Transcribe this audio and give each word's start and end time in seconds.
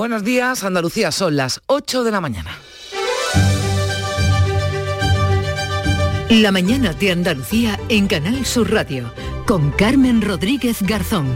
Buenos 0.00 0.24
días, 0.24 0.64
Andalucía, 0.64 1.12
son 1.12 1.36
las 1.36 1.60
8 1.66 2.04
de 2.04 2.10
la 2.10 2.22
mañana. 2.22 2.56
La 6.30 6.50
mañana 6.50 6.94
de 6.94 7.12
Andalucía 7.12 7.78
en 7.90 8.06
Canal 8.06 8.46
Sur 8.46 8.72
Radio 8.72 9.12
con 9.46 9.70
Carmen 9.72 10.22
Rodríguez 10.22 10.80
Garzón. 10.80 11.26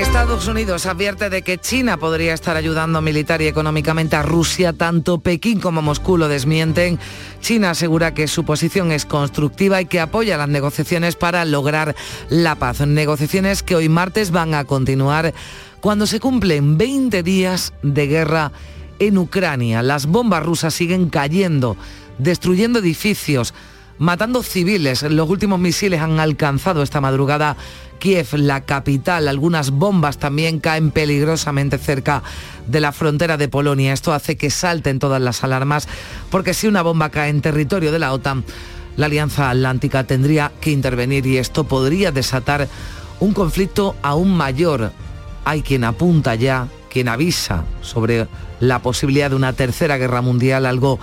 Estados 0.00 0.46
Unidos 0.46 0.86
advierte 0.86 1.28
de 1.28 1.42
que 1.42 1.58
China 1.58 1.96
podría 1.96 2.32
estar 2.32 2.56
ayudando 2.56 3.02
militar 3.02 3.42
y 3.42 3.48
económicamente 3.48 4.14
a 4.14 4.22
Rusia. 4.22 4.72
Tanto 4.72 5.18
Pekín 5.18 5.60
como 5.60 5.82
Moscú 5.82 6.16
lo 6.16 6.28
desmienten. 6.28 7.00
China 7.40 7.70
asegura 7.70 8.14
que 8.14 8.28
su 8.28 8.44
posición 8.44 8.92
es 8.92 9.04
constructiva 9.04 9.80
y 9.80 9.86
que 9.86 9.98
apoya 9.98 10.36
las 10.36 10.48
negociaciones 10.48 11.16
para 11.16 11.44
lograr 11.44 11.96
la 12.28 12.54
paz. 12.54 12.80
Negociaciones 12.86 13.64
que 13.64 13.74
hoy 13.74 13.88
martes 13.88 14.30
van 14.30 14.54
a 14.54 14.64
continuar 14.64 15.34
cuando 15.80 16.06
se 16.06 16.20
cumplen 16.20 16.78
20 16.78 17.24
días 17.24 17.72
de 17.82 18.06
guerra 18.06 18.52
en 19.00 19.18
Ucrania. 19.18 19.82
Las 19.82 20.06
bombas 20.06 20.44
rusas 20.44 20.74
siguen 20.74 21.08
cayendo, 21.08 21.76
destruyendo 22.18 22.78
edificios, 22.78 23.52
matando 23.98 24.42
civiles. 24.42 25.02
Los 25.02 25.28
últimos 25.28 25.58
misiles 25.58 26.00
han 26.00 26.20
alcanzado 26.20 26.82
esta 26.82 27.00
madrugada 27.00 27.56
Kiev, 27.98 28.28
la 28.34 28.64
capital. 28.64 29.28
Algunas 29.28 29.70
bombas 29.70 30.18
también 30.18 30.60
caen 30.60 30.90
peligrosamente 30.90 31.78
cerca 31.78 32.22
de 32.66 32.80
la 32.80 32.92
frontera 32.92 33.36
de 33.36 33.48
Polonia. 33.48 33.92
Esto 33.92 34.12
hace 34.12 34.36
que 34.36 34.50
salten 34.50 34.98
todas 34.98 35.20
las 35.20 35.44
alarmas, 35.44 35.88
porque 36.30 36.54
si 36.54 36.66
una 36.66 36.82
bomba 36.82 37.10
cae 37.10 37.30
en 37.30 37.40
territorio 37.40 37.92
de 37.92 37.98
la 37.98 38.12
OTAN, 38.12 38.44
la 38.96 39.06
Alianza 39.06 39.50
Atlántica 39.50 40.04
tendría 40.04 40.52
que 40.60 40.70
intervenir 40.70 41.26
y 41.26 41.38
esto 41.38 41.64
podría 41.64 42.12
desatar 42.12 42.68
un 43.20 43.32
conflicto 43.32 43.96
aún 44.02 44.36
mayor. 44.36 44.92
Hay 45.44 45.62
quien 45.62 45.84
apunta 45.84 46.34
ya, 46.34 46.68
quien 46.90 47.08
avisa 47.08 47.64
sobre 47.80 48.28
la 48.60 48.80
posibilidad 48.80 49.30
de 49.30 49.36
una 49.36 49.52
tercera 49.52 49.96
guerra 49.98 50.20
mundial, 50.20 50.66
algo 50.66 50.98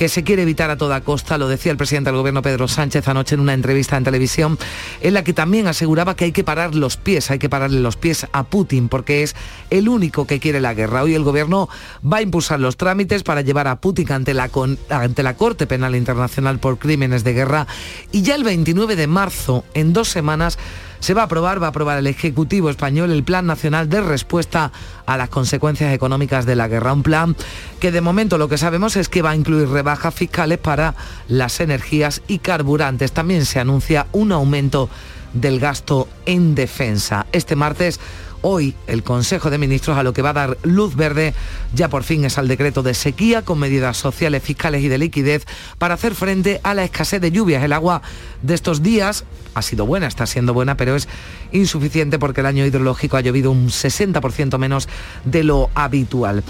que 0.00 0.08
se 0.08 0.24
quiere 0.24 0.40
evitar 0.40 0.70
a 0.70 0.78
toda 0.78 1.02
costa, 1.02 1.36
lo 1.36 1.46
decía 1.46 1.70
el 1.70 1.76
presidente 1.76 2.08
del 2.08 2.16
gobierno 2.16 2.40
Pedro 2.40 2.68
Sánchez 2.68 3.06
anoche 3.06 3.34
en 3.34 3.42
una 3.42 3.52
entrevista 3.52 3.98
en 3.98 4.04
televisión, 4.04 4.56
en 5.02 5.12
la 5.12 5.22
que 5.22 5.34
también 5.34 5.66
aseguraba 5.66 6.16
que 6.16 6.24
hay 6.24 6.32
que 6.32 6.42
parar 6.42 6.74
los 6.74 6.96
pies, 6.96 7.30
hay 7.30 7.38
que 7.38 7.50
pararle 7.50 7.80
los 7.80 7.98
pies 7.98 8.26
a 8.32 8.44
Putin, 8.44 8.88
porque 8.88 9.22
es 9.22 9.36
el 9.68 9.90
único 9.90 10.26
que 10.26 10.40
quiere 10.40 10.58
la 10.62 10.72
guerra. 10.72 11.02
Hoy 11.02 11.14
el 11.14 11.22
gobierno 11.22 11.68
va 12.02 12.16
a 12.16 12.22
impulsar 12.22 12.60
los 12.60 12.78
trámites 12.78 13.22
para 13.24 13.42
llevar 13.42 13.68
a 13.68 13.82
Putin 13.82 14.10
ante 14.10 14.32
la, 14.32 14.48
ante 14.88 15.22
la 15.22 15.36
Corte 15.36 15.66
Penal 15.66 15.94
Internacional 15.94 16.60
por 16.60 16.78
crímenes 16.78 17.22
de 17.22 17.34
guerra 17.34 17.66
y 18.10 18.22
ya 18.22 18.36
el 18.36 18.42
29 18.42 18.96
de 18.96 19.06
marzo, 19.06 19.66
en 19.74 19.92
dos 19.92 20.08
semanas, 20.08 20.58
se 21.00 21.14
va 21.14 21.22
a 21.22 21.24
aprobar, 21.24 21.60
va 21.60 21.66
a 21.66 21.70
aprobar 21.70 21.98
el 21.98 22.06
Ejecutivo 22.06 22.70
español 22.70 23.10
el 23.10 23.24
Plan 23.24 23.46
Nacional 23.46 23.88
de 23.88 24.00
Respuesta 24.00 24.70
a 25.06 25.16
las 25.16 25.28
consecuencias 25.28 25.92
económicas 25.92 26.46
de 26.46 26.56
la 26.56 26.68
guerra. 26.68 26.92
Un 26.92 27.02
plan 27.02 27.36
que 27.80 27.90
de 27.90 28.00
momento 28.00 28.38
lo 28.38 28.48
que 28.48 28.58
sabemos 28.58 28.96
es 28.96 29.08
que 29.08 29.22
va 29.22 29.30
a 29.30 29.36
incluir 29.36 29.68
rebajas 29.68 30.14
fiscales 30.14 30.58
para 30.58 30.94
las 31.28 31.60
energías 31.60 32.22
y 32.28 32.38
carburantes. 32.38 33.12
También 33.12 33.44
se 33.44 33.60
anuncia 33.60 34.06
un 34.12 34.32
aumento 34.32 34.88
del 35.32 35.60
gasto 35.60 36.08
en 36.26 36.54
defensa. 36.54 37.26
Este 37.32 37.56
martes 37.56 38.00
Hoy 38.42 38.74
el 38.86 39.02
Consejo 39.02 39.50
de 39.50 39.58
Ministros 39.58 39.98
a 39.98 40.02
lo 40.02 40.12
que 40.12 40.22
va 40.22 40.30
a 40.30 40.34
dar 40.34 40.58
luz 40.62 40.96
verde 40.96 41.34
ya 41.74 41.88
por 41.88 42.04
fin 42.04 42.24
es 42.24 42.38
al 42.38 42.48
decreto 42.48 42.82
de 42.82 42.94
sequía 42.94 43.42
con 43.42 43.58
medidas 43.58 43.96
sociales, 43.96 44.42
fiscales 44.42 44.82
y 44.82 44.88
de 44.88 44.98
liquidez 44.98 45.44
para 45.78 45.94
hacer 45.94 46.14
frente 46.14 46.60
a 46.62 46.74
la 46.74 46.84
escasez 46.84 47.20
de 47.20 47.30
lluvias. 47.30 47.62
El 47.62 47.72
agua 47.72 48.02
de 48.42 48.54
estos 48.54 48.82
días 48.82 49.24
ha 49.54 49.62
sido 49.62 49.86
buena, 49.86 50.06
está 50.06 50.26
siendo 50.26 50.54
buena, 50.54 50.76
pero 50.76 50.96
es 50.96 51.08
insuficiente 51.52 52.18
porque 52.18 52.40
el 52.40 52.46
año 52.46 52.64
hidrológico 52.64 53.16
ha 53.16 53.20
llovido 53.20 53.50
un 53.50 53.68
60% 53.68 54.58
menos 54.58 54.88
de 55.24 55.44
lo 55.44 55.70
habitual. 55.74 56.42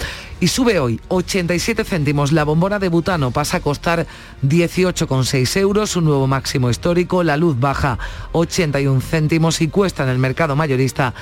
Y 0.43 0.49
sube 0.49 0.79
hoy 0.79 0.99
87 1.09 1.85
céntimos. 1.85 2.33
La 2.33 2.45
bombona 2.45 2.79
de 2.79 2.89
butano 2.89 3.31
pasa 3.31 3.59
a 3.59 3.61
costar 3.61 4.07
18,6 4.43 5.57
euros, 5.59 5.97
un 5.97 6.05
nuevo 6.07 6.27
máximo 6.27 6.71
histórico. 6.71 7.23
La 7.23 7.37
luz 7.37 7.61
baja 7.61 7.99
81 8.33 9.03
céntimos 9.03 9.61
y 9.61 9.69
cuesta 9.69 10.03
en 10.05 10.09
el 10.09 10.19
mercado 10.19 10.57
mayorista 10.57 11.13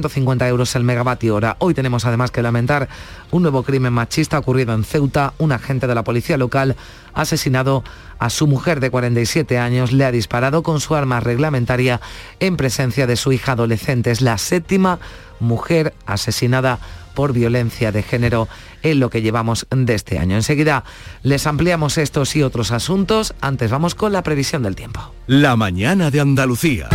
250 0.00 0.48
euros 0.48 0.74
el 0.74 0.84
megavatio 0.84 1.34
hora. 1.34 1.56
Hoy 1.58 1.74
tenemos 1.74 2.04
además 2.04 2.30
que 2.30 2.42
lamentar 2.42 2.88
un 3.30 3.42
nuevo 3.42 3.62
crimen 3.62 3.92
machista 3.92 4.38
ocurrido 4.38 4.74
en 4.74 4.84
Ceuta. 4.84 5.34
Un 5.38 5.52
agente 5.52 5.86
de 5.86 5.94
la 5.94 6.04
policía 6.04 6.36
local 6.36 6.76
ha 7.14 7.22
asesinado 7.22 7.84
a 8.18 8.30
su 8.30 8.46
mujer 8.46 8.80
de 8.80 8.90
47 8.90 9.58
años, 9.58 9.92
le 9.92 10.04
ha 10.04 10.12
disparado 10.12 10.62
con 10.62 10.80
su 10.80 10.94
arma 10.94 11.20
reglamentaria 11.20 12.00
en 12.38 12.56
presencia 12.56 13.06
de 13.06 13.16
su 13.16 13.32
hija 13.32 13.52
adolescente. 13.52 14.10
Es 14.10 14.20
la 14.20 14.38
séptima 14.38 14.98
mujer 15.40 15.94
asesinada 16.06 16.78
por 17.14 17.32
violencia 17.32 17.92
de 17.92 18.02
género 18.02 18.48
en 18.82 19.00
lo 19.00 19.10
que 19.10 19.22
llevamos 19.22 19.66
de 19.70 19.94
este 19.94 20.18
año. 20.18 20.36
Enseguida 20.36 20.84
les 21.22 21.46
ampliamos 21.46 21.98
estos 21.98 22.36
y 22.36 22.42
otros 22.42 22.70
asuntos. 22.72 23.34
Antes 23.40 23.70
vamos 23.70 23.94
con 23.94 24.12
la 24.12 24.22
previsión 24.22 24.62
del 24.62 24.76
tiempo. 24.76 25.12
La 25.26 25.56
mañana 25.56 26.10
de 26.10 26.20
Andalucía. 26.20 26.88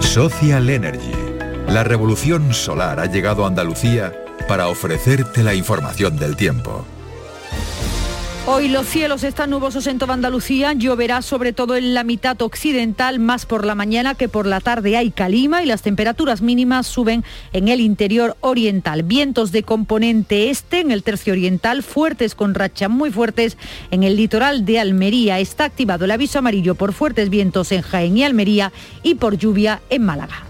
Social 0.00 0.68
Energy. 0.68 1.29
La 1.70 1.84
revolución 1.84 2.52
solar 2.52 2.98
ha 2.98 3.06
llegado 3.06 3.44
a 3.44 3.46
Andalucía 3.46 4.12
para 4.48 4.66
ofrecerte 4.66 5.44
la 5.44 5.54
información 5.54 6.16
del 6.16 6.34
tiempo. 6.34 6.84
Hoy 8.48 8.66
los 8.66 8.88
cielos 8.88 9.22
están 9.22 9.50
nubosos 9.50 9.86
en 9.86 10.00
toda 10.00 10.14
Andalucía, 10.14 10.72
lloverá 10.72 11.22
sobre 11.22 11.52
todo 11.52 11.76
en 11.76 11.94
la 11.94 12.02
mitad 12.02 12.42
occidental, 12.42 13.20
más 13.20 13.46
por 13.46 13.64
la 13.64 13.76
mañana 13.76 14.16
que 14.16 14.28
por 14.28 14.46
la 14.46 14.58
tarde 14.58 14.96
hay 14.96 15.12
calima 15.12 15.62
y 15.62 15.66
las 15.66 15.82
temperaturas 15.82 16.42
mínimas 16.42 16.88
suben 16.88 17.22
en 17.52 17.68
el 17.68 17.80
interior 17.80 18.36
oriental. 18.40 19.04
Vientos 19.04 19.52
de 19.52 19.62
componente 19.62 20.50
este 20.50 20.80
en 20.80 20.90
el 20.90 21.04
tercio 21.04 21.34
oriental, 21.34 21.84
fuertes 21.84 22.34
con 22.34 22.54
rachas 22.54 22.90
muy 22.90 23.12
fuertes 23.12 23.56
en 23.92 24.02
el 24.02 24.16
litoral 24.16 24.64
de 24.64 24.80
Almería. 24.80 25.38
Está 25.38 25.66
activado 25.66 26.04
el 26.04 26.10
aviso 26.10 26.40
amarillo 26.40 26.74
por 26.74 26.92
fuertes 26.92 27.30
vientos 27.30 27.70
en 27.70 27.82
Jaén 27.82 28.18
y 28.18 28.24
Almería 28.24 28.72
y 29.04 29.14
por 29.14 29.36
lluvia 29.36 29.80
en 29.88 30.02
Málaga. 30.04 30.49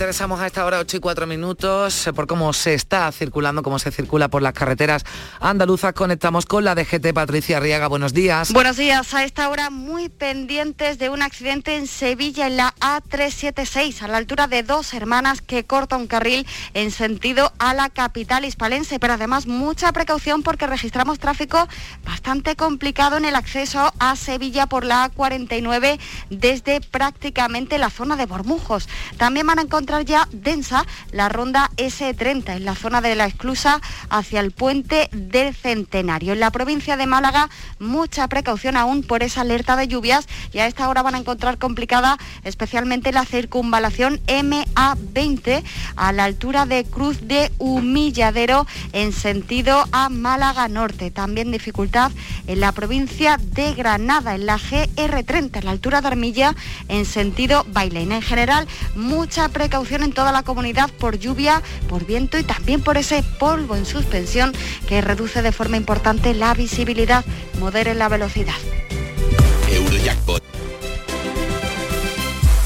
Interesamos 0.00 0.40
a 0.40 0.46
esta 0.46 0.64
hora 0.64 0.78
8 0.78 0.96
y 0.96 1.00
4 1.00 1.26
minutos 1.26 2.06
eh, 2.06 2.14
por 2.14 2.26
cómo 2.26 2.54
se 2.54 2.72
está 2.72 3.12
circulando, 3.12 3.62
cómo 3.62 3.78
se 3.78 3.92
circula 3.92 4.28
por 4.28 4.40
las 4.40 4.54
carreteras 4.54 5.04
andaluzas. 5.40 5.92
Conectamos 5.92 6.46
con 6.46 6.64
la 6.64 6.74
DGT 6.74 7.12
Patricia 7.12 7.58
Arriaga. 7.58 7.86
Buenos 7.86 8.14
días. 8.14 8.50
Buenos 8.50 8.78
días. 8.78 9.12
A 9.12 9.24
esta 9.24 9.50
hora 9.50 9.68
muy 9.68 10.08
pendientes 10.08 10.98
de 10.98 11.10
un 11.10 11.20
accidente 11.20 11.76
en 11.76 11.86
Sevilla 11.86 12.46
en 12.46 12.56
la 12.56 12.74
A376 12.80 14.00
a 14.00 14.08
la 14.08 14.16
altura 14.16 14.46
de 14.46 14.62
dos 14.62 14.94
hermanas 14.94 15.42
que 15.42 15.64
corta 15.64 15.98
un 15.98 16.06
carril 16.06 16.46
en 16.72 16.92
sentido 16.92 17.52
a 17.58 17.74
la 17.74 17.90
capital 17.90 18.46
hispalense. 18.46 18.98
Pero 19.00 19.12
además 19.12 19.46
mucha 19.46 19.92
precaución 19.92 20.42
porque 20.42 20.66
registramos 20.66 21.18
tráfico 21.18 21.68
bastante 22.06 22.56
complicado 22.56 23.18
en 23.18 23.26
el 23.26 23.36
acceso 23.36 23.92
a 23.98 24.16
Sevilla 24.16 24.64
por 24.66 24.86
la 24.86 25.10
A49 25.10 26.00
desde 26.30 26.80
prácticamente 26.80 27.76
la 27.76 27.90
zona 27.90 28.16
de 28.16 28.24
Bormujos. 28.24 28.88
También 29.18 29.46
van 29.46 29.58
a 29.58 29.62
encontrar 29.62 29.89
ya 29.98 30.28
densa 30.30 30.86
la 31.10 31.28
ronda 31.28 31.70
S30 31.76 32.56
en 32.56 32.64
la 32.64 32.76
zona 32.76 33.00
de 33.00 33.16
la 33.16 33.26
esclusa 33.26 33.80
hacia 34.08 34.40
el 34.40 34.52
puente 34.52 35.08
del 35.12 35.54
Centenario. 35.54 36.34
En 36.34 36.40
la 36.40 36.52
provincia 36.52 36.96
de 36.96 37.06
Málaga, 37.06 37.50
mucha 37.80 38.28
precaución 38.28 38.76
aún 38.76 39.02
por 39.02 39.24
esa 39.24 39.40
alerta 39.40 39.74
de 39.74 39.88
lluvias 39.88 40.28
y 40.52 40.60
a 40.60 40.66
esta 40.66 40.88
hora 40.88 41.02
van 41.02 41.16
a 41.16 41.18
encontrar 41.18 41.58
complicada 41.58 42.18
especialmente 42.44 43.10
la 43.10 43.24
circunvalación 43.24 44.20
MA20 44.26 45.62
a 45.96 46.12
la 46.12 46.24
altura 46.24 46.66
de 46.66 46.84
Cruz 46.84 47.26
de 47.26 47.50
Humilladero 47.58 48.66
en 48.92 49.12
sentido 49.12 49.84
a 49.90 50.08
Málaga 50.08 50.68
Norte. 50.68 51.10
También 51.10 51.50
dificultad 51.50 52.12
en 52.46 52.60
la 52.60 52.72
provincia 52.72 53.38
de 53.38 53.74
Granada, 53.74 54.34
en 54.34 54.46
la 54.46 54.58
GR30, 54.58 55.56
a 55.56 55.62
la 55.62 55.70
altura 55.72 56.00
de 56.00 56.08
Armilla 56.08 56.54
en 56.88 57.04
sentido 57.04 57.64
Bailén. 57.72 58.12
En 58.12 58.22
general, 58.22 58.68
mucha 58.94 59.48
precaución 59.48 59.79
en 59.88 60.12
toda 60.12 60.30
la 60.30 60.42
comunidad 60.42 60.90
por 60.98 61.18
lluvia, 61.18 61.62
por 61.88 62.04
viento 62.04 62.38
y 62.38 62.42
también 62.42 62.82
por 62.82 62.98
ese 62.98 63.22
polvo 63.38 63.76
en 63.76 63.86
suspensión 63.86 64.52
que 64.86 65.00
reduce 65.00 65.40
de 65.40 65.52
forma 65.52 65.78
importante 65.78 66.34
la 66.34 66.52
visibilidad. 66.54 67.24
Modere 67.58 67.94
la 67.94 68.08
velocidad. 68.08 68.54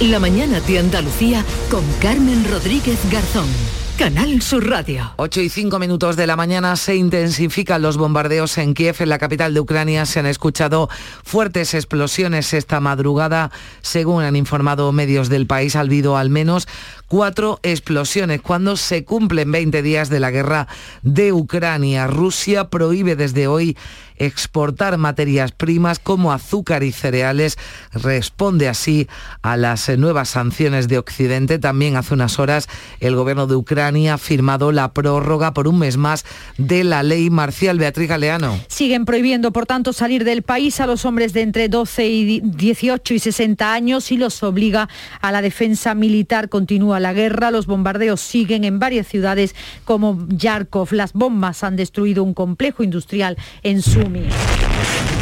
La 0.00 0.18
mañana 0.18 0.60
de 0.60 0.78
Andalucía 0.78 1.44
con 1.70 1.84
Carmen 2.00 2.44
Rodríguez 2.50 2.98
Garzón. 3.10 3.48
Canal 3.98 4.42
Sur 4.42 4.68
Radio. 4.68 5.12
8 5.18 5.40
y 5.40 5.48
5 5.48 5.78
minutos 5.78 6.16
de 6.16 6.26
la 6.26 6.34
mañana 6.34 6.74
se 6.74 6.96
intensifican 6.96 7.80
los 7.80 7.96
bombardeos 7.96 8.58
en 8.58 8.74
Kiev, 8.74 8.96
en 8.98 9.08
la 9.08 9.18
capital 9.18 9.54
de 9.54 9.60
Ucrania. 9.60 10.04
Se 10.04 10.18
han 10.18 10.26
escuchado 10.26 10.88
fuertes 11.22 11.74
explosiones 11.74 12.52
esta 12.54 12.80
madrugada. 12.80 13.52
Según 13.82 14.24
han 14.24 14.34
informado 14.34 14.90
medios 14.90 15.28
del 15.28 15.46
país, 15.46 15.76
ha 15.76 15.80
habido 15.80 16.16
al 16.16 16.28
menos 16.28 16.66
cuatro 17.06 17.60
explosiones 17.62 18.40
cuando 18.42 18.76
se 18.76 19.04
cumplen 19.04 19.52
20 19.52 19.80
días 19.82 20.08
de 20.10 20.18
la 20.18 20.32
guerra 20.32 20.66
de 21.02 21.32
Ucrania. 21.32 22.08
Rusia 22.08 22.70
prohíbe 22.70 23.14
desde 23.14 23.46
hoy 23.46 23.76
exportar 24.16 24.98
materias 24.98 25.52
primas 25.52 25.98
como 25.98 26.32
azúcar 26.32 26.82
y 26.82 26.92
cereales. 26.92 27.58
Responde 27.92 28.68
así 28.68 29.08
a 29.42 29.56
las 29.56 29.88
nuevas 29.98 30.30
sanciones 30.30 30.88
de 30.88 30.98
Occidente. 30.98 31.58
También 31.58 31.96
hace 31.96 32.14
unas 32.14 32.38
horas 32.38 32.68
el 33.00 33.16
gobierno 33.16 33.46
de 33.46 33.56
Ucrania 33.56 34.14
ha 34.14 34.18
firmado 34.18 34.72
la 34.72 34.92
prórroga 34.92 35.54
por 35.54 35.68
un 35.68 35.78
mes 35.78 35.96
más 35.96 36.24
de 36.58 36.84
la 36.84 37.02
ley 37.02 37.30
marcial. 37.30 37.78
Beatriz 37.78 38.08
Galeano. 38.08 38.58
Siguen 38.68 39.04
prohibiendo, 39.04 39.52
por 39.52 39.66
tanto, 39.66 39.92
salir 39.92 40.24
del 40.24 40.42
país 40.42 40.80
a 40.80 40.86
los 40.86 41.04
hombres 41.04 41.32
de 41.32 41.42
entre 41.42 41.68
12 41.68 42.06
y 42.06 42.40
18 42.40 43.14
y 43.14 43.18
60 43.18 43.72
años 43.72 44.12
y 44.12 44.16
los 44.16 44.42
obliga 44.42 44.88
a 45.20 45.32
la 45.32 45.42
defensa 45.42 45.94
militar. 45.94 46.48
Continúa 46.48 47.00
la 47.00 47.12
guerra, 47.12 47.50
los 47.50 47.66
bombardeos 47.66 48.20
siguen 48.20 48.64
en 48.64 48.78
varias 48.78 49.06
ciudades 49.06 49.54
como 49.84 50.26
Yarkov. 50.28 50.92
Las 50.92 51.12
bombas 51.12 51.64
han 51.64 51.76
destruido 51.76 52.22
un 52.22 52.34
complejo 52.34 52.82
industrial 52.82 53.36
en 53.62 53.82
filme. 54.04 55.13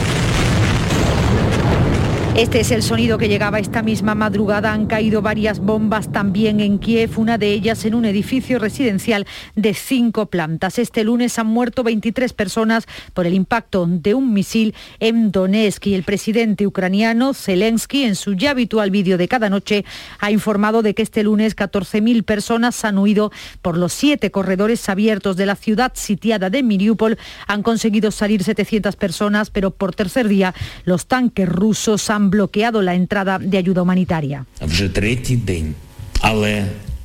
Este 2.34 2.60
es 2.60 2.70
el 2.70 2.82
sonido 2.82 3.18
que 3.18 3.28
llegaba 3.28 3.58
esta 3.58 3.82
misma 3.82 4.14
madrugada. 4.14 4.72
Han 4.72 4.86
caído 4.86 5.20
varias 5.20 5.58
bombas 5.58 6.10
también 6.10 6.60
en 6.60 6.78
Kiev, 6.78 7.18
una 7.18 7.36
de 7.36 7.52
ellas 7.52 7.84
en 7.84 7.94
un 7.94 8.06
edificio 8.06 8.58
residencial 8.58 9.26
de 9.54 9.74
cinco 9.74 10.24
plantas. 10.24 10.78
Este 10.78 11.04
lunes 11.04 11.38
han 11.38 11.48
muerto 11.48 11.82
23 11.82 12.32
personas 12.32 12.86
por 13.12 13.26
el 13.26 13.34
impacto 13.34 13.86
de 13.86 14.14
un 14.14 14.32
misil 14.32 14.74
en 14.98 15.30
Donetsk 15.30 15.88
y 15.88 15.94
el 15.94 16.04
presidente 16.04 16.66
ucraniano 16.66 17.34
Zelensky, 17.34 18.04
en 18.04 18.16
su 18.16 18.32
ya 18.32 18.52
habitual 18.52 18.90
vídeo 18.90 19.18
de 19.18 19.28
cada 19.28 19.50
noche, 19.50 19.84
ha 20.18 20.30
informado 20.30 20.80
de 20.80 20.94
que 20.94 21.02
este 21.02 21.24
lunes 21.24 21.54
14.000 21.54 22.22
personas 22.24 22.82
han 22.86 22.96
huido 22.96 23.30
por 23.60 23.76
los 23.76 23.92
siete 23.92 24.30
corredores 24.30 24.88
abiertos 24.88 25.36
de 25.36 25.44
la 25.44 25.54
ciudad 25.54 25.92
sitiada 25.96 26.48
de 26.48 26.62
Mariupol. 26.62 27.18
Han 27.46 27.62
conseguido 27.62 28.10
salir 28.10 28.42
700 28.42 28.96
personas, 28.96 29.50
pero 29.50 29.70
por 29.70 29.94
tercer 29.94 30.28
día 30.28 30.54
los 30.86 31.06
tanques 31.06 31.46
rusos 31.46 32.08
han 32.08 32.21
bloqueado 32.30 32.82
la 32.82 32.94
entrada 32.94 33.38
de 33.38 33.58
ayuda 33.58 33.82
humanitaria. 33.82 34.46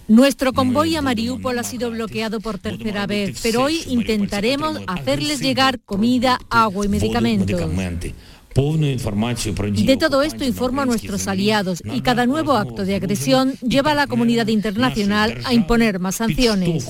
Nuestro 0.07 0.53
convoy 0.53 0.95
a 0.95 1.01
Mariupol 1.01 1.59
ha 1.59 1.63
sido 1.63 1.91
bloqueado 1.91 2.39
por 2.39 2.59
tercera 2.59 3.05
vez, 3.07 3.39
pero 3.43 3.63
hoy 3.63 3.81
intentaremos 3.87 4.79
hacerles 4.87 5.41
llegar 5.41 5.81
comida, 5.81 6.39
agua 6.49 6.85
y 6.85 6.89
medicamentos. 6.89 7.59
De 8.55 9.97
todo 9.97 10.23
esto 10.23 10.43
informo 10.45 10.81
a 10.81 10.85
nuestros 10.85 11.27
aliados 11.27 11.83
y 11.93 12.01
cada 12.01 12.25
nuevo 12.25 12.53
acto 12.53 12.85
de 12.85 12.95
agresión 12.95 13.53
lleva 13.59 13.91
a 13.91 13.95
la 13.95 14.07
comunidad 14.07 14.47
internacional 14.47 15.37
a 15.43 15.53
imponer 15.53 15.99
más 15.99 16.15
sanciones. 16.15 16.85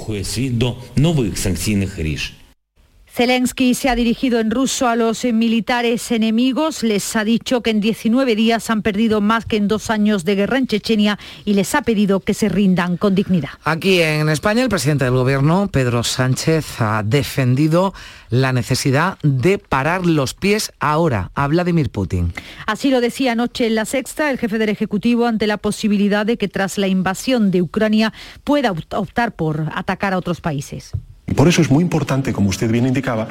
Zelensky 3.18 3.74
se 3.74 3.90
ha 3.90 3.96
dirigido 3.96 4.40
en 4.40 4.52
ruso 4.52 4.88
a 4.88 4.96
los 4.96 5.26
militares 5.26 6.12
enemigos, 6.12 6.84
les 6.84 7.16
ha 7.16 7.24
dicho 7.24 7.64
que 7.64 7.72
en 7.72 7.82
19 7.82 8.36
días 8.36 8.70
han 8.70 8.84
perdido 8.84 9.22
más 9.22 9.44
que 9.48 9.58
en 9.58 9.68
dos 9.68 9.90
años 9.90 10.24
de 10.24 10.36
guerra 10.36 10.60
en 10.60 10.68
Chechenia 10.68 11.18
y 11.44 11.56
les 11.56 11.74
ha 11.74 11.82
pedido 11.82 12.20
que 12.20 12.36
se 12.36 12.48
rindan 12.48 12.96
con 12.96 13.16
dignidad. 13.16 13.50
Aquí 13.64 14.04
en 14.04 14.30
España 14.30 14.62
el 14.62 14.70
presidente 14.70 15.06
del 15.06 15.16
gobierno, 15.16 15.68
Pedro 15.68 16.04
Sánchez, 16.04 16.80
ha 16.80 17.02
defendido 17.02 17.96
la 18.30 18.54
necesidad 18.54 19.18
de 19.24 19.58
parar 19.58 20.06
los 20.06 20.36
pies 20.36 20.72
ahora 20.80 21.32
a 21.34 21.48
Vladimir 21.48 21.90
Putin. 21.90 22.34
Así 22.68 22.92
lo 22.92 23.02
decía 23.02 23.32
anoche 23.32 23.66
en 23.66 23.74
la 23.74 23.86
sexta 23.86 24.30
el 24.30 24.38
jefe 24.38 24.60
del 24.60 24.70
Ejecutivo 24.70 25.26
ante 25.26 25.48
la 25.48 25.58
posibilidad 25.58 26.24
de 26.24 26.38
que 26.38 26.50
tras 26.50 26.78
la 26.78 26.88
invasión 26.88 27.50
de 27.50 27.64
Ucrania 27.64 28.14
pueda 28.44 28.76
optar 28.92 29.32
por 29.32 29.72
atacar 29.74 30.14
a 30.14 30.20
otros 30.20 30.40
países. 30.40 30.94
Por 31.36 31.48
eso 31.48 31.62
es 31.62 31.70
muy 31.70 31.84
importante, 31.84 32.34
como 32.34 32.50
usted 32.50 32.72
bien 32.72 32.88
indicaba, 32.88 33.28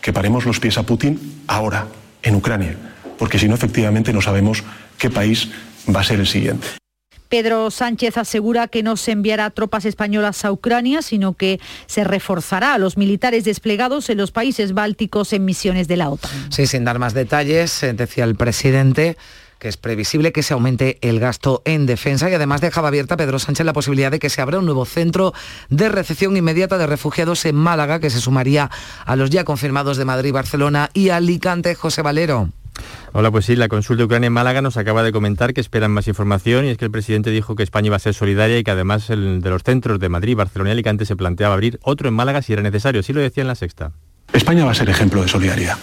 que 0.00 0.12
paremos 0.12 0.44
los 0.44 0.60
pies 0.60 0.78
a 0.78 0.82
Putin 0.82 1.42
ahora, 1.46 1.86
en 2.22 2.34
Ucrania, 2.34 2.76
porque 3.18 3.38
si 3.38 3.48
no, 3.48 3.54
efectivamente, 3.54 4.12
no 4.12 4.20
sabemos 4.20 4.64
qué 4.98 5.10
país 5.10 5.48
va 5.94 6.00
a 6.00 6.04
ser 6.04 6.20
el 6.20 6.26
siguiente. 6.26 6.66
Pedro 7.28 7.70
Sánchez 7.70 8.18
asegura 8.18 8.68
que 8.68 8.82
no 8.82 8.96
se 8.96 9.12
enviará 9.12 9.50
tropas 9.50 9.84
españolas 9.84 10.44
a 10.44 10.52
Ucrania, 10.52 11.02
sino 11.02 11.34
que 11.34 11.60
se 11.86 12.04
reforzará 12.04 12.74
a 12.74 12.78
los 12.78 12.96
militares 12.96 13.44
desplegados 13.44 14.10
en 14.10 14.18
los 14.18 14.30
países 14.30 14.74
bálticos 14.74 15.32
en 15.32 15.44
misiones 15.44 15.88
de 15.88 15.96
la 15.96 16.10
OTAN. 16.10 16.30
Sí, 16.52 16.66
sin 16.66 16.84
dar 16.84 16.98
más 16.98 17.14
detalles, 17.14 17.82
eh, 17.82 17.92
decía 17.94 18.24
el 18.24 18.36
presidente 18.36 19.16
que 19.58 19.68
es 19.68 19.76
previsible 19.76 20.32
que 20.32 20.42
se 20.42 20.54
aumente 20.54 20.98
el 21.00 21.20
gasto 21.20 21.62
en 21.64 21.86
defensa 21.86 22.30
y 22.30 22.34
además 22.34 22.60
dejaba 22.60 22.88
abierta 22.88 23.16
Pedro 23.16 23.38
Sánchez 23.38 23.66
la 23.66 23.72
posibilidad 23.72 24.10
de 24.10 24.18
que 24.18 24.30
se 24.30 24.42
abra 24.42 24.58
un 24.58 24.66
nuevo 24.66 24.84
centro 24.84 25.32
de 25.70 25.88
recepción 25.88 26.36
inmediata 26.36 26.78
de 26.78 26.86
refugiados 26.86 27.44
en 27.44 27.56
Málaga, 27.56 28.00
que 28.00 28.10
se 28.10 28.20
sumaría 28.20 28.70
a 29.04 29.16
los 29.16 29.30
ya 29.30 29.44
confirmados 29.44 29.96
de 29.96 30.04
Madrid, 30.04 30.32
Barcelona 30.32 30.90
y 30.94 31.10
Alicante. 31.10 31.74
José 31.74 32.02
Valero. 32.02 32.48
Hola, 33.12 33.30
pues 33.30 33.46
sí, 33.46 33.56
la 33.56 33.68
consulta 33.68 34.00
de 34.00 34.04
Ucrania 34.04 34.26
en 34.26 34.32
Málaga 34.32 34.60
nos 34.60 34.76
acaba 34.76 35.02
de 35.02 35.12
comentar 35.12 35.54
que 35.54 35.60
esperan 35.60 35.90
más 35.90 36.08
información 36.08 36.66
y 36.66 36.68
es 36.68 36.78
que 36.78 36.84
el 36.84 36.90
presidente 36.90 37.30
dijo 37.30 37.56
que 37.56 37.62
España 37.62 37.86
iba 37.86 37.96
a 37.96 38.00
ser 38.00 38.12
solidaria 38.12 38.58
y 38.58 38.64
que 38.64 38.70
además 38.70 39.08
el 39.08 39.40
de 39.40 39.50
los 39.50 39.62
centros 39.62 39.98
de 39.98 40.08
Madrid, 40.08 40.36
Barcelona 40.36 40.70
y 40.70 40.72
Alicante 40.72 41.06
se 41.06 41.16
planteaba 41.16 41.54
abrir 41.54 41.78
otro 41.82 42.08
en 42.08 42.14
Málaga 42.14 42.42
si 42.42 42.52
era 42.52 42.62
necesario. 42.62 43.00
Así 43.00 43.12
lo 43.12 43.20
decía 43.20 43.42
en 43.42 43.48
la 43.48 43.54
sexta. 43.54 43.92
España 44.32 44.64
va 44.64 44.72
a 44.72 44.74
ser 44.74 44.90
ejemplo 44.90 45.22
de 45.22 45.28
solidaridad. 45.28 45.78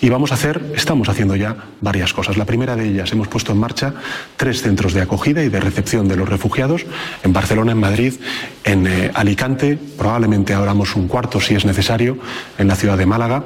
Y 0.00 0.08
vamos 0.10 0.30
a 0.30 0.34
hacer, 0.34 0.72
estamos 0.76 1.08
haciendo 1.08 1.34
ya 1.34 1.56
varias 1.80 2.12
cosas. 2.12 2.36
La 2.36 2.44
primera 2.44 2.76
de 2.76 2.88
ellas, 2.88 3.10
hemos 3.10 3.26
puesto 3.26 3.52
en 3.52 3.58
marcha 3.58 3.94
tres 4.36 4.62
centros 4.62 4.92
de 4.92 5.02
acogida 5.02 5.42
y 5.42 5.48
de 5.48 5.58
recepción 5.58 6.06
de 6.06 6.16
los 6.16 6.28
refugiados, 6.28 6.86
en 7.24 7.32
Barcelona, 7.32 7.72
en 7.72 7.78
Madrid, 7.78 8.14
en 8.62 8.86
eh, 8.86 9.10
Alicante, 9.14 9.76
probablemente 9.96 10.54
abramos 10.54 10.94
un 10.94 11.08
cuarto 11.08 11.40
si 11.40 11.54
es 11.54 11.64
necesario, 11.64 12.18
en 12.58 12.68
la 12.68 12.76
ciudad 12.76 12.96
de 12.96 13.06
Málaga. 13.06 13.44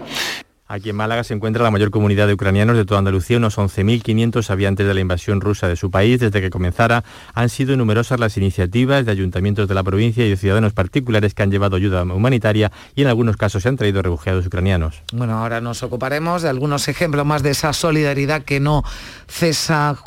Aquí 0.72 0.88
en 0.88 0.96
Málaga 0.96 1.22
se 1.22 1.34
encuentra 1.34 1.62
la 1.62 1.70
mayor 1.70 1.90
comunidad 1.90 2.26
de 2.26 2.32
ucranianos 2.32 2.78
de 2.78 2.86
toda 2.86 3.00
Andalucía, 3.00 3.36
unos 3.36 3.58
11.500 3.58 4.48
habitantes 4.48 4.86
de 4.86 4.94
la 4.94 5.00
invasión 5.00 5.42
rusa 5.42 5.68
de 5.68 5.76
su 5.76 5.90
país. 5.90 6.18
Desde 6.18 6.40
que 6.40 6.48
comenzara 6.48 7.04
han 7.34 7.50
sido 7.50 7.76
numerosas 7.76 8.18
las 8.18 8.38
iniciativas 8.38 9.04
de 9.04 9.12
ayuntamientos 9.12 9.68
de 9.68 9.74
la 9.74 9.82
provincia 9.82 10.24
y 10.24 10.30
de 10.30 10.36
ciudadanos 10.38 10.72
particulares 10.72 11.34
que 11.34 11.42
han 11.42 11.50
llevado 11.50 11.76
ayuda 11.76 12.04
humanitaria 12.04 12.72
y 12.94 13.02
en 13.02 13.08
algunos 13.08 13.36
casos 13.36 13.62
se 13.62 13.68
han 13.68 13.76
traído 13.76 14.00
refugiados 14.00 14.46
ucranianos. 14.46 15.02
Bueno, 15.12 15.36
ahora 15.36 15.60
nos 15.60 15.82
ocuparemos 15.82 16.40
de 16.40 16.48
algunos 16.48 16.88
ejemplos 16.88 17.26
más 17.26 17.42
de 17.42 17.50
esa 17.50 17.74
solidaridad 17.74 18.40
que 18.40 18.58
no 18.58 18.82
cesa 19.28 19.98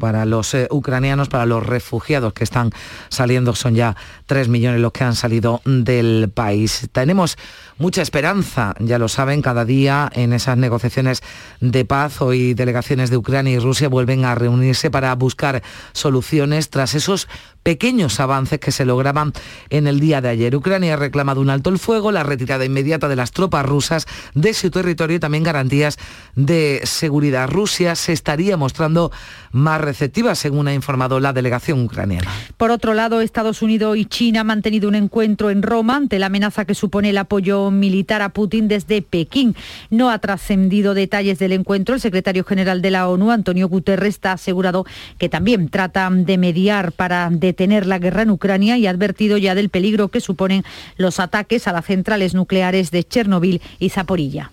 para 0.00 0.24
los 0.24 0.54
eh, 0.54 0.68
ucranianos, 0.70 1.28
para 1.28 1.44
los 1.44 1.66
refugiados 1.66 2.32
que 2.32 2.44
están 2.44 2.70
saliendo. 3.10 3.54
Son 3.54 3.74
ya 3.74 3.94
3 4.24 4.48
millones 4.48 4.80
los 4.80 4.92
que 4.92 5.04
han 5.04 5.16
salido 5.16 5.60
del 5.66 6.30
país. 6.32 6.88
Tenemos 6.92 7.36
mucha 7.76 8.00
esperanza, 8.00 8.74
ya 8.78 8.98
lo 8.98 9.08
saben, 9.08 9.42
cada 9.42 9.66
día 9.66 10.10
en 10.14 10.32
esas 10.32 10.56
negociaciones 10.56 11.22
de 11.60 11.84
paz. 11.84 12.20
Hoy 12.20 12.54
delegaciones 12.54 13.10
de 13.10 13.16
Ucrania 13.16 13.52
y 13.52 13.58
Rusia 13.58 13.88
vuelven 13.88 14.24
a 14.24 14.34
reunirse 14.34 14.90
para 14.90 15.14
buscar 15.14 15.62
soluciones 15.92 16.70
tras 16.70 16.94
esos 16.94 17.28
pequeños 17.64 18.20
avances 18.20 18.60
que 18.60 18.70
se 18.70 18.84
lograban 18.84 19.32
en 19.70 19.88
el 19.88 19.98
día 19.98 20.20
de 20.20 20.28
ayer. 20.28 20.54
Ucrania 20.54 20.94
ha 20.94 20.96
reclamado 20.96 21.40
un 21.40 21.50
alto 21.50 21.70
el 21.70 21.78
fuego, 21.78 22.12
la 22.12 22.22
retirada 22.22 22.64
inmediata 22.64 23.08
de 23.08 23.16
las 23.16 23.32
tropas 23.32 23.66
rusas 23.66 24.06
de 24.34 24.52
su 24.52 24.70
territorio 24.70 25.16
y 25.16 25.20
también 25.20 25.42
garantías 25.42 25.98
de 26.36 26.82
seguridad. 26.84 27.48
Rusia 27.48 27.96
se 27.96 28.12
estaría 28.12 28.56
mostrando 28.56 29.10
más 29.50 29.80
receptiva, 29.80 30.34
según 30.34 30.68
ha 30.68 30.74
informado 30.74 31.18
la 31.20 31.32
delegación 31.32 31.82
ucraniana. 31.84 32.30
Por 32.58 32.70
otro 32.70 32.92
lado, 32.92 33.22
Estados 33.22 33.62
Unidos 33.62 33.96
y 33.96 34.04
China 34.04 34.42
han 34.42 34.46
mantenido 34.46 34.88
un 34.88 34.94
encuentro 34.94 35.48
en 35.48 35.62
Roma 35.62 35.96
ante 35.96 36.18
la 36.18 36.26
amenaza 36.26 36.66
que 36.66 36.74
supone 36.74 37.10
el 37.10 37.18
apoyo 37.18 37.70
militar 37.70 38.20
a 38.20 38.28
Putin 38.28 38.68
desde 38.68 39.00
Pekín. 39.00 39.56
No 39.88 40.10
ha 40.10 40.18
trascendido 40.18 40.92
detalles 40.92 41.38
del 41.38 41.52
encuentro. 41.52 41.94
El 41.94 42.00
secretario 42.02 42.44
general 42.44 42.82
de 42.82 42.90
la 42.90 43.08
ONU, 43.08 43.30
Antonio 43.30 43.68
Guterres, 43.68 44.16
está 44.16 44.32
asegurado 44.32 44.84
que 45.16 45.30
también 45.30 45.70
tratan 45.70 46.26
de 46.26 46.36
mediar 46.36 46.92
para 46.92 47.30
detener 47.30 47.53
la 47.86 47.98
guerra 47.98 48.22
en 48.22 48.30
Ucrania 48.30 48.76
y 48.76 48.86
ha 48.86 48.90
advertido 48.90 49.38
ya 49.38 49.54
del 49.54 49.68
peligro 49.68 50.08
que 50.08 50.20
suponen 50.20 50.64
los 50.96 51.20
ataques 51.20 51.66
a 51.66 51.72
las 51.72 51.86
centrales 51.86 52.34
nucleares 52.34 52.90
de 52.90 53.04
Chernobyl 53.04 53.60
y 53.78 53.88
Zaporilla. 53.90 54.50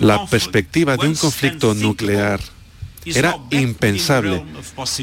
La 0.00 0.26
perspectiva 0.26 0.96
de 0.96 1.08
un 1.08 1.14
conflicto 1.14 1.74
nuclear 1.74 2.40
era 3.06 3.38
impensable 3.50 4.42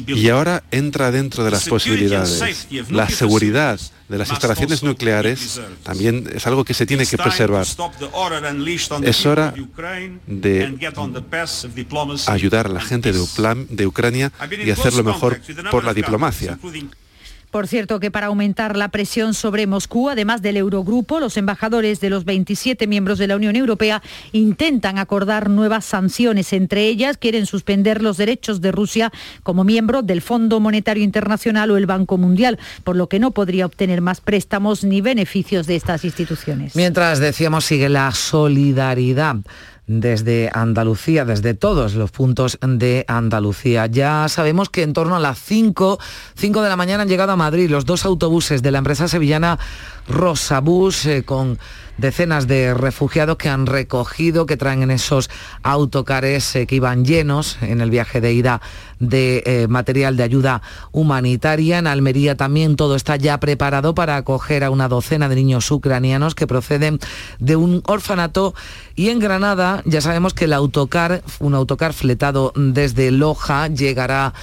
y 0.07 0.29
ahora 0.29 0.63
entra 0.71 1.11
dentro 1.11 1.43
de 1.43 1.51
las 1.51 1.67
posibilidades. 1.67 2.67
La 2.89 3.09
seguridad 3.09 3.79
de 4.09 4.17
las 4.17 4.29
instalaciones 4.29 4.83
nucleares 4.83 5.61
también 5.83 6.29
es 6.33 6.45
algo 6.45 6.63
que 6.65 6.73
se 6.73 6.85
tiene 6.85 7.05
que 7.05 7.17
preservar. 7.17 7.65
Es 9.03 9.25
hora 9.25 9.53
de 10.27 10.77
ayudar 12.27 12.65
a 12.65 12.69
la 12.69 12.81
gente 12.81 13.11
de, 13.11 13.85
Ucrania 13.87 14.31
y 14.63 14.69
hacerlo 14.71 15.03
mejor 15.03 15.41
por 15.71 15.83
la 15.83 15.93
diplomacia. 15.93 16.57
Por 17.53 17.67
cierto, 17.67 17.99
que 17.99 18.09
para 18.09 18.27
aumentar 18.27 18.75
la 18.75 18.87
presión 18.87 19.35
sobre 19.35 19.67
Moscú, 19.67 20.09
además 20.09 20.41
del 20.41 20.57
Eurogrupo, 20.57 21.19
los 21.19 21.37
embajadores 21.37 21.99
de 21.99 22.09
los 22.09 22.25
27 22.25 22.87
miembros 22.87 23.19
de 23.19 23.27
la 23.27 23.35
Unión 23.35 23.55
Europea 23.55 24.01
intentan 24.31 24.97
acordar 24.97 25.51
nuevas 25.51 25.85
sanciones. 25.85 26.51
Entre 26.51 26.87
ellas, 26.87 27.17
quieren 27.17 27.45
suspender 27.45 28.01
los 28.01 28.17
derechos 28.17 28.59
de 28.59 28.71
Rusia 28.71 29.11
como 29.43 29.63
miembro 29.63 30.01
del 30.01 30.21
Fondo 30.21 30.59
Monetario 30.59 31.03
Internacional 31.03 31.69
o 31.69 31.77
el 31.77 31.85
Banco 31.85 32.17
Mundial, 32.17 32.57
por 32.83 32.95
lo 32.95 33.07
que 33.07 33.19
no 33.19 33.29
podría 33.29 33.67
obtener 33.67 34.01
más 34.01 34.19
préstamos 34.19 34.83
ni 34.83 35.01
beneficios 35.01 35.67
de 35.67 35.75
estas 35.75 36.05
instituciones. 36.05 36.75
Mientras 36.75 37.19
decíamos, 37.19 37.65
sigue 37.65 37.87
la 37.87 38.13
solidaridad 38.13 39.35
desde 39.87 40.49
Andalucía, 40.53 41.25
desde 41.25 41.53
todos 41.53 41.95
los 41.95 42.11
puntos 42.11 42.57
de 42.61 43.05
Andalucía. 43.07 43.87
Ya 43.87 44.27
sabemos 44.29 44.69
que 44.69 44.83
en 44.83 44.93
torno 44.93 45.15
a 45.15 45.19
las 45.19 45.39
5, 45.39 45.99
5 46.35 46.61
de 46.61 46.69
la 46.69 46.75
mañana 46.75 47.03
han 47.03 47.09
llegado 47.09 47.31
a 47.33 47.35
Madrid 47.35 47.69
los 47.69 47.85
dos 47.85 48.05
autobuses 48.05 48.61
de 48.61 48.71
la 48.71 48.77
empresa 48.77 49.07
sevillana 49.07 49.59
Rosabús 50.07 51.05
eh, 51.05 51.23
con 51.23 51.59
decenas 51.97 52.47
de 52.47 52.73
refugiados 52.73 53.37
que 53.37 53.49
han 53.49 53.65
recogido, 53.65 54.45
que 54.45 54.57
traen 54.57 54.83
en 54.83 54.91
esos 54.91 55.29
autocares 55.61 56.55
eh, 56.55 56.65
que 56.65 56.75
iban 56.75 57.05
llenos 57.05 57.57
en 57.61 57.81
el 57.81 57.89
viaje 57.89 58.21
de 58.21 58.33
ida 58.33 58.61
de 58.99 59.43
eh, 59.45 59.67
material 59.67 60.17
de 60.17 60.23
ayuda 60.23 60.61
humanitaria. 60.91 61.79
En 61.79 61.87
Almería 61.87 62.35
también 62.35 62.75
todo 62.75 62.95
está 62.95 63.15
ya 63.15 63.39
preparado 63.39 63.93
para 63.93 64.17
acoger 64.17 64.63
a 64.63 64.69
una 64.69 64.87
docena 64.87 65.29
de 65.29 65.35
niños 65.35 65.69
ucranianos 65.71 66.35
que 66.35 66.47
proceden 66.47 66.99
de 67.39 67.55
un 67.55 67.83
orfanato. 67.85 68.53
Y 68.95 69.09
en 69.09 69.19
Granada 69.19 69.81
ya 69.85 70.01
sabemos 70.01 70.33
que 70.33 70.45
el 70.45 70.53
autocar, 70.53 71.23
un 71.39 71.55
autocar 71.55 71.93
fletado 71.93 72.53
desde 72.55 73.11
Loja, 73.11 73.67
llegará 73.67 74.33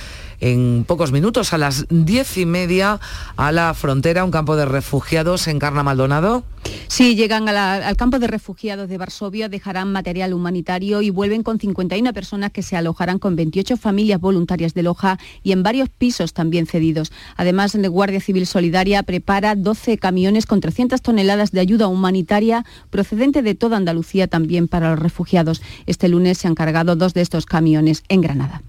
en 0.41 0.85
pocos 0.87 1.13
minutos, 1.13 1.53
a 1.53 1.59
las 1.59 1.87
diez 1.89 2.37
y 2.37 2.47
media, 2.47 3.01
a 3.37 3.53
la 3.53 3.73
frontera, 3.75 4.25
un 4.25 4.31
campo 4.31 4.57
de 4.57 4.65
refugiados 4.65 5.47
en 5.49 5.59
Carna 5.59 5.83
Maldonado. 5.83 6.45
Sí, 6.89 7.15
llegan 7.15 7.49
al 7.49 7.97
campo 7.97 8.19
de 8.19 8.27
refugiados 8.27 8.89
de 8.89 8.99
Varsovia, 8.99 9.49
dejarán 9.49 9.93
material 9.93 10.35
humanitario 10.35 11.03
y 11.03 11.11
vuelven 11.11 11.43
con 11.43 11.59
51 11.59 12.13
personas 12.13 12.51
que 12.51 12.63
se 12.63 12.77
alojarán 12.77 13.19
con 13.19 13.37
28 13.37 13.77
familias 13.77 14.21
voluntarias 14.21 14.75
de 14.75 14.83
Loja 14.83 15.19
y 15.43 15.53
en 15.53 15.63
varios 15.63 15.89
pisos 15.89 16.33
también 16.33 16.67
cedidos. 16.67 17.13
Además, 17.37 17.75
la 17.75 17.89
Guardia 17.89 18.21
Civil 18.21 18.47
Solidaria 18.47 19.03
prepara 19.03 19.55
12 19.55 19.99
camiones 19.99 20.47
con 20.47 20.61
300 20.61 21.01
toneladas 21.01 21.53
de 21.53 21.61
ayuda 21.61 21.87
humanitaria 21.87 22.65
procedente 22.91 23.43
de 23.43 23.55
toda 23.55 23.77
Andalucía 23.77 24.27
también 24.27 24.69
para 24.69 24.91
los 24.91 24.99
refugiados. 24.99 25.63
Este 25.87 26.09
lunes 26.09 26.39
se 26.39 26.49
han 26.49 26.55
cargado 26.55 26.97
dos 26.97 27.15
de 27.15 27.23
estos 27.23 27.47
camiones 27.47 28.03
en 28.09 28.21
Granada. 28.21 28.63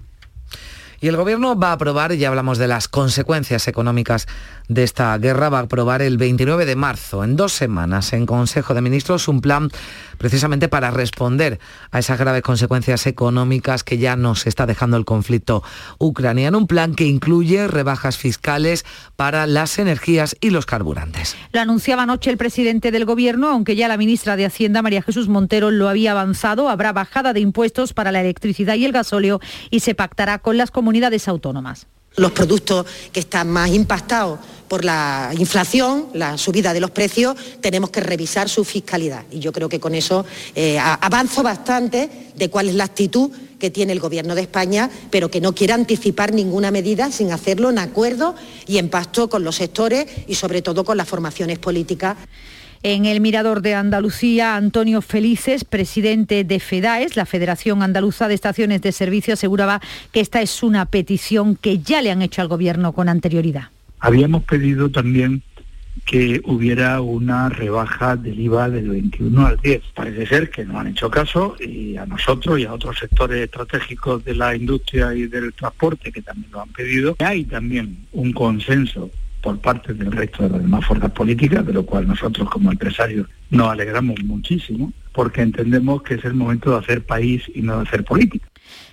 Y 1.02 1.08
el 1.08 1.16
Gobierno 1.16 1.58
va 1.58 1.70
a 1.70 1.72
aprobar, 1.72 2.14
ya 2.14 2.28
hablamos 2.28 2.58
de 2.58 2.68
las 2.68 2.86
consecuencias 2.86 3.66
económicas 3.66 4.28
de 4.68 4.82
esta 4.82 5.16
guerra, 5.18 5.48
va 5.48 5.58
a 5.58 5.62
aprobar 5.62 6.02
el 6.02 6.18
29 6.18 6.66
de 6.66 6.76
marzo, 6.76 7.24
en 7.24 7.36
dos 7.36 7.52
semanas, 7.52 8.12
en 8.12 8.26
Consejo 8.26 8.74
de 8.74 8.80
Ministros, 8.80 9.28
un 9.28 9.40
plan 9.40 9.70
precisamente 10.18 10.68
para 10.68 10.90
responder 10.90 11.58
a 11.90 11.98
esas 11.98 12.18
graves 12.18 12.42
consecuencias 12.42 13.06
económicas 13.06 13.84
que 13.84 13.98
ya 13.98 14.16
nos 14.16 14.46
está 14.46 14.66
dejando 14.66 14.96
el 14.96 15.04
conflicto 15.04 15.62
ucraniano. 15.98 16.58
Un 16.58 16.66
plan 16.66 16.94
que 16.94 17.04
incluye 17.04 17.66
rebajas 17.68 18.16
fiscales 18.16 18.84
para 19.16 19.46
las 19.46 19.78
energías 19.78 20.36
y 20.40 20.50
los 20.50 20.66
carburantes. 20.66 21.36
Lo 21.52 21.60
anunciaba 21.60 22.04
anoche 22.04 22.30
el 22.30 22.36
presidente 22.36 22.90
del 22.90 23.04
Gobierno, 23.04 23.48
aunque 23.48 23.76
ya 23.76 23.88
la 23.88 23.96
ministra 23.96 24.36
de 24.36 24.46
Hacienda, 24.46 24.82
María 24.82 25.02
Jesús 25.02 25.28
Montero, 25.28 25.70
lo 25.70 25.88
había 25.88 26.12
avanzado. 26.12 26.68
Habrá 26.68 26.92
bajada 26.92 27.32
de 27.32 27.40
impuestos 27.40 27.92
para 27.92 28.12
la 28.12 28.20
electricidad 28.20 28.74
y 28.74 28.84
el 28.84 28.92
gasóleo 28.92 29.40
y 29.70 29.80
se 29.80 29.94
pactará 29.94 30.38
con 30.38 30.56
las 30.56 30.70
comunidades 30.70 31.28
autónomas. 31.28 31.86
Los 32.16 32.32
productos 32.32 32.86
que 33.10 33.20
están 33.20 33.48
más 33.50 33.70
impactados 33.70 34.38
por 34.68 34.84
la 34.84 35.32
inflación, 35.38 36.08
la 36.14 36.38
subida 36.38 36.72
de 36.72 36.80
los 36.80 36.90
precios, 36.90 37.36
tenemos 37.60 37.90
que 37.90 38.00
revisar 38.00 38.48
su 38.48 38.64
fiscalidad. 38.64 39.24
Y 39.30 39.38
yo 39.38 39.52
creo 39.52 39.68
que 39.68 39.78
con 39.78 39.94
eso 39.94 40.24
eh, 40.54 40.78
avanzo 40.78 41.42
bastante 41.42 42.08
de 42.34 42.48
cuál 42.48 42.70
es 42.70 42.74
la 42.74 42.84
actitud 42.84 43.30
que 43.58 43.70
tiene 43.70 43.92
el 43.92 44.00
Gobierno 44.00 44.34
de 44.34 44.40
España, 44.40 44.90
pero 45.10 45.30
que 45.30 45.40
no 45.40 45.54
quiere 45.54 45.72
anticipar 45.72 46.32
ninguna 46.32 46.70
medida 46.70 47.12
sin 47.12 47.32
hacerlo 47.32 47.70
en 47.70 47.78
acuerdo 47.78 48.34
y 48.66 48.78
en 48.78 48.88
pacto 48.88 49.28
con 49.28 49.44
los 49.44 49.56
sectores 49.56 50.06
y 50.26 50.34
sobre 50.34 50.62
todo 50.62 50.84
con 50.84 50.96
las 50.96 51.08
formaciones 51.08 51.58
políticas. 51.58 52.16
En 52.84 53.04
el 53.06 53.20
Mirador 53.20 53.62
de 53.62 53.76
Andalucía, 53.76 54.56
Antonio 54.56 55.02
Felices, 55.02 55.62
presidente 55.62 56.42
de 56.42 56.58
FEDAES, 56.58 57.16
la 57.16 57.26
Federación 57.26 57.80
Andaluza 57.80 58.26
de 58.26 58.34
Estaciones 58.34 58.82
de 58.82 58.90
Servicio, 58.90 59.34
aseguraba 59.34 59.80
que 60.10 60.18
esta 60.18 60.42
es 60.42 60.64
una 60.64 60.86
petición 60.86 61.54
que 61.54 61.78
ya 61.78 62.02
le 62.02 62.10
han 62.10 62.22
hecho 62.22 62.42
al 62.42 62.48
Gobierno 62.48 62.92
con 62.92 63.08
anterioridad. 63.08 63.68
Habíamos 64.00 64.42
pedido 64.42 64.90
también 64.90 65.44
que 66.04 66.40
hubiera 66.44 67.00
una 67.00 67.48
rebaja 67.50 68.16
del 68.16 68.40
IVA 68.40 68.68
del 68.68 68.88
21 68.88 69.46
al 69.46 69.58
10. 69.58 69.82
Parece 69.94 70.26
ser 70.26 70.50
que 70.50 70.64
no 70.64 70.80
han 70.80 70.88
hecho 70.88 71.08
caso 71.08 71.54
y 71.60 71.96
a 71.96 72.04
nosotros 72.04 72.58
y 72.58 72.64
a 72.64 72.72
otros 72.72 72.98
sectores 72.98 73.44
estratégicos 73.44 74.24
de 74.24 74.34
la 74.34 74.56
industria 74.56 75.14
y 75.14 75.28
del 75.28 75.52
transporte 75.52 76.10
que 76.10 76.22
también 76.22 76.50
lo 76.50 76.60
han 76.60 76.70
pedido. 76.70 77.14
Hay 77.20 77.44
también 77.44 78.06
un 78.10 78.32
consenso 78.32 79.08
por 79.42 79.58
parte 79.58 79.92
del 79.92 80.12
resto 80.12 80.44
de 80.44 80.50
las 80.50 80.62
demás 80.62 80.86
fuerzas 80.86 81.10
políticas, 81.10 81.66
de 81.66 81.72
lo 81.72 81.84
cual 81.84 82.06
nosotros 82.06 82.48
como 82.48 82.70
empresarios 82.70 83.26
nos 83.50 83.68
alegramos 83.68 84.22
muchísimo, 84.24 84.92
porque 85.12 85.42
entendemos 85.42 86.02
que 86.02 86.14
es 86.14 86.24
el 86.24 86.34
momento 86.34 86.70
de 86.70 86.78
hacer 86.78 87.04
país 87.04 87.42
y 87.54 87.60
no 87.60 87.76
de 87.76 87.82
hacer 87.82 88.04
política. 88.04 88.48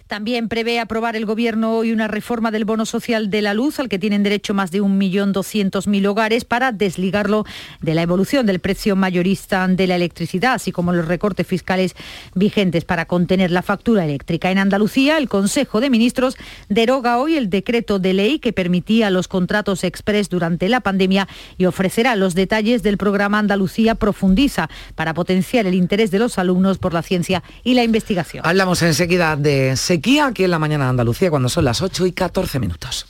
También 0.09 0.49
prevé 0.49 0.79
aprobar 0.79 1.15
el 1.15 1.27
Gobierno 1.27 1.75
hoy 1.75 1.91
una 1.91 2.07
reforma 2.07 2.49
del 2.49 2.65
bono 2.65 2.87
social 2.87 3.29
de 3.29 3.43
la 3.43 3.53
luz 3.53 3.79
al 3.79 3.89
que 3.89 3.99
tienen 3.99 4.23
derecho 4.23 4.55
más 4.55 4.71
de 4.71 4.81
1.200.000 4.81 6.07
hogares 6.07 6.45
para 6.45 6.71
desligarlo 6.71 7.45
de 7.79 7.93
la 7.93 8.01
evolución 8.01 8.47
del 8.47 8.59
precio 8.59 8.95
mayorista 8.95 9.67
de 9.67 9.85
la 9.85 9.95
electricidad, 9.95 10.53
así 10.53 10.71
como 10.71 10.93
los 10.93 11.07
recortes 11.07 11.45
fiscales 11.45 11.93
vigentes 12.33 12.85
para 12.85 13.05
contener 13.05 13.51
la 13.51 13.61
factura 13.61 14.03
eléctrica. 14.03 14.49
En 14.49 14.57
Andalucía, 14.57 15.19
el 15.19 15.29
Consejo 15.29 15.79
de 15.79 15.91
Ministros 15.91 16.37
deroga 16.69 17.19
hoy 17.19 17.37
el 17.37 17.51
decreto 17.51 17.99
de 17.99 18.13
ley 18.13 18.39
que 18.39 18.51
permitía 18.51 19.11
los 19.11 19.27
contratos 19.27 19.83
express 19.83 20.27
durante 20.27 20.69
la 20.69 20.79
pandemia 20.79 21.27
y 21.59 21.65
ofrecerá 21.65 22.15
los 22.15 22.33
detalles 22.33 22.81
del 22.81 22.97
programa 22.97 23.37
Andalucía 23.37 23.93
Profundiza 23.93 24.71
para 24.95 25.13
potenciar 25.13 25.67
el 25.67 25.75
interés 25.75 26.09
de 26.09 26.17
los 26.17 26.39
alumnos 26.39 26.79
por 26.79 26.95
la 26.95 27.03
ciencia 27.03 27.43
y 27.63 27.75
la 27.75 27.83
investigación. 27.83 28.43
Hablamos 28.43 28.81
enseguida 28.81 29.35
de 29.35 29.77
aquí 30.25 30.43
en 30.43 30.51
la 30.51 30.59
mañana 30.59 30.85
de 30.85 30.89
Andalucía 30.91 31.29
cuando 31.29 31.49
son 31.49 31.65
las 31.65 31.81
8 31.81 32.05
y 32.05 32.11
14 32.11 32.59
minutos. 32.59 33.05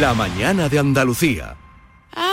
La 0.00 0.14
mañana 0.14 0.68
de 0.68 0.78
Andalucía. 0.78 1.56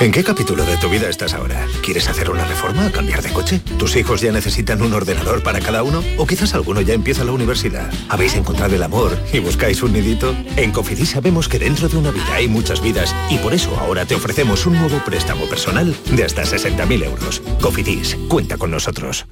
¿En 0.01 0.11
qué 0.11 0.23
capítulo 0.25 0.65
de 0.65 0.75
tu 0.75 0.89
vida 0.89 1.07
estás 1.07 1.33
ahora? 1.33 1.65
¿Quieres 1.81 2.09
hacer 2.09 2.29
una 2.29 2.43
reforma? 2.43 2.91
¿Cambiar 2.91 3.21
de 3.21 3.31
coche? 3.31 3.59
¿Tus 3.77 3.95
hijos 3.95 4.19
ya 4.19 4.31
necesitan 4.31 4.81
un 4.81 4.93
ordenador 4.93 5.41
para 5.41 5.61
cada 5.61 5.83
uno? 5.83 6.03
¿O 6.17 6.27
quizás 6.27 6.53
alguno 6.53 6.81
ya 6.81 6.93
empieza 6.93 7.23
la 7.23 7.31
universidad? 7.31 7.89
¿Habéis 8.09 8.35
encontrado 8.35 8.75
el 8.75 8.83
amor 8.83 9.17
y 9.31 9.39
buscáis 9.39 9.81
un 9.81 9.93
nidito? 9.93 10.35
En 10.57 10.71
Cofidis 10.71 11.11
sabemos 11.11 11.47
que 11.47 11.59
dentro 11.59 11.87
de 11.87 11.97
una 11.97 12.11
vida 12.11 12.33
hay 12.33 12.49
muchas 12.49 12.81
vidas 12.81 13.15
y 13.29 13.37
por 13.37 13.53
eso 13.53 13.73
ahora 13.79 14.05
te 14.05 14.15
ofrecemos 14.15 14.65
un 14.65 14.73
nuevo 14.73 14.99
préstamo 15.05 15.45
personal 15.45 15.95
de 16.11 16.25
hasta 16.25 16.43
60.000 16.43 17.05
euros. 17.05 17.41
Cofidis, 17.61 18.17
cuenta 18.27 18.57
con 18.57 18.71
nosotros. 18.71 19.27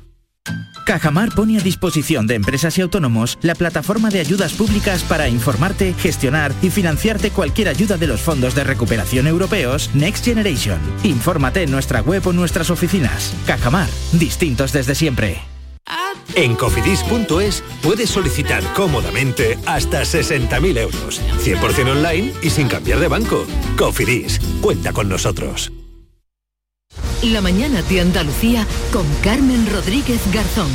Cajamar 0.86 1.36
pone 1.36 1.58
a 1.58 1.62
disposición 1.62 2.28
de 2.28 2.36
empresas 2.36 2.78
y 2.78 2.82
autónomos 2.82 3.38
la 3.42 3.56
plataforma 3.56 4.10
de 4.10 4.20
ayudas 4.20 4.54
públicas 4.54 5.04
para 5.04 5.28
informarte, 5.28 5.94
gestionar 5.94 6.54
y 6.62 6.70
financiarte 6.70 7.32
cualquier 7.32 7.68
ayuda 7.68 7.98
de 7.98 8.08
los 8.08 8.22
fondos 8.22 8.56
de 8.56 8.64
recuperación 8.64 9.28
europeos 9.28 9.90
Next 9.94 10.24
Generation. 10.24 10.80
Infórmate 11.04 11.64
en 11.64 11.72
nuestra 11.72 12.02
web 12.02 12.26
o 12.28 12.34
nuestras 12.34 12.70
oficinas. 12.70 13.34
Cajamar, 13.46 13.90
distintos 14.14 14.72
desde 14.72 14.96
siempre. 14.96 15.42
En 16.36 16.56
cofidis.es 16.56 17.64
puedes 17.82 18.10
solicitar 18.10 18.64
cómodamente 18.74 19.58
hasta 19.66 20.02
60.000 20.02 20.78
euros, 20.78 21.22
100% 21.44 21.92
online 21.92 22.34
y 22.42 22.50
sin 22.50 22.68
cambiar 22.68 23.00
de 23.00 23.08
banco. 23.08 23.46
Cofidis, 23.78 24.40
cuenta 24.62 24.94
con 24.94 25.10
nosotros. 25.10 25.72
La 27.24 27.42
mañana 27.42 27.82
de 27.82 28.00
Andalucía 28.00 28.68
con 28.94 29.04
Carmen 29.24 29.68
Rodríguez 29.74 30.22
Garzón. 30.32 30.70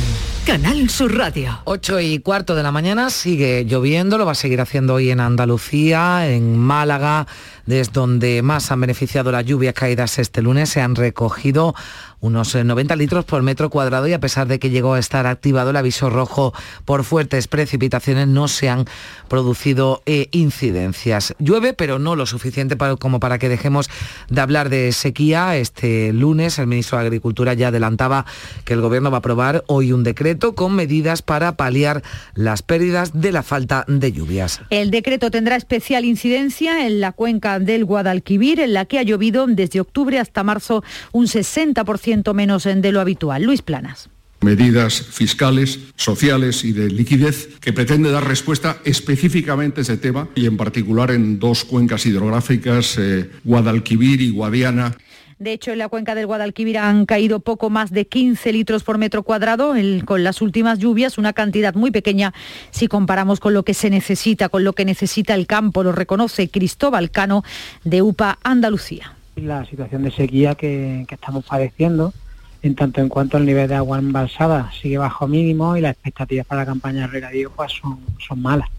Canal 0.45 0.89
Sur 0.89 1.15
Radio. 1.15 1.61
8 1.63 2.01
y 2.01 2.19
cuarto 2.19 2.53
de 2.53 2.63
la 2.63 2.71
mañana 2.73 3.09
sigue 3.09 3.63
lloviendo, 3.63 4.17
lo 4.17 4.25
va 4.25 4.33
a 4.33 4.35
seguir 4.35 4.59
haciendo 4.59 4.95
hoy 4.95 5.09
en 5.09 5.21
Andalucía, 5.21 6.29
en 6.29 6.57
Málaga, 6.57 7.27
desde 7.65 7.91
donde 7.93 8.41
más 8.41 8.71
han 8.71 8.81
beneficiado 8.81 9.31
las 9.31 9.45
lluvias 9.45 9.73
caídas 9.73 10.19
este 10.19 10.41
lunes. 10.41 10.69
Se 10.69 10.81
han 10.81 10.95
recogido 10.95 11.75
unos 12.23 12.55
90 12.55 12.93
eh, 12.93 12.97
litros 12.97 13.25
por 13.25 13.43
metro 13.43 13.69
cuadrado 13.69 14.07
y 14.07 14.13
a 14.13 14.19
pesar 14.19 14.47
de 14.47 14.57
que 14.57 14.69
llegó 14.69 14.93
a 14.93 14.99
estar 14.99 15.27
activado 15.27 15.71
el 15.71 15.75
aviso 15.75 16.09
rojo 16.09 16.53
por 16.85 17.03
fuertes 17.03 17.47
precipitaciones, 17.47 18.27
no 18.27 18.47
se 18.47 18.69
han 18.69 18.85
producido 19.27 20.01
eh, 20.05 20.29
incidencias. 20.31 21.35
Llueve, 21.39 21.73
pero 21.73 21.99
no 21.99 22.15
lo 22.15 22.25
suficiente 22.25 22.77
como 22.99 23.19
para 23.19 23.39
que 23.39 23.49
dejemos 23.49 23.89
de 24.29 24.41
hablar 24.41 24.69
de 24.69 24.91
sequía. 24.93 25.57
Este 25.57 26.13
lunes 26.13 26.59
el 26.59 26.67
ministro 26.67 26.97
de 26.97 27.05
Agricultura 27.05 27.53
ya 27.53 27.67
adelantaba 27.67 28.25
que 28.63 28.73
el 28.73 28.81
Gobierno 28.81 29.11
va 29.11 29.17
a 29.17 29.19
aprobar 29.19 29.63
hoy 29.67 29.91
un 29.91 30.03
decreto 30.03 30.55
con 30.55 30.73
medidas 30.75 31.21
para 31.21 31.57
paliar 31.57 32.03
las 32.35 32.61
pérdidas 32.61 33.19
de 33.19 33.31
la 33.31 33.43
falta 33.43 33.83
de 33.87 34.11
lluvias. 34.11 34.61
El 34.69 34.91
decreto 34.91 35.29
tendrá 35.29 35.57
especial 35.57 36.05
incidencia 36.05 36.87
en 36.87 37.01
la 37.01 37.11
cuenca 37.11 37.52
del 37.59 37.85
Guadalquivir, 37.85 38.59
en 38.59 38.73
la 38.73 38.85
que 38.85 38.99
ha 38.99 39.03
llovido 39.03 39.47
desde 39.47 39.79
octubre 39.79 40.19
hasta 40.19 40.43
marzo 40.43 40.83
un 41.11 41.27
60% 41.27 42.33
menos 42.33 42.63
de 42.63 42.91
lo 42.91 43.01
habitual. 43.01 43.43
Luis 43.43 43.61
Planas 43.61 44.09
medidas 44.43 45.01
fiscales, 45.01 45.79
sociales 45.95 46.63
y 46.63 46.73
de 46.73 46.89
liquidez 46.89 47.49
que 47.59 47.73
pretende 47.73 48.11
dar 48.11 48.27
respuesta 48.27 48.77
específicamente 48.83 49.81
a 49.81 49.83
ese 49.83 49.97
tema 49.97 50.27
y 50.35 50.45
en 50.45 50.57
particular 50.57 51.11
en 51.11 51.39
dos 51.39 51.63
cuencas 51.63 52.05
hidrográficas, 52.05 52.97
eh, 52.97 53.29
Guadalquivir 53.43 54.21
y 54.21 54.31
Guadiana. 54.31 54.97
De 55.43 55.51
hecho, 55.51 55.73
en 55.73 55.79
la 55.79 55.89
cuenca 55.89 56.15
del 56.15 56.25
Guadalquivir 56.25 56.77
han 56.77 57.05
caído 57.05 57.41
poco 57.41 57.69
más 57.69 57.91
de 57.91 58.07
15 58.07 58.53
litros 58.53 58.85
por 58.85 58.97
metro 58.97 59.23
cuadrado 59.23 59.73
con 60.05 60.23
las 60.23 60.41
últimas 60.41 60.79
lluvias, 60.79 61.17
una 61.17 61.33
cantidad 61.33 61.75
muy 61.75 61.91
pequeña 61.91 62.33
si 62.71 62.87
comparamos 62.87 63.41
con 63.41 63.53
lo 63.53 63.63
que 63.63 63.73
se 63.73 63.89
necesita, 63.89 64.47
con 64.47 64.63
lo 64.63 64.71
que 64.71 64.85
necesita 64.85 65.35
el 65.35 65.45
campo, 65.45 65.83
lo 65.83 65.91
reconoce 65.91 66.47
Cristóbal 66.47 67.11
Cano 67.11 67.43
de 67.83 68.01
UPA 68.01 68.39
Andalucía 68.41 69.17
la 69.35 69.65
situación 69.65 70.03
de 70.03 70.11
sequía 70.11 70.55
que, 70.55 71.05
estamos 71.09 71.43
padeciendo, 71.43 72.13
en 72.61 72.75
tanto 72.75 73.01
en 73.01 73.09
cuanto 73.09 73.37
el 73.37 73.45
nivel 73.45 73.67
de 73.67 73.75
agua 73.75 73.97
embalsada 73.97 74.71
sigue 74.81 74.97
bajo 74.97 75.27
mínimo 75.27 75.75
y 75.75 75.81
las 75.81 75.91
expectativas 75.91 76.45
para 76.45 76.61
la 76.61 76.67
campaña 76.67 77.01
de 77.01 77.07
regadío 77.07 77.51
pues 77.51 77.73
son, 77.73 77.99
son 78.25 78.41
malas. 78.41 78.69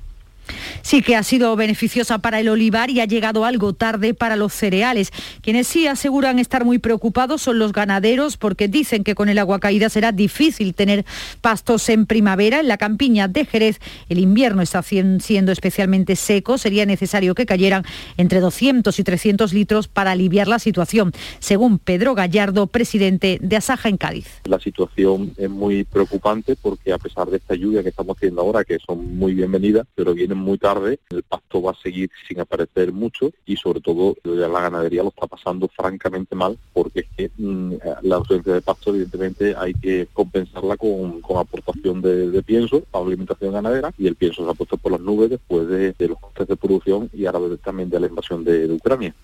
Sí 0.83 1.03
que 1.03 1.17
ha 1.17 1.23
sido 1.23 1.55
beneficiosa 1.57 2.19
para 2.19 2.41
el 2.41 2.49
olivar 2.49 2.91
y 2.91 3.01
ha 3.01 3.05
llegado 3.05 3.45
algo 3.45 3.73
tarde 3.73 4.15
para 4.15 4.37
los 4.37 4.53
cereales. 4.53 5.11
Quienes 5.41 5.67
sí 5.67 5.87
aseguran 5.87 6.39
estar 6.39 6.65
muy 6.65 6.79
preocupados 6.79 7.43
son 7.43 7.59
los 7.59 7.73
ganaderos 7.73 8.37
porque 8.37 8.69
dicen 8.69 9.05
que 9.05 9.15
con 9.15 9.29
el 9.29 9.39
agua 9.39 9.61
caída 9.61 9.89
será 9.89 10.13
difícil 10.13 10.75
tener 10.75 11.05
pastos 11.41 11.89
en 11.89 12.07
primavera. 12.07 12.61
En 12.61 12.69
la 12.69 12.77
campiña 12.77 13.29
de 13.29 13.45
Jerez 13.45 13.81
el 14.09 14.19
invierno 14.19 14.63
está 14.63 14.83
siendo 14.83 15.53
especialmente 15.53 16.17
seco. 16.17 16.59
Sería 16.59 16.87
necesario 16.87 17.35
que 17.35 17.47
cayeran 17.47 17.85
entre 18.17 18.41
200 18.41 18.99
y 18.99 19.05
300 19.05 19.53
litros 19.53 19.89
para 19.89 20.13
aliviar 20.13 20.49
la 20.49 20.59
situación, 20.59 21.13
según 21.39 21.79
Pedro 21.79 22.15
Gallardo, 22.15 22.67
presidente 22.67 23.39
de 23.41 23.57
Asaja 23.57 23.89
en 23.89 23.97
Cádiz. 23.97 24.27
La 24.45 24.61
situación 24.61 25.33
es 25.37 25.51
muy 25.51 25.85
preocupante 25.85 26.57
porque 26.61 26.93
a 26.93 26.99
pesar 26.99 27.29
de 27.29 27.39
esta 27.39 27.55
lluvia 27.55 27.83
que 27.83 27.89
estamos 27.89 28.17
haciendo 28.17 28.43
ahora, 28.43 28.65
que 28.65 28.79
son 28.85 29.17
muy 29.17 29.35
bienvenidas, 29.35 29.87
pero 29.95 30.15
viene 30.15 30.34
muy 30.35 30.59
tarde, 30.59 30.99
el 31.11 31.23
pasto 31.23 31.63
va 31.63 31.73
a 31.73 31.83
seguir 31.83 32.11
sin 32.29 32.41
aparecer 32.41 32.93
mucho 32.93 33.31
y 33.47 33.57
sobre 33.57 33.81
todo 33.81 34.17
la 34.25 34.61
ganadería 34.61 35.03
lo 35.03 35.09
está 35.09 35.27
pasando 35.27 35.69
francamente 35.69 36.35
mal 36.35 36.59
porque 36.73 37.01
es 37.01 37.07
que 37.17 37.31
mm, 37.37 37.75
la 38.03 38.17
ausencia 38.17 38.55
de 38.55 38.61
pasto 38.61 38.91
evidentemente 38.91 39.55
hay 39.57 39.75
que 39.75 40.09
compensarla 40.13 40.77
con, 40.77 41.23
aportación 41.37 42.01
de, 42.01 42.43
pienso 42.43 42.81
para 42.91 43.05
alimentación 43.05 43.53
ganadera 43.53 43.93
y 43.99 44.07
el 44.07 44.15
pienso 44.15 44.45
se 44.45 44.51
ha 44.51 44.55
puesto 44.55 44.77
por 44.77 44.93
las 44.93 45.01
nubes 45.01 45.31
después 45.31 45.69
de, 45.69 45.95
los 46.09 46.19
costes 46.19 46.47
de 46.47 46.57
producción 46.57 47.11
y 47.13 47.27
ahora 47.27 47.57
también 47.57 47.91
de 47.91 48.01
la 48.01 48.07
invasión 48.07 48.45
de 48.45 48.71
Ucrania. 48.73 49.15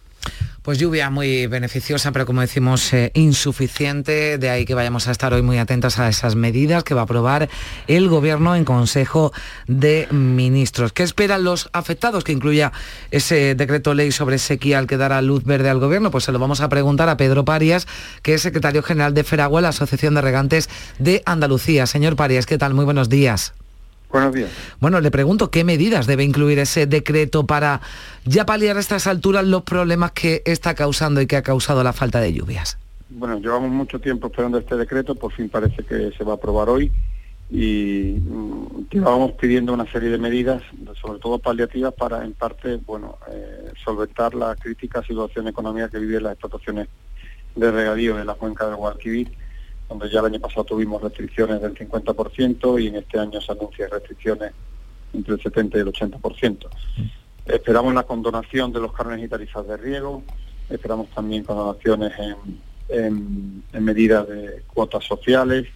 Pues 0.62 0.78
lluvia 0.78 1.08
muy 1.08 1.46
beneficiosa, 1.46 2.12
pero 2.12 2.26
como 2.26 2.42
decimos, 2.42 2.92
eh, 2.92 3.10
insuficiente. 3.14 4.36
De 4.36 4.50
ahí 4.50 4.66
que 4.66 4.74
vayamos 4.74 5.08
a 5.08 5.10
estar 5.10 5.32
hoy 5.32 5.40
muy 5.40 5.56
atentos 5.56 5.98
a 5.98 6.08
esas 6.08 6.36
medidas 6.36 6.84
que 6.84 6.92
va 6.92 7.00
a 7.00 7.04
aprobar 7.04 7.48
el 7.86 8.08
Gobierno 8.08 8.54
en 8.54 8.66
Consejo 8.66 9.32
de 9.66 10.06
Ministros. 10.10 10.92
¿Qué 10.92 11.02
esperan 11.02 11.44
los 11.44 11.70
afectados 11.72 12.24
que 12.24 12.32
incluya 12.32 12.72
ese 13.10 13.54
decreto 13.54 13.94
ley 13.94 14.12
sobre 14.12 14.38
sequía 14.38 14.78
al 14.78 14.86
que 14.86 14.98
dará 14.98 15.22
luz 15.22 15.44
verde 15.44 15.70
al 15.70 15.78
Gobierno? 15.78 16.10
Pues 16.10 16.24
se 16.24 16.32
lo 16.32 16.38
vamos 16.38 16.60
a 16.60 16.68
preguntar 16.68 17.08
a 17.08 17.16
Pedro 17.16 17.46
Parias, 17.46 17.88
que 18.22 18.34
es 18.34 18.42
secretario 18.42 18.82
general 18.82 19.14
de 19.14 19.24
Feragua, 19.24 19.62
la 19.62 19.70
Asociación 19.70 20.14
de 20.14 20.20
Regantes 20.20 20.68
de 20.98 21.22
Andalucía. 21.24 21.86
Señor 21.86 22.16
Parias, 22.16 22.44
¿qué 22.44 22.58
tal? 22.58 22.74
Muy 22.74 22.84
buenos 22.84 23.08
días. 23.08 23.54
Buenos 24.12 24.34
días. 24.34 24.50
Bueno, 24.80 25.00
le 25.00 25.10
pregunto 25.10 25.50
qué 25.50 25.62
medidas 25.62 26.06
debe 26.06 26.24
incluir 26.24 26.58
ese 26.58 26.86
decreto 26.86 27.46
para 27.46 27.80
ya 28.24 28.44
paliar 28.44 28.76
a 28.76 28.80
estas 28.80 29.06
alturas 29.06 29.44
los 29.44 29.62
problemas 29.62 30.12
que 30.12 30.42
está 30.46 30.74
causando 30.74 31.20
y 31.20 31.26
que 31.26 31.36
ha 31.36 31.42
causado 31.42 31.84
la 31.84 31.92
falta 31.92 32.20
de 32.20 32.32
lluvias. 32.32 32.78
Bueno, 33.08 33.38
llevamos 33.38 33.70
mucho 33.70 34.00
tiempo 34.00 34.28
esperando 34.28 34.58
este 34.58 34.76
decreto, 34.76 35.14
por 35.14 35.32
fin 35.32 35.48
parece 35.48 35.84
que 35.84 36.12
se 36.16 36.24
va 36.24 36.32
a 36.32 36.36
aprobar 36.36 36.68
hoy 36.68 36.90
y 37.50 38.16
mm, 38.20 38.88
llevábamos 38.90 39.32
pidiendo 39.32 39.72
una 39.72 39.90
serie 39.90 40.10
de 40.10 40.18
medidas, 40.18 40.62
sobre 41.00 41.18
todo 41.18 41.38
paliativas, 41.38 41.92
para 41.94 42.24
en 42.24 42.32
parte, 42.32 42.76
bueno, 42.86 43.18
eh, 43.30 43.72
solventar 43.84 44.34
la 44.34 44.54
crítica 44.54 45.02
situación 45.02 45.48
económica 45.48 45.88
que 45.88 45.98
viven 45.98 46.22
las 46.22 46.32
explotaciones 46.32 46.88
de 47.56 47.70
regadío 47.70 48.16
de 48.16 48.24
la 48.24 48.34
cuenca 48.34 48.66
del 48.66 48.76
Guadalquivir 48.76 49.30
donde 49.90 50.08
ya 50.08 50.20
el 50.20 50.26
año 50.26 50.40
pasado 50.40 50.64
tuvimos 50.64 51.02
restricciones 51.02 51.60
del 51.60 51.74
50% 51.74 52.80
y 52.80 52.86
en 52.86 52.96
este 52.96 53.18
año 53.18 53.40
se 53.40 53.50
anuncian 53.50 53.90
restricciones 53.90 54.52
entre 55.12 55.34
el 55.34 55.42
70 55.42 55.76
y 55.76 55.80
el 55.80 55.88
80%. 55.88 56.68
Esperamos 57.46 57.92
la 57.92 58.04
condonación 58.04 58.72
de 58.72 58.78
los 58.78 58.92
carnes 58.92 59.24
y 59.24 59.28
tarifas 59.28 59.66
de 59.66 59.76
riego, 59.76 60.22
esperamos 60.68 61.08
también 61.10 61.42
condonaciones 61.42 62.12
en, 62.88 63.64
medidas 63.72 64.28
de 64.28 64.62
cuotas 64.72 65.04
sociales, 65.04 65.66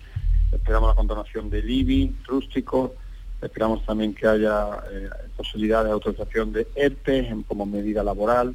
esperamos 0.53 0.91
la 0.91 0.95
condonación 0.95 1.51
del 1.51 1.69
IBI 1.69 2.15
rústico, 2.25 2.95
esperamos 3.43 3.85
también 3.85 4.15
que 4.15 4.29
haya 4.29 4.69
eh, 4.93 5.11
posibilidad 5.37 5.85
de 5.85 5.91
autorización 5.91 6.53
de 6.53 6.69
ERTE 6.77 7.35
como 7.49 7.67
medida 7.67 8.05
laboral, 8.05 8.55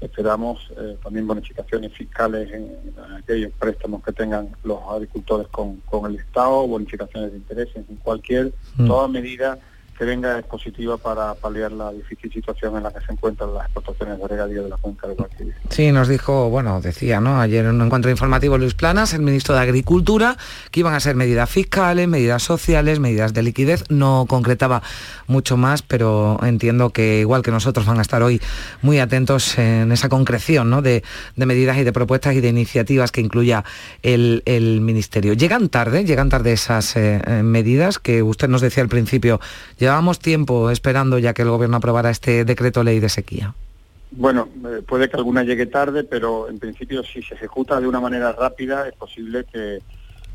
Esperamos 0.00 0.70
eh, 0.76 0.96
también 1.02 1.26
bonificaciones 1.26 1.92
fiscales 1.92 2.52
en, 2.52 2.70
aquellos 3.18 3.52
préstamos 3.58 4.02
que 4.04 4.12
tengan 4.12 4.48
los 4.64 4.78
agricultores 4.88 5.48
con, 5.48 5.76
con 5.86 6.10
el 6.10 6.18
Estado, 6.18 6.66
bonificaciones 6.66 7.32
de 7.32 7.38
intereses 7.38 7.84
en 7.88 7.96
cualquier, 7.96 8.52
mm. 8.76 8.86
toda 8.86 9.08
medida 9.08 9.58
que 9.98 10.04
venga 10.04 10.38
es 10.38 10.44
positiva 10.46 10.96
para 10.96 11.34
paliar 11.34 11.72
la 11.72 11.90
difícil 11.90 12.32
situación 12.32 12.76
en 12.76 12.84
la 12.84 12.92
que 12.92 13.04
se 13.04 13.12
encuentran 13.12 13.52
las 13.52 13.64
explotaciones 13.64 14.20
de 14.20 14.28
regadío 14.28 14.62
de 14.62 14.68
la 14.68 14.76
cuenca 14.76 15.08
del 15.08 15.16
Guadalquivir. 15.16 15.54
Sí, 15.70 15.90
nos 15.90 16.06
dijo, 16.06 16.48
bueno, 16.50 16.80
decía, 16.80 17.20
¿no? 17.20 17.40
Ayer 17.40 17.64
en 17.64 17.74
un 17.74 17.82
encuentro 17.82 18.08
informativo 18.08 18.56
Luis 18.58 18.74
Planas, 18.74 19.12
el 19.14 19.22
ministro 19.22 19.56
de 19.56 19.62
Agricultura, 19.62 20.36
que 20.70 20.80
iban 20.80 20.94
a 20.94 21.00
ser 21.00 21.16
medidas 21.16 21.50
fiscales, 21.50 22.06
medidas 22.06 22.44
sociales, 22.44 23.00
medidas 23.00 23.34
de 23.34 23.42
liquidez. 23.42 23.90
No 23.90 24.26
concretaba 24.28 24.82
mucho 25.26 25.56
más, 25.56 25.82
pero 25.82 26.38
entiendo 26.44 26.90
que 26.90 27.18
igual 27.18 27.42
que 27.42 27.50
nosotros 27.50 27.84
van 27.84 27.98
a 27.98 28.02
estar 28.02 28.22
hoy 28.22 28.40
muy 28.82 29.00
atentos 29.00 29.58
en 29.58 29.90
esa 29.90 30.08
concreción 30.08 30.70
¿no? 30.70 30.80
de, 30.80 31.02
medidas 31.34 31.76
y 31.76 31.82
de 31.82 31.92
propuestas 31.92 32.36
y 32.36 32.40
de 32.40 32.48
iniciativas 32.48 33.10
que 33.10 33.20
incluya 33.20 33.64
el, 34.02 34.42
ministerio. 34.80 35.32
Llegan 35.32 35.68
tarde, 35.68 36.04
llegan 36.04 36.28
tarde 36.28 36.52
esas 36.52 36.94
eh, 36.96 37.20
eh, 37.26 37.42
medidas 37.42 37.98
que 37.98 38.22
usted 38.22 38.48
nos 38.48 38.60
decía 38.60 38.82
al 38.82 38.88
principio. 38.88 39.40
Llevamos 39.88 40.18
tiempo 40.18 40.68
esperando 40.68 41.18
ya 41.18 41.32
que 41.32 41.40
el 41.40 41.48
Gobierno 41.48 41.78
aprobara 41.78 42.10
este 42.10 42.44
decreto 42.44 42.84
ley 42.84 43.00
de 43.00 43.08
sequía. 43.08 43.54
Bueno, 44.10 44.46
eh, 44.66 44.82
puede 44.86 45.08
que 45.08 45.16
alguna 45.16 45.44
llegue 45.44 45.64
tarde, 45.64 46.04
pero 46.04 46.50
en 46.50 46.58
principio 46.58 47.02
si 47.02 47.22
se 47.22 47.36
ejecuta 47.36 47.80
de 47.80 47.86
una 47.86 47.98
manera 47.98 48.32
rápida 48.32 48.86
es 48.86 48.94
posible 48.94 49.46
que 49.50 49.78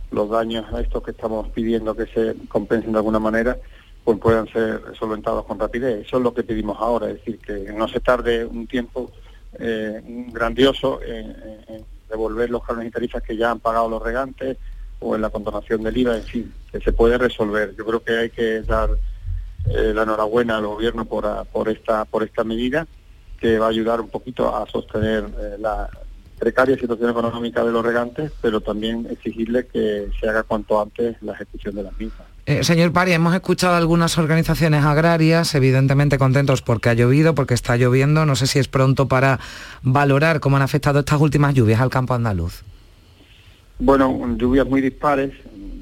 los 0.09 0.27
daños 0.31 0.65
a 0.73 0.81
estos 0.81 1.03
que 1.03 1.11
estamos 1.11 1.49
pidiendo 1.49 1.95
que 1.95 2.07
se 2.07 2.35
compensen 2.47 2.93
de 2.93 2.97
alguna 2.97 3.19
manera 3.19 3.55
pues 4.03 4.17
puedan 4.17 4.47
ser 4.47 4.81
solventados 4.97 5.45
con 5.45 5.59
rapidez. 5.59 6.07
Eso 6.07 6.17
es 6.17 6.23
lo 6.23 6.33
que 6.33 6.41
pedimos 6.41 6.79
ahora, 6.79 7.11
es 7.11 7.17
decir, 7.17 7.37
que 7.37 7.71
no 7.71 7.87
se 7.87 7.99
tarde 7.99 8.45
un 8.45 8.65
tiempo 8.65 9.11
eh, 9.59 10.01
grandioso 10.31 10.99
en, 11.03 11.85
devolver 12.09 12.49
los 12.49 12.63
carnes 12.63 12.87
y 12.87 12.91
tarifas 12.91 13.21
que 13.21 13.37
ya 13.37 13.51
han 13.51 13.59
pagado 13.59 13.87
los 13.87 14.01
regantes 14.01 14.57
o 14.99 15.13
en 15.13 15.21
la 15.21 15.29
condonación 15.29 15.83
del 15.83 15.95
IVA, 15.95 16.17
en 16.17 16.23
fin, 16.23 16.53
que 16.71 16.79
se 16.79 16.91
puede 16.91 17.19
resolver. 17.19 17.75
Yo 17.77 17.85
creo 17.85 18.03
que 18.03 18.17
hay 18.17 18.29
que 18.31 18.63
dar 18.63 18.89
eh, 19.69 19.93
la 19.93 20.03
enhorabuena 20.03 20.57
al 20.57 20.67
gobierno 20.67 21.05
por, 21.05 21.25
por, 21.47 21.69
esta, 21.69 22.05
por 22.05 22.23
esta 22.23 22.43
medida 22.43 22.87
que 23.39 23.59
va 23.59 23.67
a 23.67 23.69
ayudar 23.69 24.01
un 24.01 24.09
poquito 24.09 24.55
a 24.55 24.65
sostener 24.69 25.25
eh, 25.25 25.57
la 25.59 25.89
precaria 26.39 26.77
situación 26.77 27.09
económica 27.09 27.63
de 27.63 27.71
los 27.71 27.85
regantes, 27.85 28.31
pero 28.41 28.61
también 28.61 29.07
exigirle 29.09 29.65
que 29.67 30.09
se 30.19 30.29
haga 30.29 30.43
cuanto 30.43 30.81
antes 30.81 31.15
la 31.21 31.33
ejecución 31.33 31.75
de 31.75 31.83
las 31.83 31.97
mismas. 31.97 32.27
Eh, 32.45 32.65
señor 32.65 32.91
Pari, 32.91 33.13
hemos 33.13 33.33
escuchado 33.33 33.75
algunas 33.75 34.17
organizaciones 34.17 34.83
agrarias, 34.83 35.55
evidentemente 35.55 36.17
contentos 36.17 36.61
porque 36.61 36.89
ha 36.89 36.93
llovido, 36.93 37.33
porque 37.35 37.53
está 37.53 37.77
lloviendo. 37.77 38.25
No 38.25 38.35
sé 38.35 38.47
si 38.47 38.59
es 38.59 38.67
pronto 38.67 39.07
para 39.07 39.39
valorar 39.81 40.41
cómo 40.41 40.57
han 40.57 40.61
afectado 40.61 40.99
estas 40.99 41.21
últimas 41.21 41.53
lluvias 41.53 41.79
al 41.79 41.89
campo 41.89 42.13
andaluz. 42.13 42.63
Bueno, 43.79 44.35
lluvias 44.37 44.67
muy 44.67 44.81
dispares, 44.81 45.31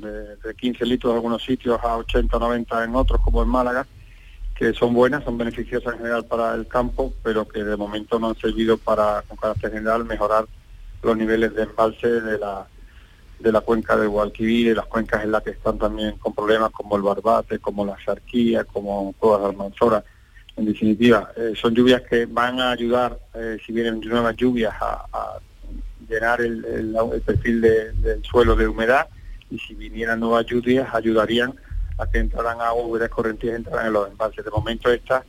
de, 0.01 0.55
15 0.55 0.85
litros 0.85 1.11
en 1.11 1.17
algunos 1.17 1.43
sitios 1.43 1.79
a 1.83 1.97
80 1.97 2.35
o 2.35 2.39
90 2.39 2.83
en 2.83 2.95
otros, 2.95 3.21
como 3.21 3.41
en 3.43 3.49
Málaga, 3.49 3.85
que 4.55 4.73
son 4.73 4.93
buenas, 4.93 5.23
son 5.23 5.37
beneficiosas 5.37 5.93
en 5.93 5.99
general 5.99 6.25
para 6.25 6.53
el 6.53 6.67
campo, 6.67 7.13
pero 7.23 7.47
que 7.47 7.63
de 7.63 7.77
momento 7.77 8.19
no 8.19 8.29
han 8.29 8.35
servido 8.35 8.77
para, 8.77 9.23
con 9.27 9.37
carácter 9.37 9.71
general, 9.71 10.05
mejorar 10.05 10.45
los 11.01 11.17
niveles 11.17 11.55
de 11.55 11.63
embalse 11.63 12.07
de 12.07 12.37
la, 12.37 12.67
de 13.39 13.51
la 13.51 13.61
cuenca 13.61 13.95
del 13.97 14.09
Guadalquivir 14.09 14.67
y 14.67 14.75
las 14.75 14.85
cuencas 14.85 15.23
en 15.23 15.31
las 15.31 15.43
que 15.43 15.51
están 15.51 15.77
también 15.77 16.17
con 16.17 16.33
problemas 16.33 16.71
como 16.71 16.95
el 16.95 17.01
Barbate, 17.01 17.59
como 17.59 17.85
la 17.85 17.97
Sarquía, 18.03 18.63
como 18.65 19.15
todas 19.19 19.41
las 19.41 19.51
Almanzora. 19.51 20.03
En 20.57 20.65
definitiva, 20.65 21.31
eh, 21.37 21.53
son 21.55 21.73
lluvias 21.73 22.01
que 22.01 22.25
van 22.25 22.59
a 22.59 22.71
ayudar, 22.71 23.17
eh, 23.33 23.57
si 23.65 23.71
vienen 23.71 24.01
nuevas 24.01 24.35
lluvias, 24.35 24.73
a, 24.79 25.39
llenar 26.07 26.41
el, 26.41 26.61
perfil 27.25 27.61
del 27.61 28.21
suelo 28.25 28.53
de 28.53 28.67
humedad 28.67 29.07
y 29.51 29.59
si 29.59 29.75
vinieran 29.75 30.19
nuevas 30.19 30.45
lluvias 30.45 30.93
ayudarían 30.93 31.53
a 31.97 32.07
que 32.07 32.19
entraran 32.19 32.61
agua, 32.61 32.97
las 32.97 33.09
corrientes 33.09 33.53
entraran 33.53 33.87
en 33.87 33.93
los 33.93 34.09
embalses. 34.09 34.43
De 34.43 34.49
momento 34.49 34.89
estas, 34.89 35.23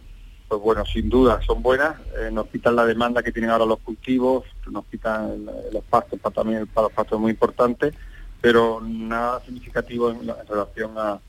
pues 0.48 0.60
bueno, 0.60 0.84
sin 0.86 1.10
duda 1.10 1.40
son 1.42 1.62
buenas, 1.62 1.96
eh, 2.16 2.30
nos 2.32 2.46
quitan 2.46 2.76
la 2.76 2.86
demanda 2.86 3.22
que 3.22 3.32
tienen 3.32 3.50
ahora 3.50 3.66
los 3.66 3.80
cultivos, 3.80 4.44
nos 4.70 4.86
quitan 4.86 5.44
los 5.72 5.84
pastos, 5.84 6.18
para 6.20 6.34
también 6.34 6.66
para 6.68 6.86
los 6.86 6.92
pastos 6.92 7.18
es 7.18 7.20
muy 7.20 7.32
importante, 7.32 7.92
pero 8.40 8.80
nada 8.80 9.40
significativo 9.40 10.10
en 10.10 10.26
relación 10.48 10.96
a, 10.96 11.20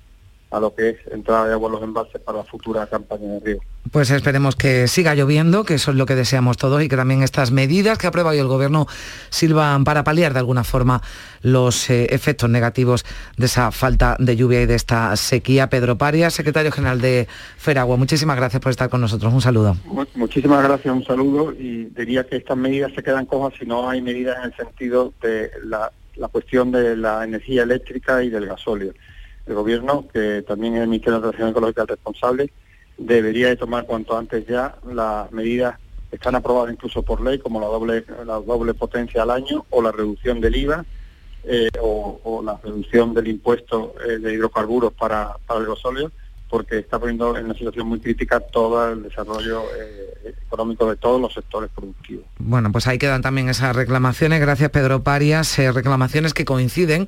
a 0.52 0.60
lo 0.60 0.74
que 0.74 0.90
es 0.90 0.98
entrada 1.12 1.48
de 1.48 1.54
agua 1.54 1.68
en 1.68 1.74
los 1.74 1.84
embalses 1.84 2.22
para 2.22 2.38
la 2.40 2.44
futura 2.44 2.88
campaña 2.88 3.28
de 3.28 3.40
río. 3.40 3.73
Pues 3.94 4.10
esperemos 4.10 4.56
que 4.56 4.88
siga 4.88 5.14
lloviendo, 5.14 5.66
que 5.66 5.76
eso 5.76 5.92
es 5.92 5.98
lo 5.98 6.08
que 6.08 6.16
deseamos 6.16 6.58
todos 6.58 6.82
y 6.82 6.90
que 6.90 6.96
también 6.96 7.22
estas 7.22 7.52
medidas 7.52 8.00
que 8.00 8.08
aprueba 8.08 8.32
hoy 8.32 8.40
el 8.40 8.48
Gobierno 8.48 8.88
sirvan 9.30 9.84
para 9.84 10.04
paliar 10.04 10.34
de 10.34 10.40
alguna 10.40 10.64
forma 10.64 11.04
los 11.44 11.92
eh, 11.92 12.08
efectos 12.10 12.50
negativos 12.50 13.06
de 13.38 13.46
esa 13.46 13.72
falta 13.72 14.18
de 14.18 14.36
lluvia 14.36 14.64
y 14.64 14.66
de 14.66 14.74
esta 14.74 15.16
sequía. 15.16 15.70
Pedro 15.70 15.96
Parias, 15.96 16.34
secretario 16.34 16.72
general 16.72 17.02
de 17.02 17.28
Feragua, 17.58 17.96
muchísimas 17.96 18.36
gracias 18.36 18.64
por 18.64 18.72
estar 18.72 18.90
con 18.90 19.00
nosotros. 19.00 19.32
Un 19.32 19.42
saludo. 19.42 19.78
Muchísimas 20.16 20.64
gracias, 20.64 20.92
un 20.92 21.06
saludo 21.06 21.52
y 21.52 21.86
diría 21.96 22.24
que 22.24 22.38
estas 22.38 22.58
medidas 22.58 22.92
se 22.96 23.04
quedan 23.04 23.28
cojas 23.28 23.54
si 23.60 23.68
no 23.68 23.88
hay 23.88 24.02
medidas 24.02 24.40
en 24.40 24.46
el 24.46 24.56
sentido 24.56 25.14
de 25.22 25.52
la, 25.66 25.92
cuestión 26.30 26.72
de 26.72 26.98
la 26.98 27.24
energía 27.24 27.62
eléctrica 27.62 28.24
y 28.24 28.32
del 28.32 28.48
gasóleo 28.48 28.92
el 29.46 29.54
gobierno, 29.54 30.08
que 30.12 30.42
también 30.48 30.78
el 30.78 30.88
Ministerio 30.88 31.20
de 31.20 31.22
Transición 31.22 31.50
Ecológica 31.50 31.86
responsable, 31.86 32.50
debería 32.98 33.50
de 33.50 33.56
tomar 33.56 33.86
cuanto 33.86 34.18
antes 34.18 34.46
ya 34.48 34.76
las 34.86 35.32
medidas 35.32 35.78
que 36.10 36.18
están 36.18 36.36
aprobadas 36.36 36.74
incluso 36.74 37.04
por 37.04 37.22
ley, 37.22 37.40
como 37.40 37.60
la 37.60 37.68
doble, 37.68 38.06
la 38.26 38.36
doble 38.36 38.74
potencia 38.74 39.24
al 39.24 39.32
año 39.32 39.66
o 39.70 39.82
la 39.82 39.92
reducción 39.92 40.40
del 40.42 40.56
IVA 40.56 40.86
eh, 41.46 41.70
o, 41.82 42.42
la 42.46 42.60
reducción 42.64 43.14
del 43.14 43.28
impuesto 43.28 43.96
eh, 44.08 44.18
de 44.20 44.34
hidrocarburos 44.34 44.94
para, 44.94 45.38
para 45.46 45.60
el 45.60 45.68
gasóleo 45.68 46.12
porque 46.54 46.78
está 46.78 47.00
poniendo 47.00 47.36
en 47.36 47.46
una 47.46 47.56
situación 47.56 47.88
muy 47.88 48.00
crítica 48.00 48.40
todo 48.40 48.92
el 48.92 49.02
desarrollo 49.02 49.64
eh, 49.76 50.36
económico 50.46 50.88
de 50.88 50.96
todos 50.98 51.20
los 51.20 51.34
sectores 51.34 51.72
productivos. 51.74 52.26
Bueno, 52.38 52.72
pues 52.72 52.86
ahí 52.86 53.00
quedan 53.00 53.24
también 53.24 53.50
esas 53.50 53.76
reclamaciones, 53.76 54.40
gracias 54.40 54.70
Pedro 54.70 55.02
Parias, 55.02 55.58
eh, 55.58 55.72
reclamaciones 55.72 56.36
que 56.36 56.46
coinciden 56.46 57.08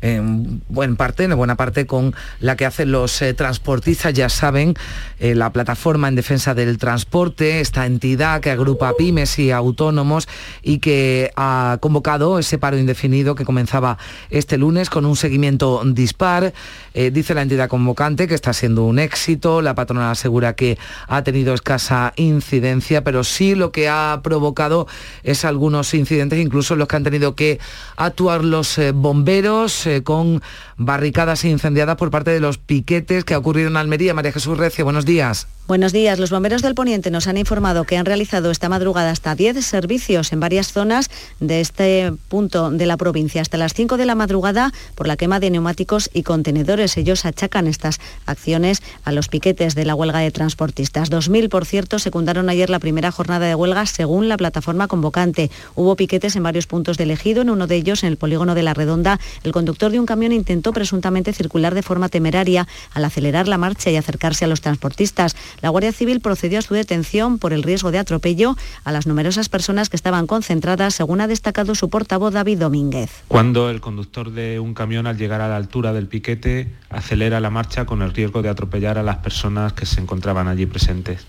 en, 0.00 0.62
buena 0.68 0.94
parte, 0.94 1.24
en 1.24 1.36
buena 1.36 1.56
parte 1.56 1.86
con 1.86 2.14
la 2.38 2.54
que 2.54 2.66
hacen 2.66 2.92
los 2.92 3.20
eh, 3.20 3.34
transportistas, 3.34 4.14
ya 4.14 4.28
saben, 4.28 4.74
la 5.18 5.50
plataforma 5.50 6.06
en 6.06 6.14
defensa 6.14 6.54
del 6.54 6.78
transporte, 6.78 7.60
esta 7.60 7.86
entidad 7.86 8.40
que 8.42 8.50
agrupa 8.50 8.94
pymes 8.96 9.38
y 9.40 9.50
autónomos 9.50 10.28
y 10.62 10.78
que 10.78 11.32
ha 11.34 11.78
convocado 11.80 12.38
ese 12.38 12.58
paro 12.58 12.78
indefinido 12.78 13.34
que 13.34 13.44
comenzaba 13.44 13.98
este 14.30 14.56
lunes 14.56 14.88
con 14.88 15.04
un 15.04 15.16
seguimiento 15.16 15.82
dispar. 15.84 16.52
Dice 16.94 17.34
la 17.34 17.42
entidad 17.42 17.68
convocante 17.68 18.28
que 18.28 18.34
está 18.34 18.52
siendo 18.52 18.84
un 18.84 18.98
éxito. 18.98 19.62
La 19.62 19.74
patronal 19.74 20.12
asegura 20.12 20.54
que 20.54 20.78
ha 21.08 21.22
tenido 21.22 21.52
escasa 21.54 22.12
incidencia, 22.16 23.02
pero 23.02 23.24
sí 23.24 23.54
lo 23.54 23.72
que 23.72 23.88
ha 23.88 24.20
provocado 24.22 24.86
es 25.22 25.44
algunos 25.44 25.92
incidentes, 25.94 26.38
incluso 26.38 26.76
los 26.76 26.88
que 26.88 26.96
han 26.96 27.04
tenido 27.04 27.34
que 27.34 27.58
actuar 27.96 28.44
los 28.44 28.78
eh, 28.78 28.92
bomberos 28.92 29.86
eh, 29.86 30.02
con 30.02 30.42
barricadas 30.76 31.44
incendiadas 31.44 31.96
por 31.96 32.10
parte 32.10 32.30
de 32.30 32.40
los 32.40 32.58
piquetes 32.58 33.24
que 33.24 33.34
ha 33.34 33.38
ocurrido 33.38 33.68
en 33.68 33.76
Almería. 33.76 34.14
María 34.14 34.32
Jesús 34.32 34.58
Recio, 34.58 34.84
buenos 34.84 35.04
días. 35.04 35.46
Buenos 35.66 35.94
días. 35.94 36.18
Los 36.18 36.28
bomberos 36.28 36.60
del 36.60 36.74
Poniente 36.74 37.10
nos 37.10 37.26
han 37.26 37.38
informado 37.38 37.84
que 37.84 37.96
han 37.96 38.04
realizado 38.04 38.50
esta 38.50 38.68
madrugada 38.68 39.10
hasta 39.10 39.34
10 39.34 39.64
servicios 39.64 40.30
en 40.34 40.38
varias 40.38 40.70
zonas 40.70 41.08
de 41.40 41.62
este 41.62 42.12
punto 42.28 42.70
de 42.70 42.84
la 42.84 42.98
provincia. 42.98 43.40
Hasta 43.40 43.56
las 43.56 43.72
5 43.72 43.96
de 43.96 44.04
la 44.04 44.14
madrugada 44.14 44.74
por 44.94 45.06
la 45.06 45.16
quema 45.16 45.40
de 45.40 45.48
neumáticos 45.48 46.10
y 46.12 46.22
contenedores. 46.22 46.98
Ellos 46.98 47.24
achacan 47.24 47.66
estas 47.66 47.98
acciones 48.26 48.82
a 49.04 49.12
los 49.12 49.28
piquetes 49.28 49.74
de 49.74 49.86
la 49.86 49.94
huelga 49.94 50.18
de 50.18 50.30
transportistas. 50.30 51.10
2.000, 51.10 51.48
por 51.48 51.64
cierto, 51.64 51.98
secundaron 51.98 52.50
ayer 52.50 52.68
la 52.68 52.78
primera 52.78 53.10
jornada 53.10 53.46
de 53.46 53.54
huelga 53.54 53.86
según 53.86 54.28
la 54.28 54.36
plataforma 54.36 54.86
convocante. 54.86 55.50
Hubo 55.76 55.96
piquetes 55.96 56.36
en 56.36 56.42
varios 56.42 56.66
puntos 56.66 56.98
de 56.98 57.10
ejido. 57.10 57.40
En 57.40 57.48
uno 57.48 57.66
de 57.66 57.76
ellos, 57.76 58.02
en 58.02 58.10
el 58.10 58.18
polígono 58.18 58.54
de 58.54 58.64
la 58.64 58.74
Redonda, 58.74 59.18
el 59.44 59.52
conductor 59.52 59.90
de 59.90 59.98
un 59.98 60.04
camión 60.04 60.32
intentó 60.32 60.74
presuntamente 60.74 61.32
circular 61.32 61.74
de 61.74 61.82
forma 61.82 62.10
temeraria 62.10 62.68
al 62.92 63.06
acelerar 63.06 63.48
la 63.48 63.56
marcha 63.56 63.90
y 63.90 63.96
acercarse 63.96 64.44
a 64.44 64.48
los 64.48 64.60
transportistas. 64.60 65.34
La 65.62 65.68
Guardia 65.70 65.92
Civil 65.92 66.20
procedió 66.20 66.58
a 66.58 66.62
su 66.62 66.74
detención 66.74 67.38
por 67.38 67.52
el 67.52 67.62
riesgo 67.62 67.90
de 67.90 67.98
atropello 67.98 68.56
a 68.84 68.92
las 68.92 69.06
numerosas 69.06 69.48
personas 69.48 69.88
que 69.88 69.96
estaban 69.96 70.26
concentradas, 70.26 70.94
según 70.94 71.20
ha 71.20 71.26
destacado 71.26 71.74
su 71.74 71.88
portavoz 71.88 72.32
David 72.32 72.58
Domínguez. 72.58 73.10
Cuando 73.28 73.70
el 73.70 73.80
conductor 73.80 74.30
de 74.30 74.60
un 74.60 74.74
camión 74.74 75.06
al 75.06 75.16
llegar 75.16 75.40
a 75.40 75.48
la 75.48 75.56
altura 75.56 75.92
del 75.92 76.08
piquete 76.08 76.72
acelera 76.90 77.40
la 77.40 77.50
marcha 77.50 77.86
con 77.86 78.02
el 78.02 78.12
riesgo 78.12 78.42
de 78.42 78.48
atropellar 78.48 78.98
a 78.98 79.02
las 79.02 79.18
personas 79.18 79.72
que 79.72 79.86
se 79.86 80.00
encontraban 80.00 80.48
allí 80.48 80.66
presentes. 80.66 81.26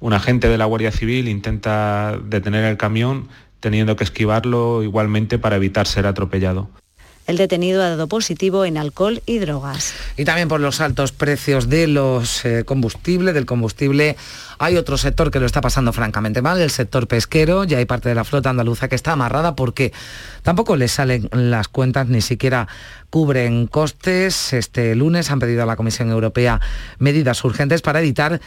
Un 0.00 0.12
agente 0.12 0.48
de 0.48 0.58
la 0.58 0.66
Guardia 0.66 0.90
Civil 0.90 1.28
intenta 1.28 2.18
detener 2.24 2.64
el 2.64 2.76
camión 2.76 3.28
teniendo 3.60 3.96
que 3.96 4.04
esquivarlo 4.04 4.82
igualmente 4.82 5.38
para 5.38 5.56
evitar 5.56 5.86
ser 5.86 6.06
atropellado. 6.06 6.68
El 7.26 7.38
detenido 7.38 7.82
ha 7.82 7.88
dado 7.88 8.06
positivo 8.06 8.66
en 8.66 8.76
alcohol 8.76 9.22
y 9.24 9.38
drogas. 9.38 9.94
Y 10.16 10.24
también 10.24 10.48
por 10.48 10.60
los 10.60 10.80
altos 10.82 11.12
precios 11.12 11.70
de 11.70 11.86
los 11.86 12.44
eh, 12.44 12.64
combustibles, 12.64 13.34
del 13.34 13.46
combustible, 13.46 14.16
hay 14.58 14.76
otro 14.76 14.98
sector 14.98 15.30
que 15.30 15.40
lo 15.40 15.46
está 15.46 15.62
pasando 15.62 15.92
francamente 15.92 16.42
mal, 16.42 16.60
el 16.60 16.70
sector 16.70 17.08
pesquero. 17.08 17.64
Ya 17.64 17.78
hay 17.78 17.86
parte 17.86 18.10
de 18.10 18.14
la 18.14 18.24
flota 18.24 18.50
andaluza 18.50 18.88
que 18.88 18.94
está 18.94 19.12
amarrada 19.12 19.56
porque 19.56 19.92
tampoco 20.42 20.76
le 20.76 20.88
salen 20.88 21.28
las 21.32 21.68
cuentas, 21.68 22.08
ni 22.08 22.20
siquiera 22.20 22.68
cubren 23.08 23.68
costes. 23.68 24.52
Este 24.52 24.94
lunes 24.94 25.30
han 25.30 25.38
pedido 25.38 25.62
a 25.62 25.66
la 25.66 25.76
Comisión 25.76 26.10
Europea 26.10 26.60
medidas 26.98 27.42
urgentes 27.42 27.80
para 27.80 28.00
evitar 28.00 28.40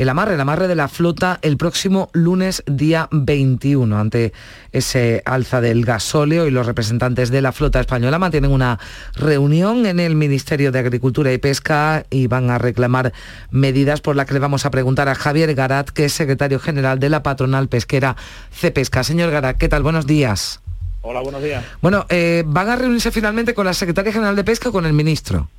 el 0.00 0.08
amarre, 0.08 0.32
el 0.32 0.40
amarre 0.40 0.66
de 0.66 0.74
la 0.74 0.88
flota 0.88 1.38
el 1.42 1.58
próximo 1.58 2.08
lunes 2.14 2.62
día 2.66 3.06
21 3.12 3.98
ante 3.98 4.32
ese 4.72 5.20
alza 5.26 5.60
del 5.60 5.84
gasóleo 5.84 6.46
y 6.46 6.50
los 6.50 6.64
representantes 6.64 7.28
de 7.28 7.42
la 7.42 7.52
flota 7.52 7.80
española 7.80 8.18
mantienen 8.18 8.50
una 8.50 8.78
reunión 9.14 9.84
en 9.84 10.00
el 10.00 10.14
Ministerio 10.14 10.72
de 10.72 10.78
Agricultura 10.78 11.34
y 11.34 11.36
Pesca 11.36 12.06
y 12.08 12.28
van 12.28 12.48
a 12.48 12.56
reclamar 12.56 13.12
medidas 13.50 14.00
por 14.00 14.16
las 14.16 14.24
que 14.24 14.32
le 14.32 14.40
vamos 14.40 14.64
a 14.64 14.70
preguntar 14.70 15.06
a 15.10 15.14
Javier 15.14 15.54
Garat, 15.54 15.90
que 15.90 16.06
es 16.06 16.14
secretario 16.14 16.60
general 16.60 16.98
de 16.98 17.10
la 17.10 17.22
patronal 17.22 17.68
pesquera 17.68 18.16
Cepesca. 18.50 19.04
Señor 19.04 19.30
Garat, 19.30 19.58
¿qué 19.58 19.68
tal? 19.68 19.82
Buenos 19.82 20.06
días. 20.06 20.62
Hola, 21.02 21.20
buenos 21.20 21.42
días. 21.42 21.62
Bueno, 21.82 22.06
eh, 22.08 22.42
¿van 22.46 22.70
a 22.70 22.76
reunirse 22.76 23.10
finalmente 23.10 23.52
con 23.52 23.66
la 23.66 23.74
secretaria 23.74 24.14
general 24.14 24.34
de 24.34 24.44
Pesca 24.44 24.70
o 24.70 24.72
con 24.72 24.86
el 24.86 24.94
ministro? 24.94 25.50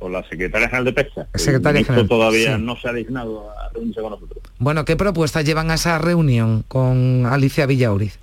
Con 0.00 0.12
la 0.12 0.26
secretaria 0.28 0.68
general 0.68 0.86
de 0.86 0.92
pesca. 0.92 1.28
El 1.34 2.08
todavía 2.08 2.58
no 2.58 2.76
se 2.76 2.88
ha 2.88 2.92
dignado 2.92 3.50
a 3.50 3.68
reunirse 3.72 4.00
con 4.00 4.10
nosotros. 4.10 4.42
Bueno, 4.58 4.84
¿qué 4.84 4.96
propuestas 4.96 5.44
llevan 5.44 5.70
a 5.70 5.74
esa 5.74 5.98
reunión 5.98 6.64
con 6.66 7.26
Alicia 7.26 7.66
Villauriz? 7.66 8.18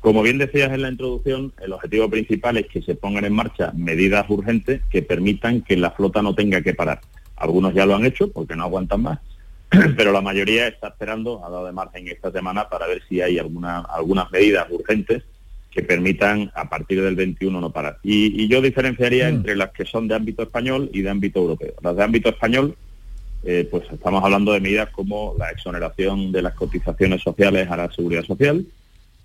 Como 0.00 0.22
bien 0.22 0.38
decías 0.38 0.72
en 0.72 0.82
la 0.82 0.90
introducción, 0.90 1.52
el 1.62 1.72
objetivo 1.72 2.10
principal 2.10 2.56
es 2.56 2.66
que 2.66 2.82
se 2.82 2.94
pongan 2.94 3.24
en 3.24 3.34
marcha 3.34 3.72
medidas 3.74 4.28
urgentes 4.28 4.82
que 4.90 5.02
permitan 5.02 5.62
que 5.62 5.76
la 5.76 5.92
flota 5.92 6.20
no 6.20 6.34
tenga 6.34 6.62
que 6.62 6.74
parar. 6.74 7.00
Algunos 7.36 7.74
ya 7.74 7.86
lo 7.86 7.94
han 7.94 8.04
hecho 8.04 8.32
porque 8.32 8.56
no 8.56 8.64
aguantan 8.64 9.02
más, 9.02 9.20
pero 9.96 10.12
la 10.12 10.20
mayoría 10.20 10.66
está 10.66 10.88
esperando, 10.88 11.44
ha 11.44 11.50
dado 11.50 11.66
de 11.66 11.72
margen 11.72 12.08
esta 12.08 12.32
semana 12.32 12.68
para 12.68 12.86
ver 12.86 13.02
si 13.08 13.20
hay 13.20 13.38
alguna, 13.38 13.80
algunas 13.80 14.30
medidas 14.30 14.66
urgentes 14.70 15.22
que 15.70 15.82
permitan 15.82 16.50
a 16.54 16.68
partir 16.68 17.02
del 17.02 17.14
21 17.14 17.60
no 17.60 17.70
parar. 17.70 17.98
Y, 18.02 18.48
yo 18.48 18.60
diferenciaría 18.60 19.26
mm. 19.26 19.34
entre 19.34 19.56
las 19.56 19.70
que 19.70 19.84
son 19.84 20.08
de 20.08 20.14
ámbito 20.14 20.42
español 20.42 20.90
y 20.92 21.02
de 21.02 21.10
ámbito 21.10 21.40
europeo. 21.40 21.74
Las 21.82 21.96
de 21.96 22.02
ámbito 22.02 22.28
español, 22.30 22.76
eh, 23.44 23.68
pues 23.70 23.84
estamos 23.92 24.22
hablando 24.24 24.52
de 24.52 24.60
medidas 24.60 24.90
como 24.90 25.34
la 25.38 25.50
exoneración 25.50 26.32
de 26.32 26.42
las 26.42 26.54
cotizaciones 26.54 27.22
sociales 27.22 27.70
a 27.70 27.76
la 27.76 27.92
seguridad 27.92 28.24
social, 28.24 28.66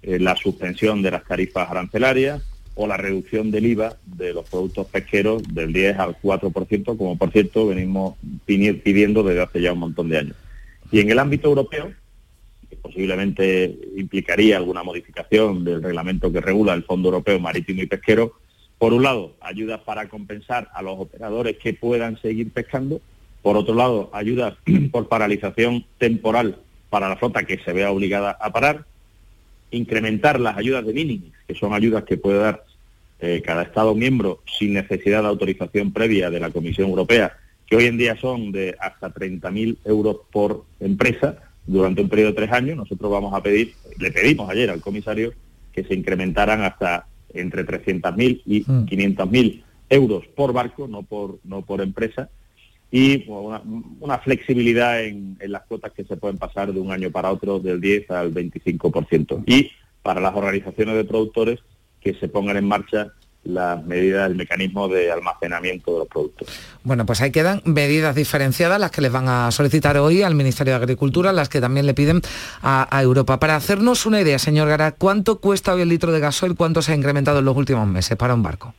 eh, 0.04 0.20
la 0.20 0.36
suspensión 0.36 1.02
de 1.02 1.12
las 1.12 1.26
tarifas 1.26 1.70
arancelarias 1.70 2.44
o 2.76 2.88
la 2.88 2.98
reducción 2.98 3.52
del 3.52 3.66
IVA 3.66 3.96
de 4.06 4.34
los 4.34 4.48
productos 4.48 4.88
pesqueros 4.88 5.42
del 5.54 5.74
10 5.74 5.98
al 5.98 6.18
4%, 6.22 6.98
como 6.98 7.18
por 7.18 7.32
cierto 7.32 7.68
venimos 7.68 8.16
pidiendo 8.46 9.24
desde 9.24 9.42
hace 9.42 9.62
ya 9.62 9.74
un 9.74 9.80
montón 9.80 10.10
de 10.10 10.20
años. 10.20 10.36
Y 10.92 11.00
en 11.00 11.10
el 11.10 11.20
ámbito 11.20 11.48
europeo, 11.48 11.92
posiblemente 12.82 13.78
implicaría 13.96 14.58
alguna 14.58 14.84
modificación 14.84 15.64
del 15.64 15.84
reglamento 15.84 16.32
que 16.32 16.42
regula 16.42 16.74
el 16.74 16.84
Fondo 16.84 17.10
Europeo 17.10 17.40
Marítimo 17.40 17.82
y 17.82 17.88
Pesquero, 17.88 18.34
por 18.78 18.94
un 18.94 19.04
lado, 19.04 19.36
ayudas 19.42 19.80
para 19.82 20.10
compensar 20.10 20.70
a 20.74 20.82
los 20.82 21.00
operadores 21.00 21.58
que 21.58 21.74
puedan 21.74 22.22
seguir 22.22 22.52
pescando, 22.52 23.02
por 23.42 23.58
otro 23.58 23.74
lado, 23.74 24.10
ayudas 24.14 24.56
por 24.92 25.08
paralización 25.08 25.86
temporal 25.98 26.60
para 26.90 27.10
la 27.10 27.18
flota 27.18 27.44
que 27.44 27.58
se 27.60 27.74
vea 27.74 27.92
obligada 27.92 28.32
a 28.40 28.52
parar, 28.52 28.86
incrementar 29.72 30.40
las 30.40 30.58
ayudas 30.58 30.86
de 30.86 30.94
mínimos, 30.94 31.32
que 31.48 31.56
son 31.56 31.74
ayudas 31.74 32.04
que 32.04 32.18
puede 32.18 32.40
dar 32.40 32.64
eh, 33.20 33.42
cada 33.46 33.64
Estado 33.64 33.96
miembro 33.96 34.42
sin 34.46 34.74
necesidad 34.74 35.22
de 35.22 35.30
autorización 35.30 35.92
previa 35.94 36.30
de 36.30 36.40
la 36.40 36.52
Comisión 36.52 36.90
Europea, 36.90 37.38
que 37.66 37.78
hoy 37.78 37.86
en 37.86 37.98
día 37.98 38.16
son 38.18 38.52
de 38.52 38.76
hasta 38.80 39.14
30.000 39.14 39.78
euros 39.86 40.18
por 40.32 40.66
empresa 40.80 41.45
durante 41.66 42.02
un 42.02 42.10
periodo 42.10 42.32
de 42.32 42.38
tres 42.38 42.52
años. 42.52 42.78
Nosotros 42.78 43.12
vamos 43.12 43.34
a 43.34 43.42
pedir, 43.42 43.74
le 44.00 44.12
pedimos 44.12 44.50
ayer 44.50 44.70
al 44.70 44.82
comisario 44.82 45.34
que 45.72 45.84
se 45.84 45.94
incrementaran 45.94 46.62
hasta 46.62 47.08
entre 47.34 47.66
300.000 47.66 48.42
y 48.46 48.64
500.000 48.64 49.28
mm. 49.28 49.62
euros 49.90 50.26
por 50.36 50.54
barco, 50.54 50.88
no 50.88 51.04
por, 51.04 51.40
no 51.44 51.64
por 51.64 51.82
empresa, 51.82 52.30
y 52.92 53.26
una, 53.28 54.20
flexibilidad 54.20 55.04
en, 55.04 55.38
las 55.40 55.64
cuotas 55.64 55.92
que 55.92 56.06
se 56.06 56.16
pueden 56.16 56.38
pasar 56.38 56.72
de 56.72 56.80
un 56.80 56.92
año 56.92 57.12
para 57.12 57.32
otro 57.32 57.60
del 57.60 57.82
10 57.82 58.10
al 58.12 58.34
25%. 58.34 59.44
Y 59.46 59.72
para 60.02 60.22
las 60.22 60.34
organizaciones 60.34 60.96
de 60.96 61.04
productores 61.04 61.60
que 62.00 62.14
se 62.14 62.30
pongan 62.30 62.58
en 62.58 62.68
marcha 62.68 63.12
las 63.46 63.84
medidas, 63.86 64.30
el 64.30 64.36
mecanismo 64.36 64.88
de 64.88 65.12
almacenamiento 65.12 65.94
de 65.94 66.00
los 66.00 66.08
productos. 66.08 66.48
Bueno, 66.84 67.06
pues 67.06 67.22
ahí 67.22 67.32
quedan 67.32 67.62
medidas 67.64 68.16
diferenciadas, 68.16 68.80
las 68.80 68.92
que 68.92 69.02
les 69.02 69.12
van 69.12 69.28
a 69.28 69.52
solicitar 69.52 69.98
hoy 69.98 70.24
al 70.24 70.36
Ministerio 70.36 70.74
de 70.74 70.78
Agricultura, 70.78 71.32
las 71.32 71.50
que 71.50 71.62
también 71.62 71.86
le 71.86 71.94
piden 71.94 72.22
a, 72.62 72.88
Europa. 73.02 73.40
Para 73.40 73.56
hacernos 73.56 74.06
una 74.06 74.22
idea, 74.22 74.40
señor 74.40 74.68
Gara, 74.68 74.92
¿cuánto 74.94 75.40
cuesta 75.40 75.74
hoy 75.74 75.82
el 75.82 75.90
litro 75.90 76.12
de 76.12 76.20
gasoil? 76.20 76.56
¿Cuánto 76.56 76.82
se 76.82 76.92
ha 76.92 76.96
incrementado 76.96 77.40
en 77.40 77.46
los 77.46 77.56
últimos 77.56 77.88
meses 77.88 78.18
para 78.18 78.34
un 78.34 78.42
barco? 78.42 78.74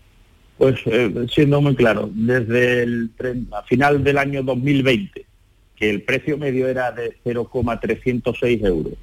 Pues 0.59 0.77
eh, 0.87 1.27
siendo 1.31 1.61
muy 1.61 1.77
claro, 1.77 2.11
desde 2.13 2.83
el 2.83 3.11
final 3.67 4.03
del 4.03 4.19
año 4.19 4.43
2020, 4.43 5.27
que 5.77 5.91
el 5.91 6.03
precio 6.03 6.39
medio 6.39 6.67
era 6.67 6.91
de 6.93 7.17
0,306 7.25 8.65
euros, 8.65 8.95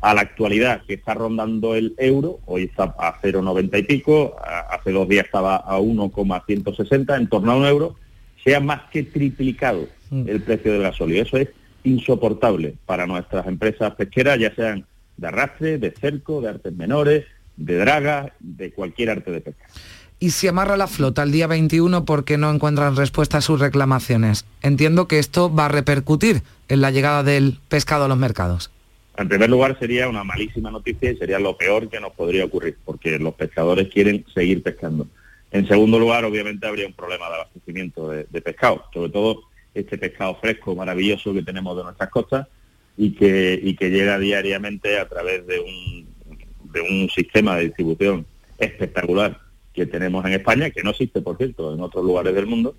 a 0.00 0.14
la 0.14 0.22
actualidad 0.22 0.82
que 0.86 0.94
está 0.94 1.14
rondando 1.14 1.74
el 1.74 1.94
euro, 1.98 2.40
hoy 2.46 2.64
está 2.64 2.94
a 2.98 3.20
0,90 3.20 3.78
y 3.78 3.82
pico, 3.82 4.36
hace 4.70 4.92
dos 4.92 5.08
días 5.08 5.26
estaba 5.26 5.56
a 5.56 5.78
1,160, 5.78 7.16
en 7.16 7.28
torno 7.28 7.52
a 7.52 7.56
un 7.56 7.66
euro, 7.66 7.96
se 8.42 8.54
ha 8.54 8.60
más 8.60 8.82
que 8.90 9.02
triplicado 9.02 9.86
mm. 10.10 10.28
el 10.28 10.40
precio 10.42 10.72
del 10.72 10.82
gasóleo. 10.82 11.22
Eso 11.22 11.36
es 11.36 11.48
insoportable 11.84 12.74
para 12.86 13.06
nuestras 13.06 13.46
empresas 13.46 13.94
pesqueras, 13.94 14.38
ya 14.38 14.54
sean 14.54 14.86
de 15.16 15.26
arrastre, 15.26 15.78
de 15.78 15.90
cerco, 15.90 16.40
de 16.40 16.48
artes 16.48 16.74
menores, 16.74 17.26
de 17.56 17.76
draga, 17.76 18.32
de 18.40 18.72
cualquier 18.72 19.10
arte 19.10 19.30
de 19.30 19.40
pesca. 19.42 19.66
Y 20.18 20.30
si 20.32 20.48
amarra 20.48 20.76
la 20.76 20.86
flota 20.86 21.22
el 21.22 21.32
día 21.32 21.46
21 21.46 22.04
porque 22.04 22.36
no 22.36 22.50
encuentran 22.50 22.96
respuesta 22.96 23.38
a 23.38 23.40
sus 23.40 23.60
reclamaciones. 23.60 24.44
Entiendo 24.60 25.08
que 25.08 25.18
esto 25.18 25.54
va 25.54 25.66
a 25.66 25.68
repercutir 25.68 26.42
en 26.68 26.82
la 26.82 26.90
llegada 26.90 27.22
del 27.22 27.58
pescado 27.68 28.04
a 28.04 28.08
los 28.08 28.18
mercados. 28.18 28.70
En 29.20 29.28
primer 29.28 29.50
lugar, 29.50 29.78
sería 29.78 30.08
una 30.08 30.24
malísima 30.24 30.70
noticia 30.70 31.10
y 31.10 31.16
sería 31.16 31.38
lo 31.38 31.54
peor 31.54 31.90
que 31.90 32.00
nos 32.00 32.12
podría 32.12 32.46
ocurrir, 32.46 32.78
porque 32.86 33.18
los 33.18 33.34
pescadores 33.34 33.88
quieren 33.88 34.24
seguir 34.32 34.62
pescando. 34.62 35.08
En 35.50 35.68
segundo 35.68 35.98
lugar, 35.98 36.24
obviamente, 36.24 36.66
habría 36.66 36.86
un 36.86 36.94
problema 36.94 37.28
de 37.28 37.34
abastecimiento 37.34 38.08
de, 38.08 38.40
pescado, 38.40 38.82
sobre 38.94 39.10
todo 39.10 39.42
este 39.74 39.98
pescado 39.98 40.36
fresco, 40.36 40.74
maravilloso 40.74 41.34
que 41.34 41.42
tenemos 41.42 41.76
de 41.76 41.82
nuestras 41.82 42.08
costas 42.08 42.48
y 42.96 43.10
que, 43.10 43.76
llega 43.78 44.18
diariamente 44.18 44.98
a 44.98 45.06
través 45.06 45.46
de 45.46 45.60
un 45.60 47.10
sistema 47.10 47.56
de 47.56 47.64
distribución 47.64 48.24
espectacular 48.56 49.38
que 49.74 49.84
tenemos 49.84 50.24
en 50.24 50.32
España, 50.32 50.70
que 50.70 50.82
no 50.82 50.90
existe, 50.90 51.20
por 51.20 51.36
cierto, 51.36 51.74
en 51.74 51.80
otros 51.82 52.06
lugares 52.06 52.34
del 52.34 52.46
mundo, 52.46 52.74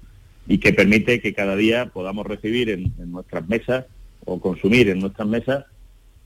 y 0.48 0.58
que 0.58 0.74
permite 0.74 1.22
que 1.22 1.36
cada 1.36 1.56
día 1.56 1.92
podamos 1.94 2.26
recibir 2.26 2.72
en 2.72 3.12
nuestras 3.12 3.48
mesas 3.48 3.86
o 4.26 4.42
consumir 4.42 4.90
en 4.90 5.00
nuestras 5.00 5.28
mesas 5.28 5.66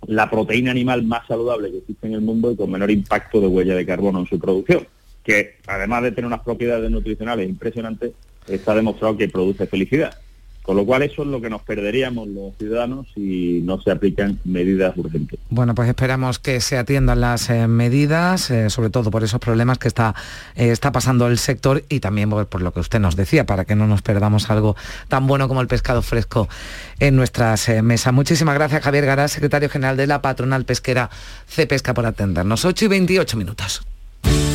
la 0.08 0.30
proteína 0.30 0.72
animal 0.72 1.04
más 1.04 1.28
saludable 1.28 1.72
que 1.72 1.78
existe 1.80 2.08
en 2.08 2.14
el 2.14 2.22
mundo 2.22 2.52
y 2.52 2.56
con 2.56 2.72
menor 2.72 2.92
impacto 2.92 3.42
de 3.42 3.48
huella 3.48 3.76
de 3.76 3.86
carbono 3.86 4.20
en 4.20 4.28
su 4.28 4.40
producción, 4.40 4.88
que 5.24 5.56
además 5.68 6.04
de 6.04 6.12
tener 6.12 6.28
unas 6.28 6.42
propiedades 6.42 6.92
nutricionales 6.92 7.50
impresionantes, 7.50 8.12
está 8.48 8.76
demostrado 8.76 9.18
que 9.18 9.28
produce 9.28 9.66
felicidad. 9.68 10.18
Con 10.66 10.78
lo 10.78 10.86
cual 10.86 11.04
eso 11.04 11.22
es 11.22 11.28
lo 11.28 11.40
que 11.40 11.50
nos 11.50 11.62
perderíamos 11.62 12.28
los 12.28 12.58
ciudadanos 12.58 13.06
si 13.14 13.62
no 13.64 13.80
se 13.82 13.92
aplican 13.92 14.40
medidas 14.46 14.98
urgentes. 14.98 15.40
Bueno, 15.52 15.76
pues 15.76 15.88
esperamos 15.88 16.40
que 16.40 16.60
se 16.60 16.78
atiendan 16.78 17.22
las 17.22 17.52
eh, 17.52 17.68
medidas, 17.68 18.50
eh, 18.50 18.72
sobre 18.72 18.90
todo 18.90 19.12
por 19.12 19.24
esos 19.24 19.40
problemas 19.40 19.78
que 19.78 19.88
está, 19.88 20.16
eh, 20.56 20.72
está 20.72 20.92
pasando 20.92 21.28
el 21.28 21.38
sector 21.38 21.84
y 21.88 22.00
también 22.00 22.32
por, 22.32 22.62
lo 22.64 22.74
que 22.74 22.80
usted 22.80 23.00
nos 23.00 23.16
decía, 23.16 23.46
para 23.46 23.66
que 23.66 23.76
no 23.76 23.86
nos 23.86 24.02
perdamos 24.02 24.50
algo 24.50 24.76
tan 25.08 25.28
bueno 25.28 25.48
como 25.48 25.62
el 25.62 25.68
pescado 25.68 26.02
fresco 26.02 26.50
en 27.00 27.16
nuestras 27.16 27.70
mesas. 27.84 28.12
Muchísimas 28.12 28.56
gracias 28.56 28.84
Javier 28.84 29.06
Gará, 29.06 29.28
secretario 29.28 29.70
general 29.70 29.98
de 29.98 30.08
la 30.08 30.24
Patronal 30.24 30.66
Pesquera 30.66 31.12
Cepesca, 31.48 31.94
por 31.94 32.08
atendernos. 32.08 32.66
8 32.66 32.86
y 32.86 32.88
28 32.88 33.38
minutos. 33.38 33.86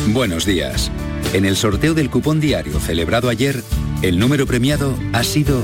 Buenos 0.07 0.45
días. 0.45 0.91
En 1.33 1.45
el 1.45 1.55
sorteo 1.55 1.93
del 1.93 2.09
cupón 2.09 2.41
diario 2.41 2.79
celebrado 2.81 3.29
ayer, 3.29 3.63
el 4.01 4.19
número 4.19 4.45
premiado 4.45 4.93
ha 5.13 5.23
sido 5.23 5.63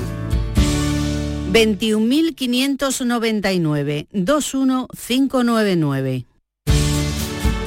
21.599 1.52 4.08
21599. 4.12 6.26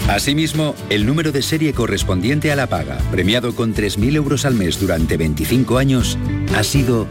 Asimismo, 0.08 0.74
el 0.88 1.06
número 1.06 1.30
de 1.30 1.40
serie 1.40 1.72
correspondiente 1.72 2.50
a 2.50 2.56
la 2.56 2.66
paga, 2.66 2.98
premiado 3.12 3.54
con 3.54 3.72
3.000 3.74 4.16
euros 4.16 4.44
al 4.44 4.54
mes 4.54 4.80
durante 4.80 5.16
25 5.16 5.78
años, 5.78 6.18
ha 6.56 6.64
sido 6.64 7.06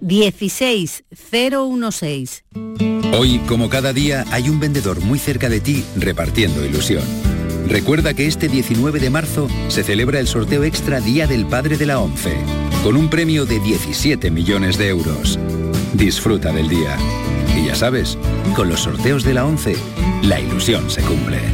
16016. 0.00 2.44
Hoy, 3.18 3.38
como 3.46 3.68
cada 3.68 3.92
día, 3.92 4.24
hay 4.30 4.48
un 4.48 4.60
vendedor 4.60 5.00
muy 5.00 5.18
cerca 5.18 5.50
de 5.50 5.60
ti 5.60 5.84
repartiendo 5.96 6.64
ilusión. 6.64 7.04
Recuerda 7.68 8.14
que 8.14 8.26
este 8.26 8.48
19 8.48 9.00
de 9.00 9.10
marzo 9.10 9.48
se 9.68 9.82
celebra 9.82 10.20
el 10.20 10.26
sorteo 10.26 10.64
extra 10.64 11.00
Día 11.00 11.26
del 11.26 11.46
Padre 11.46 11.76
de 11.76 11.86
la 11.86 11.98
ONCE, 11.98 12.36
con 12.82 12.96
un 12.96 13.08
premio 13.08 13.46
de 13.46 13.58
17 13.60 14.30
millones 14.30 14.76
de 14.78 14.88
euros. 14.88 15.38
Disfruta 15.94 16.52
del 16.52 16.68
día. 16.68 16.96
Y 17.56 17.66
ya 17.66 17.74
sabes, 17.74 18.18
con 18.54 18.68
los 18.68 18.80
sorteos 18.80 19.24
de 19.24 19.34
la 19.34 19.46
ONCE, 19.46 19.76
la 20.22 20.40
ilusión 20.40 20.90
se 20.90 21.00
cumple. 21.02 21.53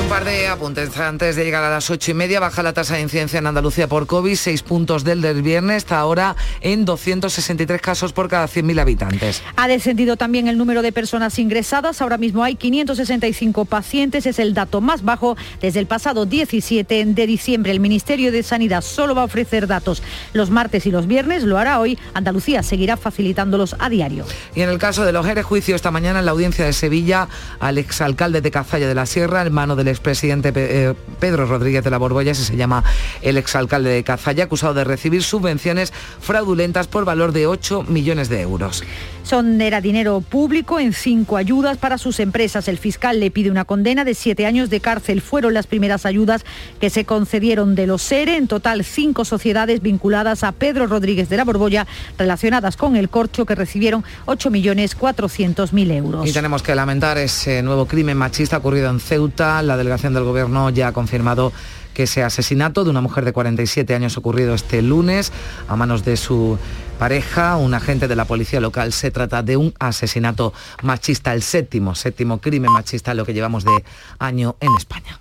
Un 0.00 0.08
par 0.08 0.24
de 0.24 0.46
apuntes. 0.46 0.96
Antes 0.98 1.34
de 1.34 1.44
llegar 1.44 1.64
a 1.64 1.70
las 1.70 1.90
ocho 1.90 2.10
y 2.10 2.14
media, 2.14 2.40
baja 2.40 2.62
la 2.62 2.72
tasa 2.72 2.94
de 2.94 3.00
incidencia 3.00 3.38
en 3.38 3.46
Andalucía 3.46 3.88
por 3.88 4.06
COVID, 4.06 4.34
seis 4.36 4.62
puntos 4.62 5.02
del 5.02 5.22
del 5.22 5.42
viernes, 5.42 5.78
está 5.78 5.98
ahora 5.98 6.36
en 6.60 6.84
263 6.84 7.80
casos 7.80 8.12
por 8.12 8.28
cada 8.28 8.46
100.000 8.46 8.80
habitantes. 8.80 9.42
Ha 9.56 9.66
descendido 9.66 10.16
también 10.16 10.46
el 10.46 10.56
número 10.56 10.82
de 10.82 10.92
personas 10.92 11.38
ingresadas. 11.38 12.00
Ahora 12.00 12.18
mismo 12.18 12.44
hay 12.44 12.56
565 12.56 13.64
pacientes. 13.64 14.26
Es 14.26 14.38
el 14.38 14.54
dato 14.54 14.80
más 14.80 15.02
bajo 15.02 15.36
desde 15.60 15.80
el 15.80 15.86
pasado 15.86 16.26
17 16.26 17.04
de 17.04 17.26
diciembre. 17.26 17.72
El 17.72 17.80
Ministerio 17.80 18.30
de 18.30 18.42
Sanidad 18.42 18.82
solo 18.82 19.14
va 19.14 19.22
a 19.22 19.24
ofrecer 19.24 19.66
datos 19.66 20.02
los 20.32 20.50
martes 20.50 20.86
y 20.86 20.90
los 20.90 21.06
viernes. 21.06 21.42
Lo 21.42 21.58
hará 21.58 21.80
hoy. 21.80 21.98
Andalucía 22.14 22.62
seguirá 22.62 22.96
facilitándolos 22.96 23.74
a 23.78 23.88
diario. 23.88 24.24
Y 24.54 24.60
en 24.60 24.68
el 24.68 24.78
caso 24.78 25.04
de 25.04 25.12
los 25.12 25.26
Jerez, 25.26 25.44
juicio 25.44 25.74
esta 25.74 25.90
mañana 25.90 26.20
en 26.20 26.26
la 26.26 26.32
audiencia 26.32 26.64
de 26.64 26.72
Sevilla 26.72 27.28
al 27.58 27.78
exalcalde 27.78 28.40
de 28.40 28.50
Cazalla 28.50 28.86
de 28.86 28.94
la 28.94 29.06
Sierra, 29.06 29.42
hermano 29.42 29.74
del 29.74 29.87
expresidente 29.88 30.52
eh, 30.54 30.94
Pedro 31.20 31.46
Rodríguez 31.46 31.84
de 31.84 31.90
la 31.90 31.98
Borbolla, 31.98 32.32
ese 32.32 32.44
se 32.44 32.56
llama 32.56 32.84
el 33.22 33.36
exalcalde 33.36 33.90
de 33.90 34.04
Cazalla, 34.04 34.44
acusado 34.44 34.74
de 34.74 34.84
recibir 34.84 35.22
subvenciones 35.22 35.92
fraudulentas 36.20 36.86
por 36.86 37.04
valor 37.04 37.32
de 37.32 37.46
8 37.46 37.84
millones 37.88 38.28
de 38.28 38.40
euros. 38.42 38.82
Son 39.28 39.60
era 39.60 39.82
dinero 39.82 40.22
público 40.22 40.80
en 40.80 40.94
cinco 40.94 41.36
ayudas 41.36 41.76
para 41.76 41.98
sus 41.98 42.18
empresas. 42.18 42.66
El 42.66 42.78
fiscal 42.78 43.20
le 43.20 43.30
pide 43.30 43.50
una 43.50 43.66
condena 43.66 44.04
de 44.04 44.14
siete 44.14 44.46
años 44.46 44.70
de 44.70 44.80
cárcel. 44.80 45.20
Fueron 45.20 45.52
las 45.52 45.66
primeras 45.66 46.06
ayudas 46.06 46.46
que 46.80 46.88
se 46.88 47.04
concedieron 47.04 47.74
de 47.74 47.86
los 47.86 48.00
SERE. 48.00 48.36
En 48.36 48.48
total, 48.48 48.84
cinco 48.84 49.26
sociedades 49.26 49.82
vinculadas 49.82 50.44
a 50.44 50.52
Pedro 50.52 50.86
Rodríguez 50.86 51.28
de 51.28 51.36
la 51.36 51.44
Borbolla 51.44 51.86
relacionadas 52.16 52.78
con 52.78 52.96
el 52.96 53.10
corcho 53.10 53.44
que 53.44 53.54
recibieron 53.54 54.02
8.400.000 54.24 55.92
euros. 55.92 56.26
Y 56.26 56.32
tenemos 56.32 56.62
que 56.62 56.74
lamentar 56.74 57.18
ese 57.18 57.62
nuevo 57.62 57.84
crimen 57.84 58.16
machista 58.16 58.56
ocurrido 58.56 58.88
en 58.88 58.98
Ceuta. 58.98 59.60
La 59.62 59.76
delegación 59.78 60.12
del 60.12 60.24
Gobierno 60.24 60.68
ya 60.68 60.88
ha 60.88 60.92
confirmado 60.92 61.52
que 61.94 62.04
ese 62.04 62.22
asesinato 62.22 62.84
de 62.84 62.90
una 62.90 63.00
mujer 63.00 63.24
de 63.24 63.32
47 63.32 63.94
años 63.94 64.16
ocurrido 64.16 64.54
este 64.54 64.82
lunes 64.82 65.32
a 65.66 65.76
manos 65.76 66.04
de 66.04 66.16
su 66.16 66.58
pareja, 66.98 67.56
un 67.56 67.74
agente 67.74 68.06
de 68.06 68.16
la 68.16 68.24
policía 68.24 68.60
local. 68.60 68.92
Se 68.92 69.10
trata 69.10 69.42
de 69.42 69.56
un 69.56 69.74
asesinato 69.78 70.52
machista, 70.82 71.32
el 71.32 71.42
séptimo, 71.42 71.94
séptimo 71.94 72.38
crimen 72.38 72.72
machista, 72.72 73.14
lo 73.14 73.24
que 73.24 73.34
llevamos 73.34 73.64
de 73.64 73.84
año 74.18 74.56
en 74.60 74.74
España. 74.76 75.18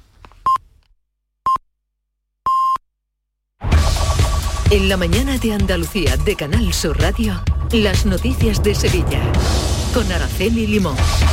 En 4.70 4.90
la 4.90 4.98
mañana 4.98 5.38
de 5.38 5.54
Andalucía 5.54 6.18
de 6.18 6.36
Canal 6.36 6.74
Sur 6.74 7.00
Radio, 7.00 7.42
las 7.72 8.06
noticias 8.06 8.62
de 8.62 8.76
Sevilla 8.76 9.22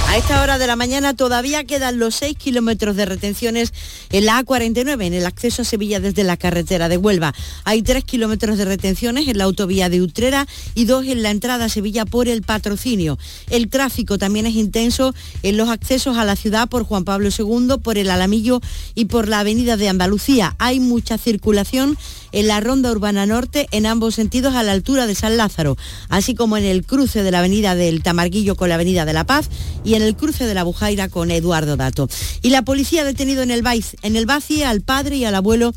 A 0.08 0.16
esta 0.16 0.40
hora 0.42 0.56
de 0.56 0.66
la 0.66 0.74
mañana 0.74 1.12
todavía 1.12 1.64
quedan 1.64 1.98
los 1.98 2.14
6 2.14 2.38
kilómetros 2.38 2.96
de 2.96 3.04
retenciones 3.04 3.74
en 4.10 4.24
la 4.24 4.42
A49, 4.42 5.04
en 5.04 5.12
el 5.12 5.26
acceso 5.26 5.60
a 5.60 5.64
Sevilla 5.66 6.00
desde 6.00 6.24
la 6.24 6.38
carretera 6.38 6.88
de 6.88 6.96
Huelva. 6.96 7.34
Hay 7.64 7.82
3 7.82 8.04
kilómetros 8.04 8.56
de 8.56 8.64
retenciones 8.64 9.28
en 9.28 9.36
la 9.36 9.44
autovía 9.44 9.90
de 9.90 10.00
Utrera 10.00 10.46
y 10.74 10.86
2 10.86 11.08
en 11.08 11.22
la 11.22 11.30
entrada 11.30 11.66
a 11.66 11.68
Sevilla 11.68 12.06
por 12.06 12.26
el 12.26 12.40
patrocinio. 12.40 13.18
El 13.50 13.68
tráfico 13.68 14.16
también 14.16 14.46
es 14.46 14.54
intenso 14.54 15.14
en 15.42 15.58
los 15.58 15.68
accesos 15.68 16.16
a 16.16 16.24
la 16.24 16.34
ciudad 16.34 16.66
por 16.66 16.84
Juan 16.84 17.04
Pablo 17.04 17.28
II, 17.36 17.76
por 17.82 17.98
el 17.98 18.08
Alamillo 18.08 18.62
y 18.94 19.04
por 19.06 19.28
la 19.28 19.40
avenida 19.40 19.76
de 19.76 19.90
Andalucía. 19.90 20.56
Hay 20.58 20.80
mucha 20.80 21.18
circulación 21.18 21.98
en 22.32 22.48
la 22.48 22.60
ronda 22.60 22.90
urbana 22.90 23.26
norte 23.26 23.68
en 23.72 23.84
ambos 23.84 24.14
sentidos 24.14 24.54
a 24.54 24.62
la 24.62 24.72
altura 24.72 25.06
de 25.06 25.14
San 25.14 25.36
Lázaro, 25.36 25.76
así 26.08 26.34
como 26.34 26.56
en 26.56 26.64
el 26.64 26.84
cruce 26.84 27.22
de 27.22 27.30
la 27.30 27.40
avenida 27.40 27.74
del 27.74 28.02
Tamarguillo 28.02 28.53
con 28.56 28.68
la 28.68 28.76
avenida 28.76 29.04
de 29.04 29.12
La 29.12 29.24
Paz 29.24 29.48
y 29.84 29.94
en 29.94 30.02
el 30.02 30.16
cruce 30.16 30.46
de 30.46 30.54
la 30.54 30.64
Bujaira 30.64 31.08
con 31.08 31.30
Eduardo 31.30 31.76
Dato. 31.76 32.08
Y 32.42 32.50
la 32.50 32.62
policía 32.62 33.02
ha 33.02 33.04
detenido 33.04 33.42
en 33.42 33.50
el, 33.50 33.62
Baiz, 33.62 33.96
en 34.02 34.16
el 34.16 34.26
Baci 34.26 34.62
al 34.62 34.80
padre 34.80 35.16
y 35.16 35.24
al 35.24 35.34
abuelo 35.34 35.72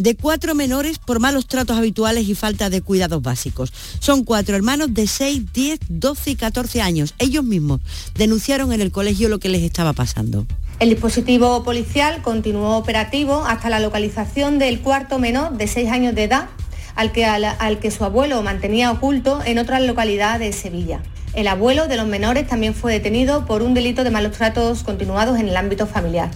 de 0.00 0.16
cuatro 0.16 0.54
menores 0.54 0.98
por 0.98 1.20
malos 1.20 1.46
tratos 1.46 1.76
habituales 1.76 2.26
y 2.26 2.34
falta 2.34 2.70
de 2.70 2.80
cuidados 2.80 3.22
básicos. 3.22 3.72
Son 3.98 4.24
cuatro 4.24 4.56
hermanos 4.56 4.94
de 4.94 5.06
6, 5.06 5.52
10, 5.52 5.80
12 5.88 6.30
y 6.30 6.36
14 6.36 6.80
años. 6.80 7.14
Ellos 7.18 7.44
mismos 7.44 7.80
denunciaron 8.14 8.72
en 8.72 8.80
el 8.80 8.92
colegio 8.92 9.28
lo 9.28 9.38
que 9.38 9.50
les 9.50 9.62
estaba 9.62 9.92
pasando. 9.92 10.46
El 10.78 10.88
dispositivo 10.88 11.62
policial 11.62 12.22
continuó 12.22 12.78
operativo 12.78 13.44
hasta 13.46 13.68
la 13.68 13.80
localización 13.80 14.58
del 14.58 14.80
cuarto 14.80 15.18
menor 15.18 15.58
de 15.58 15.66
6 15.66 15.90
años 15.90 16.14
de 16.14 16.24
edad, 16.24 16.48
al 16.94 17.12
que, 17.12 17.26
al, 17.26 17.78
que 17.80 17.90
su 17.90 18.02
abuelo 18.02 18.42
mantenía 18.42 18.90
oculto 18.90 19.40
en 19.44 19.58
otra 19.58 19.78
localidad 19.80 20.38
de 20.38 20.54
Sevilla. 20.54 21.02
El 21.34 21.46
abuelo 21.46 21.86
de 21.86 21.96
los 21.96 22.06
menores 22.06 22.48
también 22.48 22.74
fue 22.74 22.92
detenido 22.92 23.46
por 23.46 23.62
un 23.62 23.72
delito 23.72 24.02
de 24.02 24.10
malos 24.10 24.32
tratos 24.32 24.82
continuados 24.82 25.38
en 25.38 25.48
el 25.48 25.56
ámbito 25.56 25.86
familiar 25.86 26.30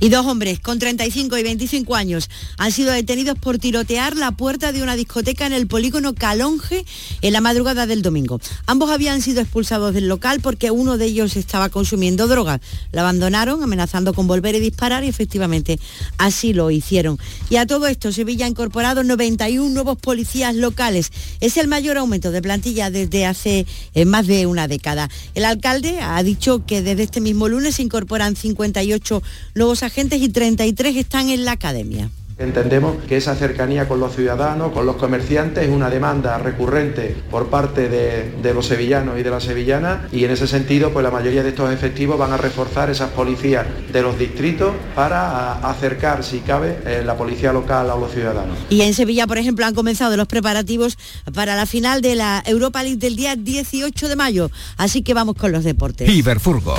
y 0.00 0.08
dos 0.08 0.26
hombres 0.26 0.60
con 0.60 0.78
35 0.78 1.36
y 1.38 1.42
25 1.42 1.96
años 1.96 2.30
han 2.56 2.72
sido 2.72 2.92
detenidos 2.92 3.38
por 3.38 3.58
tirotear 3.58 4.16
la 4.16 4.32
puerta 4.32 4.72
de 4.72 4.82
una 4.82 4.96
discoteca 4.96 5.46
en 5.46 5.52
el 5.52 5.66
polígono 5.66 6.14
Calonge 6.14 6.84
en 7.22 7.32
la 7.32 7.40
madrugada 7.40 7.86
del 7.86 8.02
domingo. 8.02 8.40
Ambos 8.66 8.90
habían 8.90 9.22
sido 9.22 9.40
expulsados 9.40 9.94
del 9.94 10.08
local 10.08 10.40
porque 10.40 10.70
uno 10.70 10.98
de 10.98 11.06
ellos 11.06 11.36
estaba 11.36 11.68
consumiendo 11.68 12.26
drogas. 12.26 12.60
La 12.92 13.02
abandonaron 13.02 13.62
amenazando 13.62 14.14
con 14.14 14.26
volver 14.26 14.54
y 14.54 14.60
disparar 14.60 15.04
y 15.04 15.08
efectivamente 15.08 15.78
así 16.16 16.52
lo 16.52 16.70
hicieron. 16.70 17.18
Y 17.50 17.56
a 17.56 17.66
todo 17.66 17.86
esto 17.86 18.12
Sevilla 18.12 18.46
ha 18.46 18.48
incorporado 18.48 19.02
91 19.02 19.68
nuevos 19.68 19.98
policías 19.98 20.54
locales. 20.54 21.10
Es 21.40 21.56
el 21.56 21.68
mayor 21.68 21.98
aumento 21.98 22.30
de 22.30 22.42
plantilla 22.42 22.90
desde 22.90 23.26
hace 23.26 23.66
eh, 23.94 24.04
más 24.04 24.26
de 24.26 24.46
una 24.46 24.68
década. 24.68 25.08
El 25.34 25.44
alcalde 25.44 25.98
ha 26.00 26.22
dicho 26.22 26.64
que 26.66 26.82
desde 26.82 27.04
este 27.04 27.20
mismo 27.20 27.48
lunes 27.48 27.76
se 27.76 27.82
incorporan 27.82 28.36
58 28.36 29.22
nuevos 29.54 29.82
y 29.96 30.28
33 30.28 30.96
están 30.96 31.30
en 31.30 31.44
la 31.44 31.52
academia. 31.52 32.10
Entendemos 32.38 33.02
que 33.08 33.16
esa 33.16 33.34
cercanía 33.34 33.88
con 33.88 33.98
los 33.98 34.14
ciudadanos, 34.14 34.70
con 34.70 34.86
los 34.86 34.94
comerciantes, 34.94 35.64
es 35.64 35.70
una 35.70 35.90
demanda 35.90 36.38
recurrente 36.38 37.16
por 37.32 37.48
parte 37.48 37.88
de, 37.88 38.54
los 38.54 38.64
sevillanos 38.64 39.18
y 39.18 39.24
de 39.24 39.30
las 39.30 39.42
sevillanas 39.42 40.12
y 40.12 40.24
en 40.24 40.30
ese 40.30 40.46
sentido 40.46 40.92
pues 40.92 41.02
la 41.02 41.10
mayoría 41.10 41.42
de 41.42 41.48
estos 41.48 41.72
efectivos 41.72 42.16
van 42.16 42.32
a 42.32 42.36
reforzar 42.36 42.90
esas 42.90 43.10
policías 43.10 43.66
de 43.92 44.02
los 44.02 44.16
distritos 44.16 44.72
para 44.94 45.54
acercar, 45.68 46.22
si 46.22 46.38
cabe, 46.38 46.78
eh, 46.86 47.02
la 47.04 47.16
policía 47.16 47.52
local 47.52 47.90
a 47.90 47.96
los 47.96 48.12
ciudadanos. 48.12 48.56
Y 48.70 48.82
en 48.82 48.94
Sevilla, 48.94 49.26
por 49.26 49.38
ejemplo, 49.38 49.66
han 49.66 49.74
comenzado 49.74 50.16
los 50.16 50.28
preparativos 50.28 50.96
para 51.34 51.56
la 51.56 51.66
final 51.66 52.02
de 52.02 52.14
la 52.14 52.42
Europa 52.46 52.84
League 52.84 52.98
del 52.98 53.16
día 53.16 53.34
18 53.34 54.08
de 54.08 54.14
mayo, 54.14 54.50
así 54.76 55.02
que 55.02 55.12
vamos 55.12 55.34
con 55.34 55.50
los 55.50 55.64
deportes. 55.64 56.08
Iberfurgo. 56.08 56.76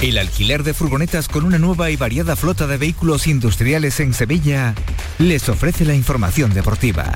El 0.00 0.18
alquiler 0.18 0.62
de 0.62 0.74
furgonetas 0.74 1.26
con 1.26 1.46
una 1.46 1.58
nueva 1.58 1.90
y 1.90 1.96
variada 1.96 2.36
flota 2.36 2.66
de 2.66 2.76
vehículos 2.76 3.26
industriales 3.26 3.98
en 3.98 4.12
Sevilla 4.12 4.74
les 5.18 5.48
ofrece 5.48 5.86
la 5.86 5.94
información 5.94 6.52
deportiva. 6.52 7.14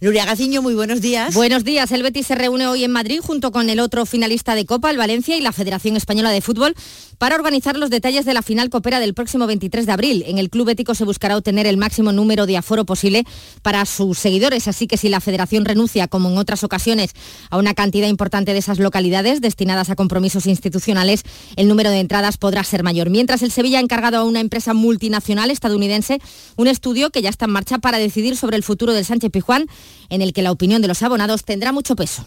Nuria 0.00 0.26
Gaciño, 0.26 0.62
muy 0.62 0.74
buenos 0.74 1.00
días. 1.00 1.34
Buenos 1.34 1.64
días. 1.64 1.90
El 1.90 2.04
Betis 2.04 2.28
se 2.28 2.36
reúne 2.36 2.68
hoy 2.68 2.84
en 2.84 2.92
Madrid 2.92 3.18
junto 3.20 3.50
con 3.50 3.68
el 3.68 3.80
otro 3.80 4.06
finalista 4.06 4.54
de 4.54 4.64
Copa, 4.64 4.90
el 4.90 4.98
Valencia 4.98 5.36
y 5.36 5.40
la 5.40 5.52
Federación 5.52 5.96
Española 5.96 6.30
de 6.30 6.40
Fútbol 6.40 6.76
para 7.18 7.34
organizar 7.34 7.76
los 7.76 7.90
detalles 7.90 8.24
de 8.24 8.34
la 8.34 8.42
final 8.42 8.70
copera 8.70 9.00
del 9.00 9.14
próximo 9.14 9.46
23 9.46 9.86
de 9.86 9.92
abril. 9.92 10.24
En 10.26 10.38
el 10.38 10.50
Club 10.50 10.68
Ético 10.68 10.94
se 10.94 11.04
buscará 11.04 11.36
obtener 11.36 11.66
el 11.66 11.76
máximo 11.76 12.12
número 12.12 12.46
de 12.46 12.56
aforo 12.56 12.84
posible 12.84 13.24
para 13.62 13.84
sus 13.86 14.18
seguidores, 14.18 14.68
así 14.68 14.86
que 14.86 14.96
si 14.96 15.08
la 15.08 15.20
Federación 15.20 15.64
renuncia, 15.64 16.08
como 16.08 16.28
en 16.30 16.38
otras 16.38 16.64
ocasiones, 16.64 17.12
a 17.50 17.58
una 17.58 17.74
cantidad 17.74 18.08
importante 18.08 18.52
de 18.52 18.58
esas 18.58 18.78
localidades 18.78 19.40
destinadas 19.40 19.90
a 19.90 19.96
compromisos 19.96 20.46
institucionales, 20.46 21.22
el 21.56 21.68
número 21.68 21.90
de 21.90 22.00
entradas 22.00 22.36
podrá 22.36 22.64
ser 22.64 22.82
mayor. 22.82 23.10
Mientras 23.10 23.42
el 23.42 23.50
Sevilla 23.50 23.78
ha 23.78 23.82
encargado 23.82 24.18
a 24.18 24.24
una 24.24 24.40
empresa 24.40 24.74
multinacional 24.74 25.50
estadounidense 25.50 26.18
un 26.56 26.68
estudio 26.68 27.10
que 27.10 27.22
ya 27.22 27.30
está 27.30 27.46
en 27.46 27.52
marcha 27.52 27.78
para 27.78 27.98
decidir 27.98 28.36
sobre 28.36 28.56
el 28.56 28.62
futuro 28.62 28.92
del 28.92 29.04
Sánchez 29.04 29.30
Pijuán 29.30 29.66
en 30.08 30.22
el 30.22 30.32
que 30.32 30.42
la 30.42 30.52
opinión 30.52 30.82
de 30.82 30.88
los 30.88 31.02
abonados 31.02 31.44
tendrá 31.44 31.72
mucho 31.72 31.96
peso. 31.96 32.26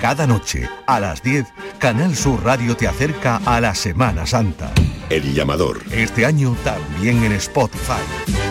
Cada 0.00 0.26
noche, 0.26 0.66
a 0.86 0.98
las 0.98 1.22
10, 1.22 1.46
Canal 1.78 2.16
Sur 2.16 2.42
Radio 2.42 2.74
te 2.74 2.88
acerca 2.88 3.38
a 3.44 3.60
la 3.60 3.74
Semana 3.74 4.26
Santa. 4.26 4.72
El 5.10 5.34
llamador. 5.34 5.82
Este 5.92 6.24
año 6.24 6.56
también 6.64 7.22
en 7.22 7.32
Spotify. 7.32 8.49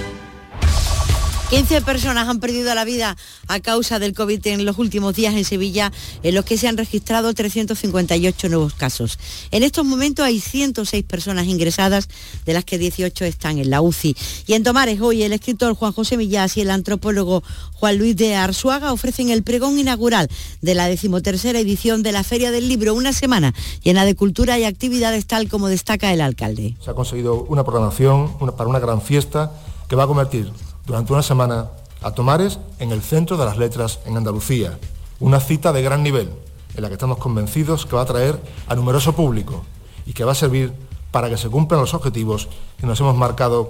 15 1.50 1.82
personas 1.82 2.28
han 2.28 2.40
perdido 2.40 2.76
la 2.76 2.86
vida 2.86 3.18
a 3.48 3.60
causa 3.60 3.98
del 3.98 4.14
COVID 4.14 4.46
en 4.46 4.66
los 4.66 4.78
últimos 4.78 5.16
días 5.16 5.34
en 5.34 5.44
Sevilla, 5.44 5.92
en 6.22 6.36
los 6.36 6.46
que 6.46 6.60
se 6.60 6.68
han 6.68 6.78
registrado 6.78 7.34
358 7.34 8.50
nuevos 8.50 8.76
casos. 8.76 9.18
En 9.50 9.64
estos 9.64 9.84
momentos 9.84 10.24
hay 10.24 10.40
106 10.40 11.04
personas 11.06 11.48
ingresadas, 11.48 12.08
de 12.46 12.54
las 12.54 12.66
que 12.66 12.78
18 12.78 13.26
están 13.26 13.58
en 13.58 13.72
la 13.72 13.82
UCI. 13.82 14.16
Y 14.46 14.54
en 14.54 14.64
Tomares 14.64 15.02
hoy 15.02 15.24
el 15.24 15.34
escritor 15.34 15.74
Juan 15.74 15.92
José 15.92 16.18
Millás 16.18 16.56
y 16.56 16.62
el 16.62 16.70
antropólogo 16.70 17.42
Juan 17.74 17.98
Luis 17.98 18.16
de 18.16 18.36
Arzuaga 18.36 18.94
ofrecen 18.94 19.30
el 19.30 19.42
pregón 19.42 19.80
inaugural 19.80 20.30
de 20.62 20.76
la 20.76 20.86
decimotercera 20.86 21.58
edición 21.58 22.04
de 22.04 22.12
la 22.12 22.24
Feria 22.24 22.52
del 22.52 22.70
Libro, 22.70 22.94
una 22.94 23.12
semana 23.12 23.56
llena 23.82 24.06
de 24.06 24.14
cultura 24.14 24.60
y 24.60 24.66
actividades 24.66 25.26
tal 25.26 25.50
como 25.50 25.68
destaca 25.68 26.14
el 26.14 26.22
alcalde. 26.22 26.78
Se 26.80 26.92
ha 26.92 26.94
conseguido 26.94 27.42
una 27.50 27.64
programación 27.64 28.38
para 28.56 28.70
una 28.70 28.78
gran 28.78 29.02
fiesta 29.02 29.52
que 29.88 29.96
va 29.96 30.04
a 30.04 30.08
convertir 30.08 30.52
durante 30.90 31.14
una 31.14 31.22
semana 31.22 31.70
a 32.02 32.12
Tomares 32.16 32.58
en 32.80 32.92
el 32.92 33.04
centro 33.04 33.38
de 33.38 33.46
las 33.46 33.58
letras 33.58 34.00
en 34.06 34.18
Andalucía. 34.18 34.80
Una 35.20 35.40
cita 35.40 35.72
de 35.72 35.84
gran 35.84 36.02
nivel, 36.02 36.32
en 36.74 36.82
la 36.82 36.88
que 36.88 36.96
estamos 36.96 37.20
convencidos 37.20 37.86
que 37.86 37.94
va 37.94 38.02
a 38.02 38.06
atraer 38.06 38.42
a 38.68 38.74
numeroso 38.74 39.14
público 39.14 39.64
y 40.08 40.14
que 40.14 40.24
va 40.24 40.32
a 40.32 40.36
servir 40.36 40.74
para 41.12 41.30
que 41.30 41.38
se 41.38 41.48
cumplan 41.48 41.80
los 41.80 41.94
objetivos 41.94 42.48
que 42.80 42.88
nos 42.88 43.00
hemos 43.02 43.16
marcado 43.16 43.70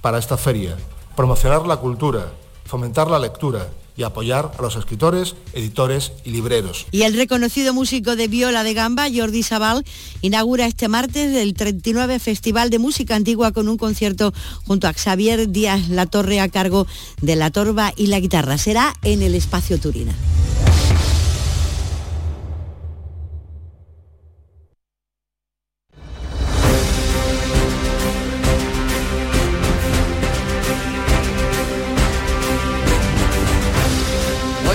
para 0.00 0.18
esta 0.18 0.36
feria. 0.36 0.76
Promocionar 1.16 1.66
la 1.66 1.78
cultura, 1.78 2.28
fomentar 2.66 3.10
la 3.10 3.18
lectura, 3.18 3.66
y 3.96 4.02
apoyar 4.02 4.52
a 4.58 4.62
los 4.62 4.76
escritores, 4.76 5.34
editores 5.52 6.12
y 6.24 6.30
libreros. 6.30 6.86
Y 6.90 7.02
el 7.02 7.14
reconocido 7.14 7.72
músico 7.72 8.16
de 8.16 8.28
viola 8.28 8.64
de 8.64 8.74
gamba, 8.74 9.06
Jordi 9.14 9.42
Sabal, 9.42 9.84
inaugura 10.20 10.66
este 10.66 10.88
martes 10.88 11.34
el 11.34 11.54
39 11.54 12.18
Festival 12.18 12.70
de 12.70 12.78
Música 12.78 13.14
Antigua 13.14 13.52
con 13.52 13.68
un 13.68 13.76
concierto 13.76 14.32
junto 14.66 14.88
a 14.88 14.92
Xavier 14.92 15.48
Díaz 15.48 15.88
La 15.88 16.06
Torre 16.06 16.40
a 16.40 16.48
cargo 16.48 16.86
de 17.20 17.36
la 17.36 17.50
torba 17.50 17.92
y 17.96 18.08
la 18.08 18.20
guitarra. 18.20 18.58
Será 18.58 18.94
en 19.02 19.22
el 19.22 19.34
Espacio 19.34 19.78
Turina. 19.78 20.14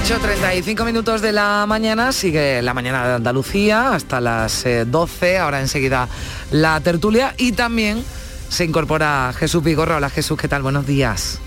8.35 0.10 0.86
minutos 0.86 1.22
de 1.22 1.32
la 1.32 1.66
mañana, 1.68 2.12
sigue 2.12 2.64
la 2.64 2.74
mañana 2.74 3.08
de 3.08 3.14
Andalucía 3.14 3.94
hasta 3.94 4.20
las 4.20 4.66
12, 4.88 5.34
eh, 5.34 5.38
ahora 5.38 5.60
enseguida 5.60 6.10
la 6.50 6.82
tertulia 6.82 7.36
y 7.38 7.52
también 7.52 8.04
se 8.50 8.66
incorpora 8.66 9.32
Jesús 9.38 9.64
Vigorra. 9.64 9.98
Hola 9.98 10.10
Jesús, 10.10 10.36
¿qué 10.36 10.48
tal? 10.48 10.64
Buenos 10.64 10.88
días. 10.88 11.40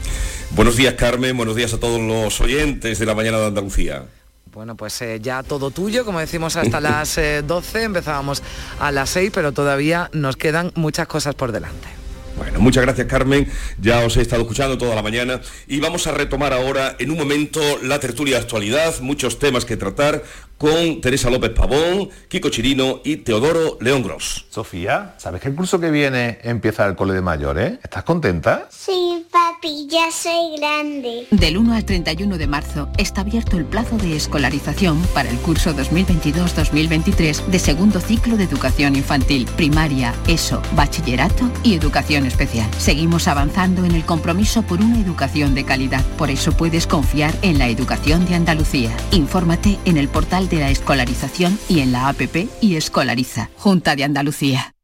Buenos 0.53 0.77
días 0.77 0.95
Carmen, 0.95 1.37
buenos 1.37 1.57
días 1.57 1.75
a 1.75 1.81
todos 1.81 2.01
los 2.01 2.41
oyentes 2.41 3.01
de 3.01 3.05
la 3.05 3.17
mañana 3.17 3.39
de 3.39 3.47
Andalucía. 3.47 4.05
Bueno, 4.53 4.77
pues 4.77 5.03
eh, 5.03 5.19
ya 5.21 5.43
todo 5.43 5.73
tuyo, 5.73 6.05
como 6.05 6.21
decimos 6.21 6.55
hasta 6.55 6.81
las 6.81 7.19
12, 7.45 7.81
eh, 7.81 7.83
empezábamos 7.83 8.45
a 8.79 8.93
las 8.93 9.11
6, 9.11 9.33
pero 9.35 9.51
todavía 9.51 10.09
nos 10.13 10.37
quedan 10.37 10.71
muchas 10.77 11.09
cosas 11.09 11.35
por 11.35 11.51
delante. 11.51 12.02
Bueno, 12.43 12.59
muchas 12.59 12.83
gracias 12.83 13.07
Carmen, 13.07 13.49
ya 13.79 14.01
os 14.01 14.17
he 14.17 14.21
estado 14.21 14.43
escuchando 14.43 14.77
toda 14.77 14.97
la 14.97 15.03
mañana. 15.03 15.41
Y 15.69 15.79
vamos 15.79 16.09
a 16.09 16.11
retomar 16.11 16.53
ahora 16.53 16.97
en 16.99 17.13
un 17.13 17.17
momento 17.17 17.61
la 17.85 18.01
tertulia 18.01 18.35
de 18.35 18.43
actualidad, 18.43 18.99
muchos 19.01 19.39
temas 19.39 19.65
que 19.65 19.77
tratar 19.77 20.25
con 20.63 21.01
Teresa 21.01 21.29
López 21.29 21.51
Pavón, 21.51 22.09
Kiko 22.29 22.49
Chirino 22.49 23.01
y 23.03 23.17
Teodoro 23.17 23.79
León 23.81 24.05
Gross. 24.05 24.47
Sofía, 24.49 25.17
¿sabes 25.19 25.43
que 25.43 25.49
el 25.49 25.57
curso 25.57 25.81
que 25.81 25.91
viene 25.91 26.39
empieza 26.45 26.87
el 26.87 26.95
cole 26.95 27.15
de 27.15 27.21
mayores? 27.21 27.81
¿Estás 27.83 28.05
contenta? 28.05 28.69
Sí, 28.71 29.27
papi, 29.33 29.89
ya 29.89 30.13
soy 30.13 30.57
grande. 30.61 31.27
Del 31.33 31.59
1 31.59 31.75
al 31.75 31.85
31 31.85 32.39
de 32.39 32.47
marzo 32.47 32.89
está 32.97 33.23
abierto 33.23 33.57
el 33.57 33.65
plazo 33.65 33.97
de 33.97 34.15
escolarización 34.15 35.03
para 35.13 35.31
el 35.31 35.39
curso 35.39 35.75
2022-2023 35.75 37.47
de 37.47 37.59
segundo 37.59 37.99
ciclo 37.99 38.37
de 38.37 38.45
educación 38.45 38.95
infantil, 38.95 39.47
primaria, 39.57 40.15
ESO, 40.29 40.63
bachillerato 40.77 41.51
y 41.65 41.75
educación 41.75 42.25
especial. 42.25 42.71
Seguimos 42.79 43.27
avanzando 43.27 43.85
en 43.85 43.97
el 43.97 44.05
compromiso 44.05 44.63
por 44.63 44.81
una 44.81 45.01
educación 45.01 45.57
de 45.57 45.65
calidad. 45.65 46.05
Por 46.17 46.31
eso 46.31 46.53
puedes 46.53 46.87
confiar 46.87 47.35
en 47.43 47.59
la 47.59 47.67
educación 47.67 48.27
de 48.27 48.37
Andalucía. 48.37 48.97
Infórmate 49.11 49.81
en 49.87 49.97
el 49.97 50.07
portal 50.09 50.51
de 50.53 50.61
la 50.61 50.71
escolarización 50.71 51.59
y 51.69 51.81
en 51.81 51.93
la 51.93 52.09
APP 52.09 52.47
y 52.61 52.77
Escolariza, 52.77 53.49
Junta 53.57 53.97
de 53.97 54.05
Andalucía. 54.05 54.75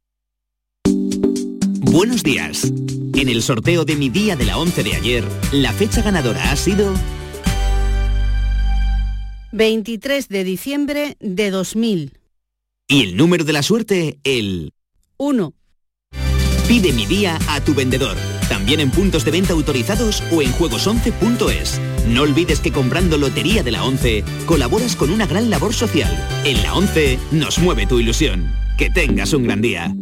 Buenos 1.80 2.22
días. 2.22 2.64
En 3.14 3.28
el 3.28 3.42
sorteo 3.42 3.84
de 3.84 3.96
mi 3.96 4.08
día 4.08 4.34
de 4.34 4.46
la 4.46 4.56
11 4.56 4.82
de 4.82 4.94
ayer, 4.94 5.24
la 5.52 5.72
fecha 5.72 6.00
ganadora 6.00 6.50
ha 6.50 6.56
sido 6.56 6.94
23 9.52 10.28
de 10.28 10.44
diciembre 10.44 11.16
de 11.20 11.50
2000. 11.50 12.12
Y 12.88 13.02
el 13.02 13.16
número 13.16 13.44
de 13.44 13.52
la 13.52 13.62
suerte, 13.62 14.18
el 14.24 14.72
1. 15.18 15.52
Pide 16.66 16.92
mi 16.92 17.04
día 17.04 17.38
a 17.48 17.60
tu 17.60 17.74
vendedor, 17.74 18.16
también 18.48 18.80
en 18.80 18.90
puntos 18.90 19.24
de 19.24 19.32
venta 19.32 19.52
autorizados 19.52 20.22
o 20.32 20.40
en 20.40 20.50
juegos11.es. 20.52 21.80
No 22.06 22.22
olvides 22.22 22.60
que 22.60 22.72
comprando 22.72 23.18
Lotería 23.18 23.62
de 23.62 23.72
la 23.72 23.84
11 23.84 24.24
colaboras 24.46 24.96
con 24.96 25.10
una 25.10 25.26
gran 25.26 25.50
labor 25.50 25.74
social. 25.74 26.10
En 26.44 26.62
la 26.62 26.74
11 26.74 27.18
nos 27.32 27.58
mueve 27.58 27.86
tu 27.86 27.98
ilusión. 27.98 28.52
Que 28.76 28.90
tengas 28.90 29.32
un 29.32 29.44
gran 29.44 29.60
día. 29.60 29.92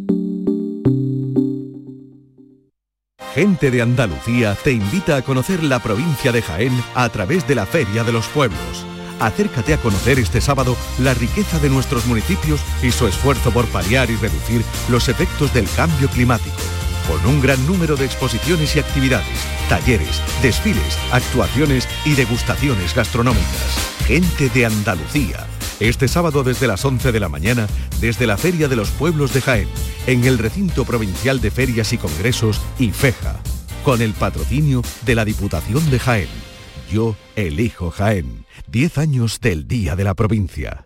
Gente 3.34 3.70
de 3.70 3.82
Andalucía 3.82 4.56
te 4.64 4.72
invita 4.72 5.16
a 5.16 5.22
conocer 5.22 5.62
la 5.62 5.82
provincia 5.82 6.32
de 6.32 6.40
Jaén 6.40 6.72
a 6.94 7.06
través 7.10 7.46
de 7.46 7.54
la 7.54 7.66
Feria 7.66 8.02
de 8.02 8.12
los 8.12 8.26
Pueblos. 8.28 8.86
Acércate 9.20 9.74
a 9.74 9.78
conocer 9.78 10.18
este 10.18 10.40
sábado 10.40 10.76
la 10.98 11.14
riqueza 11.14 11.58
de 11.58 11.68
nuestros 11.68 12.06
municipios 12.06 12.60
y 12.82 12.90
su 12.92 13.06
esfuerzo 13.06 13.50
por 13.50 13.66
paliar 13.66 14.10
y 14.10 14.16
reducir 14.16 14.62
los 14.88 15.08
efectos 15.08 15.52
del 15.52 15.68
cambio 15.76 16.08
climático. 16.08 16.56
Con 17.08 17.24
un 17.24 17.40
gran 17.40 17.64
número 17.66 17.96
de 17.96 18.04
exposiciones 18.04 18.74
y 18.74 18.80
actividades, 18.80 19.38
talleres, 19.68 20.20
desfiles, 20.42 20.98
actuaciones 21.12 21.88
y 22.04 22.14
degustaciones 22.14 22.94
gastronómicas. 22.94 23.94
Gente 24.06 24.48
de 24.48 24.66
Andalucía. 24.66 25.46
Este 25.78 26.08
sábado 26.08 26.42
desde 26.42 26.66
las 26.66 26.84
11 26.84 27.12
de 27.12 27.20
la 27.20 27.28
mañana, 27.28 27.68
desde 28.00 28.26
la 28.26 28.36
Feria 28.36 28.66
de 28.66 28.76
los 28.76 28.90
Pueblos 28.90 29.32
de 29.32 29.40
Jaén, 29.40 29.68
en 30.06 30.24
el 30.24 30.38
Recinto 30.38 30.84
Provincial 30.84 31.40
de 31.40 31.50
Ferias 31.52 31.92
y 31.92 31.98
Congresos 31.98 32.60
IFEJA, 32.78 33.36
con 33.84 34.02
el 34.02 34.12
patrocinio 34.12 34.82
de 35.04 35.14
la 35.14 35.24
Diputación 35.24 35.88
de 35.90 36.00
Jaén. 36.00 36.28
Yo 36.90 37.16
elijo 37.36 37.90
Jaén. 37.90 38.46
10 38.68 38.98
años 38.98 39.40
del 39.40 39.68
Día 39.68 39.94
de 39.94 40.04
la 40.04 40.14
Provincia. 40.14 40.85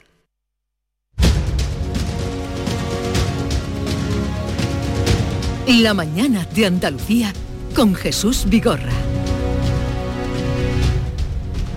La 5.79 5.93
mañana 5.93 6.45
de 6.53 6.65
Andalucía 6.65 7.31
con 7.73 7.95
Jesús 7.95 8.43
Vigorra. 8.45 8.91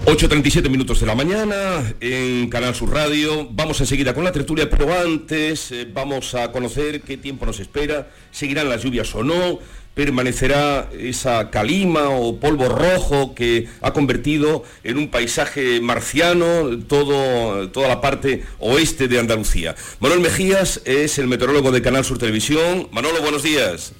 8.37 0.07 0.69
minutos 0.69 0.99
de 0.99 1.07
la 1.07 1.15
mañana 1.15 1.95
en 2.01 2.51
Canal 2.51 2.75
Sur 2.75 2.91
Radio. 2.91 3.47
Vamos 3.53 3.81
enseguida 3.81 4.13
con 4.13 4.25
la 4.25 4.33
tertulia, 4.33 4.69
pero 4.69 4.93
antes 4.93 5.71
eh, 5.71 5.89
vamos 5.91 6.35
a 6.35 6.51
conocer 6.51 7.03
qué 7.03 7.19
tiempo 7.19 7.47
nos 7.47 7.61
espera, 7.61 8.09
seguirán 8.33 8.69
las 8.69 8.83
lluvias 8.83 9.15
o 9.15 9.23
no, 9.23 9.61
permanecerá 9.95 10.89
esa 10.99 11.51
calima 11.51 12.11
o 12.11 12.37
polvo 12.37 12.69
rojo 12.69 13.35
que 13.35 13.69
ha 13.81 13.93
convertido 13.93 14.65
en 14.83 14.99
un 14.99 15.09
paisaje 15.09 15.81
marciano 15.81 16.79
todo, 16.89 17.71
toda 17.71 17.89
la 17.89 18.01
parte 18.01 18.45
oeste 18.59 19.09
de 19.09 19.21
Andalucía. 19.21 19.75
Manuel 20.01 20.21
Mejías 20.21 20.83
es 20.85 21.19
el 21.19 21.29
meteorólogo 21.29 21.71
de 21.71 21.81
Canal 21.81 22.05
Sur 22.05 22.19
Televisión. 22.19 22.89
Manolo, 22.91 23.23
buenos 23.23 23.45
días. 23.45 23.93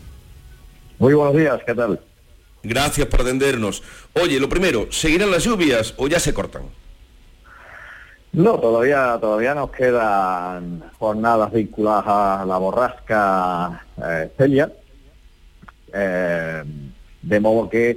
Muy 0.99 1.15
buenos 1.15 1.37
días, 1.37 1.61
¿qué 1.65 1.75
tal? 1.75 2.01
Gracias 2.63 3.07
por 3.07 3.21
atendernos. 3.21 3.83
Oye, 4.15 4.41
lo 4.41 4.49
primero, 4.49 4.89
¿seguirán 4.91 5.31
las 5.31 5.45
lluvias 5.45 5.95
o 5.97 6.09
ya 6.09 6.19
se 6.19 6.35
cortan? 6.35 6.63
No, 8.33 8.59
todavía 8.59 9.17
todavía 9.21 9.55
nos 9.55 9.71
quedan 9.71 10.83
jornadas 10.99 11.53
vinculadas 11.53 12.05
a 12.07 12.45
la 12.45 12.59
borrasca 12.59 13.85
eh, 14.05 14.33
Celia 14.37 14.73
de 15.95 17.41
modo 17.41 17.69
que 17.69 17.91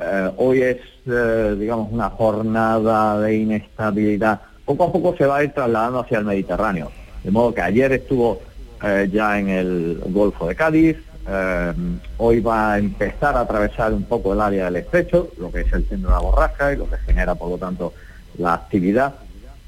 eh, 0.00 0.30
hoy 0.36 0.62
es, 0.62 0.78
eh, 1.06 1.56
digamos, 1.58 1.90
una 1.90 2.10
jornada 2.10 3.20
de 3.20 3.36
inestabilidad 3.36 4.40
poco 4.68 4.84
a 4.84 4.92
poco 4.92 5.16
se 5.16 5.24
va 5.24 5.38
a 5.38 5.44
ir 5.44 5.52
trasladando 5.52 6.00
hacia 6.00 6.18
el 6.18 6.26
Mediterráneo. 6.26 6.92
De 7.24 7.30
modo 7.30 7.54
que 7.54 7.62
ayer 7.62 7.90
estuvo 7.92 8.38
eh, 8.84 9.08
ya 9.10 9.38
en 9.38 9.48
el 9.48 10.02
Golfo 10.08 10.46
de 10.46 10.54
Cádiz, 10.54 10.98
eh, 11.26 11.72
hoy 12.18 12.40
va 12.40 12.74
a 12.74 12.78
empezar 12.78 13.34
a 13.34 13.40
atravesar 13.40 13.94
un 13.94 14.02
poco 14.02 14.34
el 14.34 14.40
área 14.42 14.66
del 14.66 14.76
estrecho, 14.76 15.30
lo 15.38 15.50
que 15.50 15.62
es 15.62 15.72
el 15.72 15.88
centro 15.88 16.10
de 16.10 16.16
la 16.16 16.20
borrasca 16.20 16.72
y 16.72 16.76
lo 16.76 16.88
que 16.88 16.98
genera, 16.98 17.34
por 17.34 17.48
lo 17.48 17.56
tanto, 17.56 17.94
la 18.36 18.52
actividad. 18.52 19.14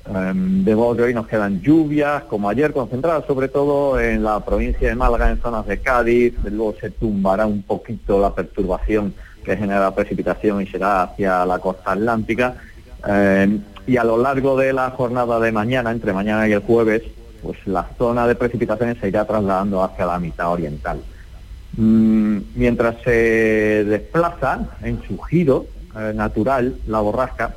Eh, 0.07 0.32
de 0.34 0.74
modo 0.74 0.96
que 0.96 1.03
hoy 1.03 1.14
nos 1.14 1.26
quedan 1.26 1.61
lluvias, 1.61 2.24
como 2.24 2.48
ayer, 2.48 2.72
concentradas 2.72 3.26
sobre 3.26 3.48
todo 3.48 4.01
en 4.01 4.22
la 4.22 4.44
provincia 4.44 4.88
de 4.88 4.94
Málaga, 4.94 5.30
en 5.30 5.40
zonas 5.40 5.66
de 5.66 5.80
Cádiz, 5.80 6.34
luego 6.44 6.74
se 6.80 6.90
tumbará 6.90 7.46
un 7.46 7.62
poquito 7.62 8.20
la 8.20 8.34
perturbación 8.34 9.14
que 9.44 9.57
genera 9.57 9.94
precipitación 9.94 10.62
y 10.62 10.66
será 10.66 11.03
hacia 11.03 11.44
la 11.44 11.59
costa 11.59 11.92
atlántica. 11.92 12.55
y 13.86 13.96
a 13.96 14.05
lo 14.05 14.18
largo 14.18 14.57
de 14.57 14.72
la 14.72 14.90
jornada 14.90 15.40
de 15.40 15.53
mañana, 15.53 15.90
entre 15.90 16.12
mañana 16.12 16.46
y 16.46 16.53
el 16.53 16.61
jueves, 16.61 17.03
pues 17.42 17.59
la 17.66 17.88
zona 17.96 18.26
de 18.26 18.34
precipitaciones 18.34 18.98
se 18.98 19.09
irá 19.09 19.24
trasladando 19.24 19.82
hacia 19.82 20.07
la 20.07 20.18
mitad 20.18 20.53
oriental. 20.53 21.01
Mm, 21.76 22.38
mientras 22.57 22.96
se 23.03 23.84
desplaza 23.84 24.66
en 24.82 25.01
su 25.07 25.18
giro 25.18 25.66
eh, 25.96 26.12
natural, 26.14 26.76
la 26.86 27.01
borrasca 27.01 27.55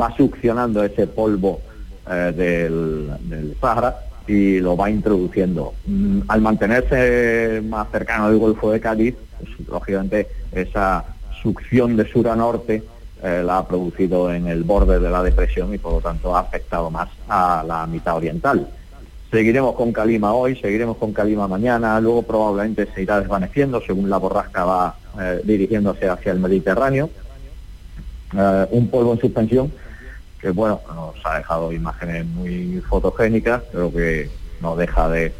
va 0.00 0.14
succionando 0.16 0.82
ese 0.82 1.06
polvo 1.06 1.60
eh, 2.10 2.32
del, 2.36 3.56
Sahara 3.60 3.96
y 4.26 4.60
lo 4.60 4.76
va 4.76 4.90
introduciendo. 4.90 5.74
Mm, 5.86 6.20
al 6.28 6.40
mantenerse 6.42 7.62
más 7.66 7.88
cercano 7.90 8.26
al 8.26 8.38
Golfo 8.38 8.70
de 8.70 8.80
Cádiz, 8.80 9.14
pues, 9.38 9.68
lógicamente 9.68 10.28
esa 10.52 11.04
succión 11.42 11.96
de 11.96 12.10
sur 12.10 12.28
a 12.28 12.36
norte 12.36 12.82
eh, 13.22 13.42
la 13.44 13.58
ha 13.58 13.68
producido 13.68 14.32
en 14.32 14.46
el 14.46 14.64
borde 14.64 14.98
de 14.98 15.10
la 15.10 15.22
depresión 15.22 15.72
y 15.74 15.78
por 15.78 15.94
lo 15.94 16.00
tanto 16.00 16.36
ha 16.36 16.40
afectado 16.40 16.90
más 16.90 17.08
a 17.28 17.64
la 17.66 17.86
mitad 17.86 18.16
oriental. 18.16 18.68
Seguiremos 19.30 19.74
con 19.74 19.92
Calima 19.92 20.32
hoy, 20.32 20.56
seguiremos 20.56 20.96
con 20.96 21.12
Calima 21.12 21.48
mañana, 21.48 21.98
luego 22.00 22.22
probablemente 22.22 22.86
se 22.94 23.02
irá 23.02 23.18
desvaneciendo 23.18 23.80
según 23.80 24.08
la 24.08 24.18
borrasca 24.18 24.64
va 24.64 24.96
eh, 25.20 25.40
dirigiéndose 25.42 26.08
hacia 26.08 26.32
el 26.32 26.38
Mediterráneo. 26.38 27.08
Un 28.70 28.88
polvo 28.88 29.12
en 29.12 29.20
suspensión 29.20 29.72
que, 30.44 30.50
bueno, 30.50 30.78
nos 30.94 31.14
ha 31.24 31.38
dejado 31.38 31.72
imágenes 31.72 32.26
muy 32.26 32.82
fotogénicas, 32.86 33.62
pero 33.72 33.90
que 33.90 34.28
no 34.60 34.76
deja 34.76 35.08
de 35.08 35.26
eh, 35.28 35.32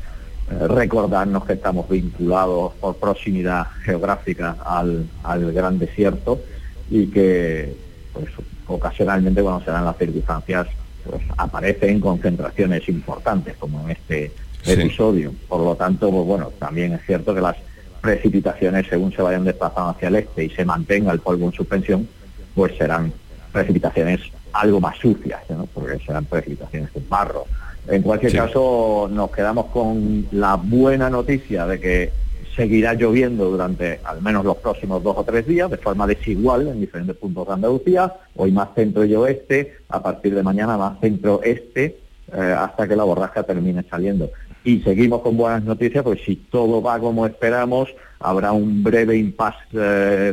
recordarnos 0.67 1.45
que 1.45 1.53
estamos 1.53 1.87
vinculados 1.91 2.73
por 2.81 2.97
proximidad 2.97 3.67
geográfica 3.85 4.57
al, 4.65 5.07
al 5.23 5.53
gran 5.53 5.79
desierto 5.79 6.41
y 6.89 7.09
que 7.09 7.77
pues, 8.15 8.31
ocasionalmente 8.67 9.43
cuando 9.43 9.63
se 9.63 9.73
dan 9.73 9.85
las 9.85 9.99
circunstancias 9.99 10.69
pues 11.05 11.23
aparecen 11.37 12.01
concentraciones 12.01 12.89
importantes 12.89 13.57
como 13.59 13.85
en 13.85 13.91
este 13.91 14.33
episodio. 14.65 15.35
Por 15.49 15.61
lo 15.61 15.77
tanto, 15.77 16.11
pues 16.11 16.25
bueno, 16.25 16.51
también 16.59 16.95
es 16.95 17.05
cierto 17.05 17.35
que 17.35 17.43
las 17.43 17.57
precipitaciones, 18.01 18.87
según 18.89 19.13
se 19.13 19.21
vayan 19.21 19.45
desplazando 19.45 19.91
hacia 19.91 20.09
el 20.09 20.17
este 20.17 20.45
y 20.45 20.49
se 20.49 20.65
mantenga 20.65 21.13
el 21.13 21.21
polvo 21.21 21.45
en 21.45 21.53
suspensión, 21.53 22.09
pues 22.55 22.75
serán 22.79 23.13
precipitaciones 23.53 24.21
algo 24.55 24.81
más 24.81 24.97
sucias, 24.99 25.43
¿no? 25.51 25.67
porque 25.67 25.99
serán 26.05 26.25
precipitaciones 26.25 26.93
de 26.95 27.03
barro. 27.09 27.45
En 27.89 28.03
cualquier 28.03 28.33
caso, 28.33 29.11
nos 29.13 29.31
quedamos 29.31 29.67
con 29.67 30.27
la 30.33 30.57
buena 30.57 31.11
noticia 31.11 31.67
de 31.67 31.79
que 31.79 32.13
seguirá 32.57 32.95
lloviendo 32.95 33.51
durante 33.51 34.01
al 34.05 34.23
menos 34.23 34.45
los 34.45 34.57
próximos 34.59 35.03
dos 35.03 35.17
o 35.19 35.25
tres 35.25 35.47
días 35.47 35.71
de 35.71 35.77
forma 35.77 36.07
desigual 36.07 36.69
en 36.69 36.81
diferentes 36.81 37.17
puntos 37.17 37.49
de 37.49 37.53
Andalucía, 37.53 38.15
hoy 38.37 38.53
más 38.53 38.69
centro 38.75 39.05
y 39.05 39.15
oeste, 39.15 39.79
a 39.89 40.01
partir 40.03 40.35
de 40.35 40.43
mañana 40.43 40.79
más 40.79 41.01
centro-este, 41.01 41.99
eh, 42.33 42.55
hasta 42.57 42.87
que 42.89 42.97
la 42.97 43.05
borrasca 43.05 43.43
termine 43.43 43.83
saliendo. 43.91 44.31
Y 44.63 44.81
seguimos 44.81 45.21
con 45.21 45.37
buenas 45.37 45.65
noticias, 45.65 46.05
pues 46.05 46.21
si 46.25 46.37
todo 46.37 46.81
va 46.81 46.99
como 47.01 47.27
esperamos, 47.27 47.89
habrá 48.21 48.53
un 48.53 48.85
breve 48.85 49.17
impasse, 49.17 49.59
eh, 49.75 50.33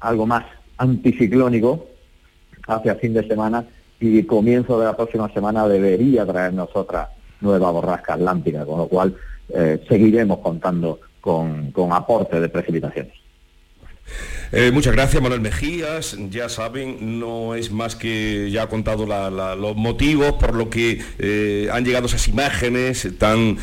algo 0.00 0.26
más 0.26 0.44
anticiclónico 0.78 1.87
hacia 2.68 2.94
fin 2.96 3.14
de 3.14 3.26
semana 3.26 3.64
y 4.00 4.22
comienzo 4.22 4.78
de 4.78 4.86
la 4.86 4.96
próxima 4.96 5.32
semana 5.32 5.66
debería 5.66 6.24
traernos 6.24 6.68
otra 6.74 7.10
nueva 7.40 7.70
borrasca 7.70 8.14
atlántica, 8.14 8.64
con 8.64 8.78
lo 8.78 8.88
cual 8.88 9.16
eh, 9.48 9.82
seguiremos 9.88 10.38
contando 10.38 11.00
con, 11.20 11.72
aporte 11.92 12.40
de 12.40 12.48
precipitaciones. 12.48 13.12
Eh, 14.52 14.70
muchas 14.72 14.94
gracias, 14.94 15.22
Manuel 15.22 15.42
Mejías. 15.42 16.16
Ya 16.30 16.48
saben, 16.48 17.18
no 17.18 17.54
es 17.54 17.70
más 17.70 17.96
que 17.96 18.50
ya 18.50 18.62
ha 18.62 18.68
contado 18.68 19.04
los 19.06 19.76
motivos 19.76 20.32
por 20.34 20.54
lo 20.54 20.70
que 20.70 21.02
eh, 21.18 21.68
han 21.70 21.84
llegado 21.84 22.06
esas 22.06 22.28
imágenes 22.28 23.18
tan 23.18 23.58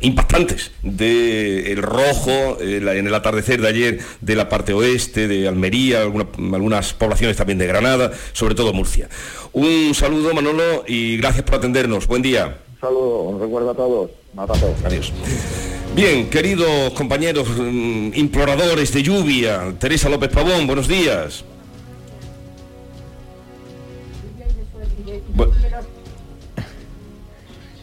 impactantes 0.00 0.72
del 0.82 1.66
el 1.66 1.82
rojo 1.82 2.58
en 2.60 3.06
el 3.06 3.14
atardecer 3.14 3.60
de 3.60 3.68
ayer 3.68 3.98
de 4.20 4.36
la 4.36 4.48
parte 4.48 4.72
oeste, 4.72 5.28
de 5.28 5.48
Almería, 5.48 6.02
algunas 6.02 6.92
poblaciones 6.94 7.36
también 7.36 7.58
de 7.58 7.66
Granada, 7.66 8.12
sobre 8.32 8.54
todo 8.54 8.72
Murcia. 8.72 9.08
Un 9.52 9.94
saludo, 9.94 10.34
Manolo, 10.34 10.84
y 10.86 11.16
gracias 11.16 11.44
por 11.44 11.56
atendernos. 11.56 12.06
Buen 12.06 12.22
día. 12.22 12.58
Un 12.74 12.80
saludo, 12.80 13.22
un 13.22 13.40
recuerdo 13.40 13.70
a 13.70 13.74
todos. 13.74 14.10
Adiós. 14.84 15.12
Bien, 15.94 16.30
queridos 16.30 16.92
compañeros 16.92 17.48
mm, 17.48 18.10
imploradores 18.14 18.92
de 18.92 19.02
lluvia, 19.02 19.74
Teresa 19.78 20.08
López 20.08 20.30
Pavón, 20.30 20.66
buenos 20.66 20.86
días. 20.86 21.44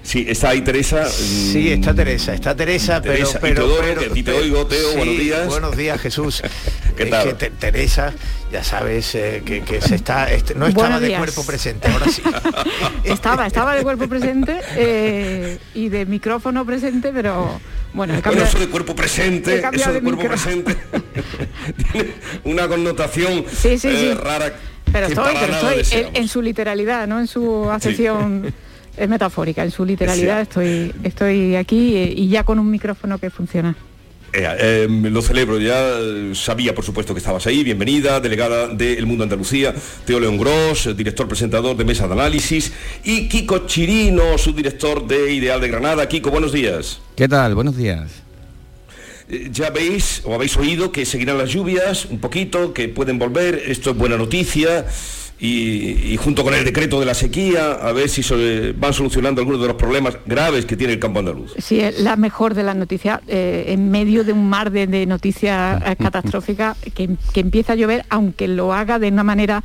Sí, 0.06 0.24
está 0.30 0.50
ahí 0.50 0.62
Teresa. 0.62 1.10
Sí, 1.10 1.72
está 1.72 1.94
Teresa, 1.94 2.36
está 2.36 2.56
Teresa, 2.56 3.02
pero, 3.02 3.28
pero, 3.42 3.66
a 4.12 4.14
ti 4.14 4.22
te 4.22 4.32
oigo, 4.34 4.68
Teo, 4.68 4.96
buenos 4.96 5.18
días. 5.18 5.48
Buenos 5.48 5.76
días, 5.76 6.00
Jesús. 6.00 6.44
¿Qué 6.96 7.08
tal? 7.08 7.36
Teresa, 7.36 8.14
ya 8.52 8.64
sabes 8.64 9.16
eh, 9.16 9.42
que, 9.44 9.82
se 9.82 9.96
está, 9.96 10.32
este, 10.32 10.54
no 10.54 10.68
estaba 10.68 11.00
de 11.00 11.18
cuerpo 11.18 11.44
presente, 11.44 11.88
ahora 11.88 12.06
sí. 12.08 12.22
estaba, 13.04 13.48
estaba 13.48 13.76
de 13.76 13.82
cuerpo 13.82 14.08
presente 14.08 14.62
eh, 14.76 15.58
y 15.74 15.90
de 15.90 16.06
micrófono 16.06 16.64
presente, 16.68 17.12
pero 17.12 17.60
bueno, 17.94 18.14
el 18.14 18.22
cambio, 18.22 18.44
eso 18.44 18.60
de 18.60 18.68
cuerpo 18.68 18.96
presente, 18.96 19.64
eso 19.74 19.92
de, 19.92 20.02
cuerpo 20.02 20.28
presente 20.28 20.78
tiene 21.92 22.12
una 22.44 22.68
connotación 22.68 23.44
eh, 23.64 24.18
rara. 24.22 24.54
Pero 24.92 25.08
estoy, 25.08 25.34
pero 25.40 25.72
estoy 25.80 26.08
en, 26.14 26.28
su 26.28 26.44
literalidad, 26.44 27.08
no 27.08 27.20
en 27.20 27.28
su 27.28 27.70
acepción 27.72 28.54
es 28.98 29.10
metafórica, 29.10 29.64
en 29.64 29.72
su 29.72 29.86
literalidad 29.86 30.42
estoy, 30.42 30.94
estoy 31.04 31.56
aquí 31.56 31.96
eh, 31.96 32.14
y 32.16 32.28
ya 32.30 32.44
con 32.44 32.60
un 32.60 32.70
micrófono 32.70 33.18
que 33.18 33.30
funciona. 33.30 33.76
Eh, 34.34 34.84
em, 34.84 35.04
lo 35.14 35.22
celebro, 35.22 35.60
ya 35.60 35.98
sabía 36.34 36.76
por 36.76 36.84
supuesto 36.84 37.14
que 37.14 37.20
estabas 37.20 37.48
ahí, 37.48 37.64
bienvenida, 37.64 38.20
delegada 38.20 38.68
de 38.68 38.94
El 38.98 39.06
Mundo 39.06 39.24
Andalucía, 39.24 39.74
Teo 40.06 40.20
León 40.20 40.38
Gross, 40.38 40.96
director 40.96 41.28
presentador 41.28 41.78
de 41.78 41.86
Mesa 41.86 42.06
de 42.08 42.14
Análisis, 42.14 42.74
y 43.04 43.30
Kiko 43.30 43.66
Chirino, 43.66 44.38
subdirector 44.38 45.08
de 45.08 45.34
Ideal 45.34 45.62
de 45.62 45.70
Granada. 45.70 46.08
Kiko, 46.10 46.32
buenos 46.32 46.52
días. 46.52 47.00
¿Qué 47.16 47.30
tal? 47.30 47.56
Buenos 47.56 47.78
días. 47.78 48.12
Eh, 49.30 49.50
ya 49.52 49.70
veis 49.70 50.22
o 50.26 50.36
habéis 50.36 50.58
oído 50.58 50.92
que 50.92 51.06
seguirán 51.06 51.38
las 51.38 51.50
lluvias 51.50 52.06
un 52.06 52.20
poquito, 52.20 52.74
que 52.74 52.90
pueden 52.90 53.18
volver, 53.18 53.64
esto 53.68 53.92
es 53.92 53.98
buena 53.98 54.18
noticia 54.18 54.86
y, 55.38 56.16
junto 56.18 56.44
con 56.44 56.54
el 56.54 56.64
decreto 56.64 57.00
de 57.00 57.06
la 57.06 57.14
sequía, 57.14 57.74
a 57.74 57.92
ver 57.92 58.08
si 58.08 58.24
se 58.24 58.72
van 58.72 58.94
solucionando 58.94 59.42
algunos 59.42 59.62
de 59.62 59.68
los 59.68 59.76
problemas 59.76 60.18
graves 60.26 60.66
que 60.66 60.78
tiene 60.78 60.94
el 60.94 61.00
campo 61.00 61.20
andaluz. 61.20 61.54
Sí, 61.58 61.82
es 61.82 62.00
la 62.00 62.16
mejor 62.16 62.54
de 62.54 62.64
las 62.64 62.76
noticias, 62.76 63.20
eh, 63.28 63.66
en 63.68 63.92
medio 63.92 64.24
de 64.24 64.32
un 64.32 64.48
mar 64.48 64.72
de, 64.72 65.06
noticias 65.06 65.82
eh, 65.86 65.96
catastróficas, 66.00 66.78
que, 66.94 67.18
empieza 67.36 67.74
a 67.74 67.76
llover, 67.76 68.06
aunque 68.10 68.48
lo 68.48 68.74
haga 68.74 68.98
de 68.98 69.10
una 69.10 69.24
manera 69.24 69.64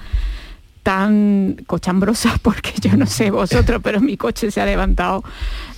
tan 0.83 1.63
cochambrosa, 1.67 2.37
porque 2.43 2.73
yo 2.81 2.97
no 2.97 3.07
sé 3.07 3.31
vosotros, 3.31 3.81
pero 3.83 4.01
mi 4.01 4.17
coche 4.17 4.51
se 4.51 4.61
ha 4.61 4.67
levantado 4.67 5.23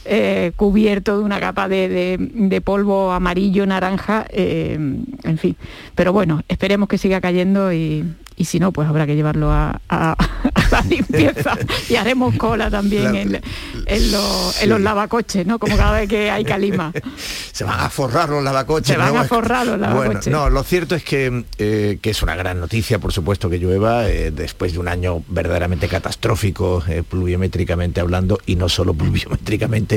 eh, 0.04 0.52
cubierto 0.56 1.18
de 1.18 1.24
una 1.24 1.40
capa 1.40 1.68
de, 1.68 2.62
polvo 2.64 3.12
amarillo, 3.12 3.66
naranja, 3.66 4.26
en 4.30 5.38
fin. 5.38 5.56
Pero 5.94 6.12
bueno, 6.12 6.42
esperemos 6.48 6.88
que 6.88 6.98
siga 6.98 7.20
cayendo 7.20 7.72
y, 7.72 8.04
y 8.36 8.44
si 8.44 8.58
no, 8.58 8.72
pues 8.72 8.88
habrá 8.88 9.06
que 9.06 9.14
llevarlo 9.14 9.50
a, 9.52 9.80
la 9.88 10.80
limpieza 10.82 11.56
y 11.88 11.96
haremos 11.96 12.34
cola 12.36 12.70
también 12.70 13.40
en, 13.86 14.12
los, 14.12 14.80
lavacoches, 14.80 15.46
¿no? 15.46 15.58
Como 15.58 15.76
cada 15.76 16.00
vez 16.00 16.08
que 16.08 16.30
hay 16.30 16.44
calima. 16.44 16.92
Se 17.52 17.64
van 17.64 17.80
a 17.80 17.90
forrar 17.90 18.30
los 18.30 18.42
lavacoches. 18.42 18.88
Se 18.88 18.96
van 18.96 19.16
a 19.16 19.24
forrar 19.24 19.66
los 19.66 19.78
lavacoches. 19.78 20.32
no, 20.32 20.48
lo 20.48 20.62
cierto 20.62 20.94
es 20.94 21.04
que, 21.04 21.44
eh, 21.58 21.98
que, 22.00 22.10
es 22.10 22.22
una 22.22 22.34
gran 22.34 22.58
noticia, 22.58 22.98
por 22.98 23.12
supuesto, 23.12 23.50
que 23.50 23.58
llueva 23.58 24.08
eh, 24.08 24.30
después 24.30 24.72
de 24.72 24.78
un 24.78 24.88
año 24.88 25.22
verdaderamente 25.28 25.88
catastrófico, 25.88 26.82
eh, 26.88 27.02
pluviométricamente 27.08 28.00
hablando, 28.00 28.40
y 28.46 28.56
no 28.56 28.68
solo 28.68 28.94
pluviométricamente. 29.02 29.91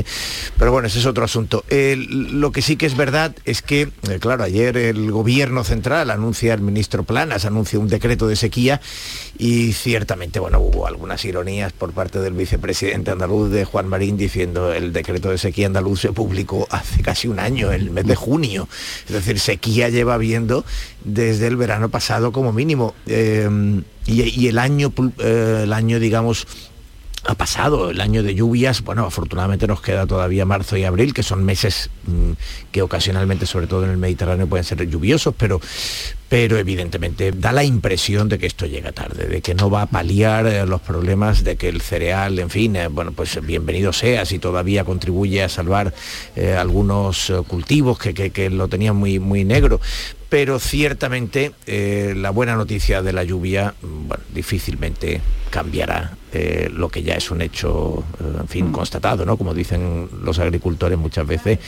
Pero 0.58 0.72
bueno, 0.72 0.88
ese 0.88 0.98
es 0.98 1.06
otro 1.06 1.24
asunto. 1.24 1.64
lo 1.70 2.52
que 2.52 2.62
sí 2.62 2.76
que 2.76 2.86
es 2.86 2.96
verdad 2.96 3.34
es 3.44 3.62
que, 3.62 3.88
claro, 4.20 4.44
ayer 4.44 4.76
el 4.76 5.10
gobierno 5.10 5.64
central 5.64 6.10
anuncia, 6.10 6.54
el 6.54 6.60
ministro 6.60 7.04
Planas 7.04 7.44
anuncia 7.44 7.78
un 7.78 7.88
decreto 7.88 8.26
de 8.26 8.36
sequía 8.36 8.80
y 9.38 9.72
ciertamente, 9.72 10.40
bueno, 10.40 10.60
hubo 10.60 10.86
algunas 10.86 11.24
ironías 11.24 11.72
por 11.72 11.92
parte 11.92 12.20
del 12.20 12.34
vicepresidente 12.34 13.10
andaluz 13.10 13.50
de 13.50 13.64
Juan 13.64 13.88
Marín 13.88 14.16
diciendo 14.16 14.72
el 14.72 14.92
decreto 14.92 15.30
de 15.30 15.38
sequía 15.38 15.66
andaluz 15.66 16.00
se 16.00 16.12
publicó 16.12 16.66
hace 16.70 17.02
casi 17.02 17.28
un 17.28 17.38
año, 17.38 17.72
el 17.72 17.90
mes 17.90 18.06
de 18.06 18.16
junio. 18.16 18.68
Es 19.06 19.12
decir, 19.12 19.38
sequía 19.38 19.88
lleva 19.88 20.18
viendo 20.18 20.64
desde 21.04 21.46
el 21.46 21.56
verano 21.56 21.88
pasado 21.88 22.32
como 22.32 22.52
mínimo. 22.52 22.94
Eh, 23.06 23.82
y, 24.06 24.46
el 24.46 24.58
año, 24.58 24.92
eh, 25.18 25.62
el 25.64 25.72
año, 25.72 25.98
digamos, 25.98 26.46
ha 27.26 27.34
pasado 27.34 27.90
el 27.90 28.00
año 28.00 28.22
de 28.22 28.34
lluvias, 28.34 28.82
bueno, 28.82 29.04
afortunadamente 29.04 29.66
nos 29.66 29.80
queda 29.80 30.06
todavía 30.06 30.44
marzo 30.44 30.76
y 30.76 30.84
abril, 30.84 31.12
que 31.12 31.22
son 31.22 31.44
meses 31.44 31.90
mm, 32.06 32.32
que 32.70 32.82
ocasionalmente, 32.82 33.46
sobre 33.46 33.66
todo 33.66 33.84
en 33.84 33.90
el 33.90 33.96
Mediterráneo, 33.96 34.46
pueden 34.46 34.64
ser 34.64 34.88
lluviosos, 34.88 35.34
pero, 35.36 35.60
pero 36.28 36.58
evidentemente 36.58 37.30
da 37.32 37.52
la 37.52 37.62
impresión 37.62 38.28
de 38.28 38.38
que 38.38 38.46
esto 38.46 38.66
llega 38.66 38.92
tarde, 38.92 39.26
de 39.26 39.40
que 39.40 39.54
no 39.54 39.70
va 39.70 39.82
a 39.82 39.86
paliar 39.86 40.46
eh, 40.46 40.66
los 40.66 40.80
problemas 40.80 41.44
de 41.44 41.56
que 41.56 41.68
el 41.68 41.80
cereal, 41.80 42.38
en 42.38 42.50
fin, 42.50 42.74
eh, 42.76 42.88
bueno, 42.88 43.12
pues 43.12 43.38
bienvenido 43.44 43.92
sea 43.92 44.24
si 44.24 44.38
todavía 44.38 44.84
contribuye 44.84 45.42
a 45.42 45.48
salvar 45.48 45.94
eh, 46.34 46.54
algunos 46.54 47.32
cultivos 47.46 47.98
que, 47.98 48.14
que, 48.14 48.50
lo 48.50 48.68
tenían 48.68 48.96
muy, 48.96 49.18
muy 49.20 49.44
negro, 49.44 49.80
pero 50.28 50.58
ciertamente 50.58 51.52
la 51.66 52.30
buena 52.30 52.56
noticia 52.56 53.02
de 53.02 53.12
la 53.12 53.22
lluvia, 53.22 53.74
mm, 53.80 54.08
bueno, 54.08 54.24
difícilmente 54.32 55.20
cambiará 55.50 56.16
eh, 56.38 56.68
lo 56.70 56.90
que 56.90 57.02
ya 57.02 57.14
es 57.14 57.30
un 57.30 57.40
hecho, 57.40 58.04
eh, 58.20 58.40
en 58.40 58.48
fin, 58.48 58.68
mm. 58.68 58.72
constatado, 58.72 59.24
¿no? 59.24 59.38
Como 59.38 59.54
dicen 59.54 60.08
los 60.22 60.38
agricultores 60.38 60.98
muchas 60.98 61.26
veces, 61.26 61.58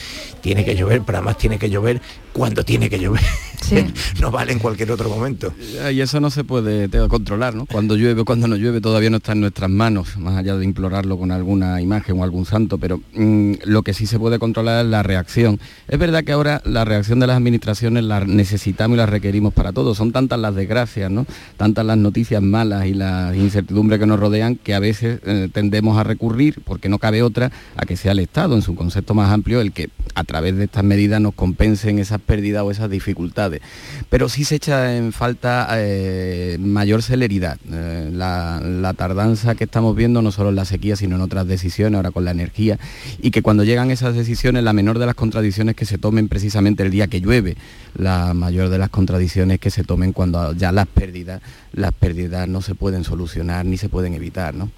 tiene 0.43 0.63
que 0.63 0.75
llover, 0.75 1.01
pero 1.07 1.19
además 1.19 1.39
tiene 1.39 1.59
que 1.59 1.71
llover 1.71 2.03
cuando 2.39 2.65
tiene 2.65 2.89
que 2.89 3.01
llover. 3.01 3.21
no 4.21 4.31
vale 4.31 4.53
en 4.53 4.61
cualquier 4.61 4.93
otro 4.93 5.09
momento. 5.09 5.53
Y 5.93 6.01
eso 6.01 6.21
no 6.21 6.31
se 6.31 6.45
puede 6.45 6.89
controlar, 7.09 7.55
¿no? 7.55 7.67
Cuando 7.67 7.97
llueve, 7.97 8.25
cuando 8.25 8.47
no 8.47 8.57
llueve, 8.57 8.81
todavía 8.81 9.11
no 9.11 9.17
está 9.17 9.33
en 9.33 9.41
nuestras 9.41 9.69
manos, 9.69 10.17
más 10.17 10.37
allá 10.37 10.57
de 10.57 10.65
implorarlo 10.65 11.19
con 11.19 11.33
alguna 11.33 11.81
imagen 11.81 12.19
o 12.21 12.25
algún 12.25 12.47
santo, 12.47 12.79
pero 12.79 13.01
mm, 13.15 13.55
lo 13.65 13.83
que 13.83 13.93
sí 13.93 14.07
se 14.07 14.19
puede 14.19 14.39
controlar 14.39 14.85
es 14.85 14.91
la 14.91 15.03
reacción. 15.03 15.59
Es 15.89 15.99
verdad 15.99 16.23
que 16.23 16.33
ahora 16.33 16.63
la 16.65 16.85
reacción 16.85 17.19
de 17.19 17.27
las 17.27 17.37
administraciones 17.37 18.05
la 18.05 18.25
necesitamos 18.25 18.95
y 18.95 18.99
la 18.99 19.07
requerimos 19.07 19.53
para 19.53 19.73
todos. 19.73 19.99
Son 19.99 20.13
tantas 20.13 20.39
las 20.39 20.55
desgracias, 20.55 21.11
¿no? 21.11 21.27
Tantas 21.57 21.85
las 21.85 21.99
noticias 21.99 22.41
malas 22.41 22.87
y 22.87 22.95
las 22.95 23.35
incertidumbres 23.37 23.99
que 23.99 24.07
nos 24.07 24.21
rodean 24.21 24.55
que 24.55 24.75
a 24.75 24.79
veces 24.79 25.21
eh, 25.27 25.49
tendemos 25.53 25.99
a 25.99 26.05
recurrir, 26.05 26.61
porque 26.65 26.89
no 26.89 26.99
cabe 26.99 27.23
otra, 27.23 27.51
a 27.77 27.85
que 27.85 27.97
sea 27.97 28.13
el 28.13 28.21
Estado, 28.21 28.55
en 28.55 28.63
su 28.63 28.77
concepto 28.77 29.15
más 29.15 29.33
amplio, 29.33 29.61
el 29.61 29.73
que 29.73 29.91
a 30.15 30.25
través 30.25 30.57
de 30.57 30.65
estas 30.65 30.85
medidas 30.85 31.21
nos 31.21 31.35
compensen 31.35 31.99
esas 31.99 32.21
pérdidas 32.29 32.63
o 32.63 32.71
esas 32.71 32.91
dificultades. 32.91 33.63
Pero 34.11 34.29
sí 34.29 34.45
se 34.45 34.57
echa 34.57 34.97
en 34.97 35.13
falta 35.13 35.67
eh, 35.73 36.57
mayor 36.61 37.03
celeridad. 37.03 37.59
Eh, 37.73 38.11
la, 38.13 38.95
tardanza 38.97 39.55
que 39.55 39.65
estamos 39.65 39.97
viendo, 39.97 40.23
no 40.23 40.31
solo 40.31 40.51
en 40.51 40.57
la 40.57 40.65
sequía, 40.65 40.97
sino 40.97 41.17
en 41.17 41.23
otras 41.23 41.47
decisiones, 41.47 41.97
ahora 41.97 42.11
con 42.11 42.25
la 42.25 42.31
energía, 42.33 42.79
y 43.21 43.31
que 43.31 43.43
cuando 43.43 43.65
llegan 43.65 43.91
esas 43.91 44.15
decisiones, 44.15 44.63
la 44.63 44.73
menor 44.73 44.99
de 44.99 45.07
las 45.07 45.15
contradicciones 45.15 45.75
que 45.75 45.87
se 45.87 45.99
tomen 45.99 46.29
precisamente 46.29 46.83
el 46.83 46.91
día 46.91 47.07
que 47.07 47.21
llueve, 47.21 47.57
la 47.97 48.35
mayor 48.35 48.69
de 48.69 48.79
las 48.79 48.91
contradicciones 48.91 49.59
que 49.59 49.71
se 49.71 49.85
tomen 49.85 50.13
cuando 50.13 50.53
ya 50.53 50.73
las 50.73 50.87
pérdidas, 50.87 51.41
las 51.73 51.93
pérdidas 51.93 52.49
no 52.49 52.61
se 52.61 52.75
pueden 52.75 53.05
solucionar 53.05 53.65
ni 53.65 53.79
se 53.79 53.89
pueden 53.89 54.15
evitar, 54.15 54.55
¿no? 54.55 54.71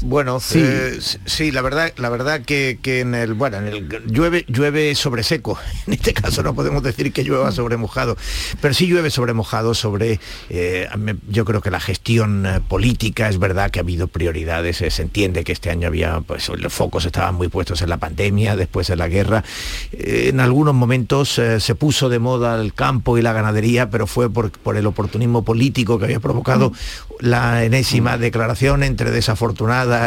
Bueno, 0.00 0.40
sí. 0.40 0.60
Eh, 0.62 0.98
sí, 1.24 1.50
la 1.50 1.62
verdad, 1.62 1.92
la 1.96 2.08
verdad 2.08 2.42
que, 2.42 2.78
en 2.84 3.14
el 3.14 3.34
bueno, 3.34 3.58
en 3.58 3.66
el 3.66 3.88
llueve, 4.06 4.44
llueve 4.48 4.94
sobre 4.94 5.22
seco. 5.22 5.58
En 5.86 5.92
este 5.92 6.14
caso 6.14 6.42
no 6.42 6.54
podemos 6.54 6.82
decir 6.82 7.12
que 7.12 7.24
llueva 7.24 7.52
sobre 7.52 7.76
mojado, 7.76 8.16
pero 8.60 8.72
sí 8.72 8.86
llueve 8.86 9.10
sobre 9.10 9.34
mojado, 9.34 9.74
sobre 9.74 10.18
eh, 10.48 10.88
yo 11.28 11.44
creo 11.44 11.60
que 11.60 11.70
la 11.70 11.80
gestión 11.80 12.64
política 12.68 13.28
es 13.28 13.38
verdad 13.38 13.70
que 13.70 13.80
ha 13.80 13.82
habido 13.82 14.08
prioridades. 14.08 14.78
se 14.78 15.02
entiende 15.02 15.44
que 15.44 15.52
este 15.52 15.70
año 15.70 15.88
había, 15.88 16.20
pues 16.22 16.48
los 16.48 16.72
focos 16.72 17.04
estaban 17.04 17.34
muy 17.34 17.48
puestos 17.48 17.82
en 17.82 17.90
la 17.90 17.98
pandemia, 17.98 18.56
después 18.56 18.88
en 18.88 18.98
la 18.98 19.08
guerra. 19.08 19.44
en 19.92 20.40
algunos 20.40 20.74
momentos 20.74 21.28
se 21.58 21.74
puso 21.74 22.08
de 22.08 22.18
moda 22.18 22.60
el 22.60 22.72
campo 22.72 23.18
y 23.18 23.22
la 23.22 23.32
ganadería, 23.32 23.90
pero 23.90 24.06
fue 24.06 24.30
por, 24.30 24.50
por 24.50 24.76
el 24.76 24.86
oportunismo 24.86 25.44
político 25.44 25.98
que 25.98 26.06
había 26.06 26.20
provocado 26.20 26.72
la 27.20 27.64
enésima 27.64 28.18
declaración 28.18 28.82
entre 28.82 29.10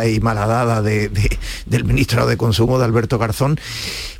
y 0.07 0.19
malhadada 0.19 0.81
de, 0.81 1.09
del 1.65 1.83
ministro 1.83 2.25
de 2.25 2.37
Consumo, 2.37 2.79
de 2.79 2.85
Alberto 2.85 3.17
Garzón. 3.17 3.59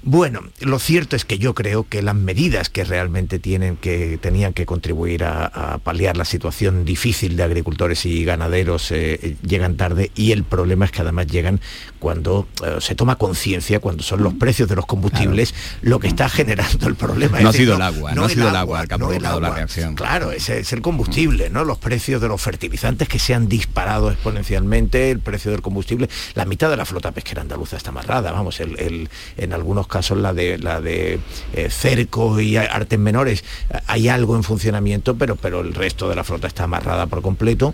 Bueno, 0.10 0.40
lo 0.62 0.80
cierto 0.80 1.18
es 1.18 1.26
que 1.26 1.38
yo 1.38 1.54
creo 1.54 1.84
que 1.84 2.02
las 2.02 2.16
medidas 2.16 2.70
que 2.70 2.86
realmente 2.86 3.40
tienen 3.40 3.76
que, 3.76 4.18
tenían 4.18 4.54
que 4.54 4.66
contribuir 4.66 5.26
a, 5.26 5.80
paliar 5.84 6.16
la 6.16 6.24
situación 6.24 6.86
difícil 6.86 7.36
de 7.36 7.44
agricultores 7.44 8.06
y 8.06 8.24
ganaderos 8.24 8.90
eh, 8.92 9.36
llegan 9.46 9.76
tarde 9.76 10.12
y 10.16 10.32
el 10.32 10.46
problema 10.46 10.86
es 10.86 10.92
que 10.92 11.02
además 11.02 11.28
llegan 11.28 11.60
cuando 12.00 12.48
eh, 12.66 12.78
se 12.80 12.96
toma 12.96 13.18
conciencia, 13.18 13.82
cuando 13.82 14.02
son 14.02 14.24
los 14.24 14.34
precios 14.36 14.70
de 14.70 14.78
los 14.78 14.86
combustibles 14.86 15.54
lo 15.82 16.00
que 16.00 16.08
está 16.08 16.30
generando 16.30 16.88
el 16.88 16.96
problema. 16.96 17.42
No 17.42 17.50
ha 17.50 17.54
sido 17.54 17.76
el 17.76 17.82
agua, 17.82 18.16
no, 18.16 18.24
ha 18.24 18.30
sido 18.30 18.48
el 18.48 18.56
agua 18.56 18.84
el 18.84 18.88
que 18.88 18.94
ha 18.94 18.98
provocado 18.98 19.42
la 19.42 19.50
reacción. 19.50 19.96
Claro, 19.96 20.32
ese 20.32 20.60
es 20.60 20.72
el 20.72 20.82
combustible, 20.82 21.50
¿no? 21.50 21.66
Los 21.66 21.80
precios 21.80 22.22
de 22.22 22.30
los 22.30 22.42
fertilizantes 22.42 23.10
que 23.10 23.20
se 23.20 23.34
han 23.34 23.50
disparado 23.50 24.10
exponencialmente, 24.10 25.12
el 25.12 25.20
precio 25.20 25.52
del 25.52 25.62
combustible, 25.62 26.08
la 26.34 26.46
mitad 26.46 26.70
de 26.70 26.78
la 26.78 26.86
flota 26.86 27.12
pesquera 27.12 27.42
andaluza 27.42 27.76
está 27.76 27.90
amarrada, 27.90 28.32
vamos, 28.32 28.62
el, 28.62 29.10
en 29.36 29.52
algunos 29.52 29.86
casos 29.86 29.97
la 30.16 30.34
de 30.34 30.58
la 30.58 30.82
de 30.82 31.20
eh, 31.54 31.70
cerco 31.70 32.40
y 32.40 32.58
artes 32.58 33.00
menores 33.00 33.44
hay 33.88 34.08
algo 34.10 34.36
en 34.36 34.44
funcionamiento, 34.44 35.16
pero, 35.16 35.36
pero 35.36 35.62
el 35.62 35.74
resto 35.74 36.10
de 36.10 36.16
la 36.16 36.24
flota 36.24 36.48
está 36.48 36.64
amarrada 36.64 37.08
por 37.08 37.22
completo 37.22 37.74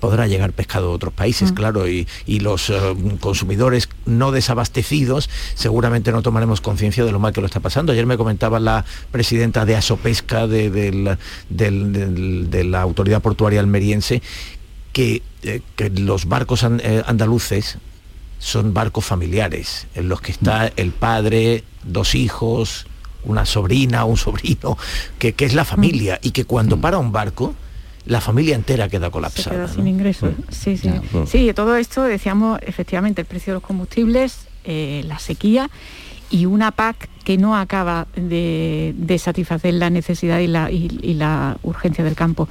podrá 0.00 0.26
llegar 0.26 0.52
pescado 0.52 0.88
de 0.88 0.94
otros 0.94 1.12
países, 1.12 1.52
mm. 1.52 1.54
claro, 1.54 1.88
y, 1.88 2.06
los 2.26 2.70
eh, 2.70 2.76
consumidores 3.20 3.88
no 4.04 4.30
desabastecidos 4.30 5.28
seguramente 5.54 6.12
no 6.12 6.22
tomaremos 6.22 6.60
conciencia 6.60 7.04
de 7.04 7.12
lo 7.12 7.18
mal 7.18 7.32
que 7.32 7.40
lo 7.40 7.46
está 7.46 7.60
pasando. 7.60 7.92
Ayer 7.92 8.06
me 8.06 8.16
comentaba 8.16 8.60
la 8.60 8.84
presidenta 9.10 9.64
de 9.64 9.74
Asopesca 9.74 10.46
de, 10.46 11.16
la 12.64 12.80
Autoridad 12.82 13.22
Portuaria 13.22 13.58
Almeriense 13.60 14.22
que, 14.92 15.22
eh, 15.42 15.60
los 15.96 16.26
barcos 16.26 16.64
eh, 16.64 17.02
andaluces 17.06 17.78
son 18.38 18.74
barcos 18.74 19.04
familiares, 19.04 19.86
en 19.94 20.08
los 20.08 20.20
que 20.20 20.32
está 20.32 20.66
mm. 20.66 20.80
el 20.80 20.92
padre, 20.92 21.64
dos 21.84 22.14
hijos, 22.14 22.86
una 23.24 23.44
sobrina, 23.44 24.04
un 24.04 24.16
sobrino, 24.16 24.78
que, 25.18 25.34
que 25.34 25.44
es 25.44 25.54
la 25.54 25.64
familia, 25.64 26.18
y 26.22 26.30
que 26.30 26.44
cuando 26.44 26.80
para 26.80 26.98
un 26.98 27.12
barco, 27.12 27.54
la 28.06 28.20
familia 28.20 28.54
entera 28.54 28.88
queda 28.88 29.10
colapsada. 29.10 29.68
sin 29.68 29.86
ingresos. 29.88 30.30
Sí, 30.50 30.76
sí. 30.76 30.90
Sí, 31.26 31.52
todo 31.54 31.76
esto 31.76 32.04
decíamos 32.04 32.60
efectivamente 32.62 33.20
el 33.20 33.26
precio 33.26 33.52
de 33.52 33.54
los 33.56 33.62
combustibles, 33.62 34.46
eh, 34.64 35.02
la 35.06 35.18
sequía 35.18 35.70
y 36.30 36.46
una 36.46 36.70
PAC 36.70 37.08
que 37.24 37.38
no 37.38 37.56
acaba 37.56 38.06
de, 38.14 38.94
satisfacer 39.18 39.74
la 39.74 39.90
necesidad 39.90 40.38
y 40.38 40.46
la, 40.46 41.56
urgencia 41.62 42.04
del 42.04 42.14
campo. 42.14 42.48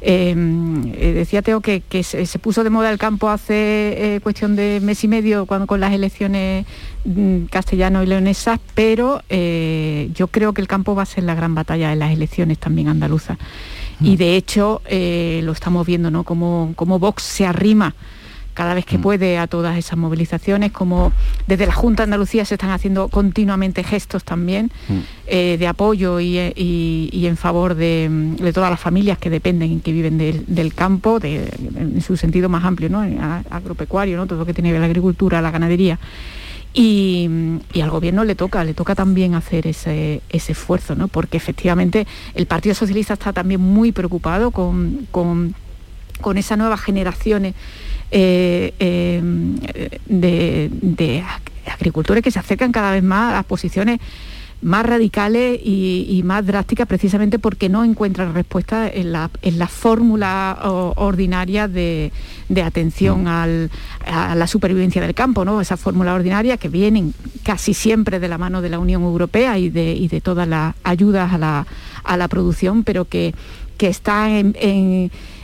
Em, 0.00 0.92
eh, 0.94 1.12
decía 1.14 1.40
Teo 1.42 1.60
que, 1.60 1.82
se, 2.02 2.38
puso 2.38 2.62
de 2.62 2.70
moda 2.70 2.90
el 2.90 2.98
campo 2.98 3.30
hace 3.30 4.16
eh, 4.16 4.20
cuestión 4.20 4.54
de 4.54 4.80
mes 4.82 5.02
y 5.04 5.08
medio 5.08 5.46
cuando 5.46 5.66
con 5.66 5.80
las 5.80 5.92
elecciones 5.92 6.66
mm, 7.04 7.44
castellano 7.44 8.02
y 8.02 8.06
leonesas, 8.06 8.60
pero 8.74 9.22
yo 9.28 10.26
creo 10.28 10.52
que 10.52 10.60
el 10.60 10.68
campo 10.68 10.94
va 10.94 11.02
a 11.02 11.06
ser 11.06 11.24
la 11.24 11.34
gran 11.34 11.54
batalla 11.54 11.92
en 11.92 11.98
las 11.98 12.12
elecciones 12.12 12.58
también 12.58 12.88
andaluzas 12.88 13.38
y 14.00 14.16
de 14.16 14.36
hecho 14.36 14.80
eh, 14.86 15.40
lo 15.44 15.52
estamos 15.52 15.86
viendo, 15.86 16.10
¿no? 16.10 16.24
Como, 16.24 16.72
como 16.76 16.98
Vox 16.98 17.22
se 17.22 17.46
arrima 17.46 17.94
cada 18.58 18.74
vez 18.74 18.84
que 18.84 18.98
mm. 18.98 19.02
puede 19.02 19.38
a 19.38 19.46
todas 19.46 19.78
esas 19.78 19.96
movilizaciones, 19.96 20.72
como 20.72 21.12
desde 21.46 21.64
la 21.64 21.72
Junta 21.72 22.02
de 22.02 22.04
Andalucía 22.08 22.44
se 22.44 22.56
están 22.56 22.70
haciendo 22.70 23.06
continuamente 23.06 23.84
gestos 23.84 24.24
también 24.24 24.72
mm. 24.88 24.98
eh, 25.28 25.56
de 25.60 25.66
apoyo 25.68 26.18
y, 26.18 26.36
en 27.12 27.36
favor 27.36 27.76
de, 27.76 28.10
todas 28.52 28.68
las 28.68 28.80
familias 28.80 29.16
que 29.16 29.30
dependen 29.30 29.74
y 29.74 29.78
que 29.78 29.92
viven 29.92 30.18
del, 30.18 30.74
campo, 30.74 31.20
en 31.22 32.00
su 32.00 32.16
sentido 32.16 32.48
más 32.48 32.64
amplio, 32.64 32.88
¿no? 32.88 33.00
agropecuario, 33.48 34.16
¿no? 34.16 34.26
todo 34.26 34.40
lo 34.40 34.44
que 34.44 34.54
tiene 34.54 34.70
que 34.70 34.72
ver 34.72 34.80
la 34.80 34.86
agricultura, 34.86 35.40
la 35.40 35.52
ganadería. 35.52 36.00
Y, 36.74 37.30
al 37.80 37.90
gobierno 37.90 38.24
le 38.24 38.34
toca, 38.34 38.64
le 38.64 38.74
toca 38.74 38.96
también 38.96 39.36
hacer 39.36 39.68
ese, 39.68 40.20
esfuerzo, 40.32 40.96
¿no? 40.96 41.06
porque 41.06 41.36
efectivamente 41.36 42.08
el 42.34 42.46
Partido 42.46 42.74
Socialista 42.74 43.12
está 43.12 43.32
también 43.32 43.60
muy 43.60 43.92
preocupado 43.92 44.50
con, 44.50 45.06
con, 45.12 45.54
esas 46.36 46.58
nuevas 46.58 46.80
generaciones 46.80 47.54
eh, 48.10 48.72
eh, 48.78 49.20
de, 50.06 51.24
agricultores 51.66 52.24
que 52.24 52.30
se 52.30 52.38
acercan 52.38 52.72
cada 52.72 52.92
vez 52.92 53.02
más 53.02 53.32
a 53.32 53.36
las 53.36 53.44
posiciones 53.44 54.00
más 54.62 54.84
radicales 54.86 55.60
y, 55.62 56.22
más 56.24 56.44
drásticas 56.44 56.88
precisamente 56.88 57.38
porque 57.38 57.68
no 57.68 57.84
encuentran 57.84 58.34
respuesta 58.34 58.88
en 58.88 59.12
la, 59.12 59.28
fórmula 59.68 60.58
ordinaria 60.96 61.68
de, 61.68 62.10
atención 62.64 63.24
mm. 63.24 63.68
a 64.06 64.34
la 64.34 64.46
supervivencia 64.46 65.00
del 65.02 65.14
campo, 65.14 65.44
¿no? 65.44 65.60
esa 65.60 65.76
fórmula 65.76 66.14
ordinaria 66.14 66.56
que 66.56 66.68
vienen 66.68 67.14
casi 67.44 67.74
siempre 67.74 68.18
de 68.18 68.28
la 68.28 68.38
mano 68.38 68.62
de 68.62 68.70
la 68.70 68.78
Unión 68.78 69.02
Europea 69.02 69.58
y 69.58 69.68
de, 69.68 70.20
todas 70.24 70.48
las 70.48 70.74
ayudas 70.82 71.32
a 71.32 72.16
la, 72.16 72.28
producción, 72.28 72.82
pero 72.82 73.04
que, 73.04 73.34
que 73.76 73.88
está 73.88 74.28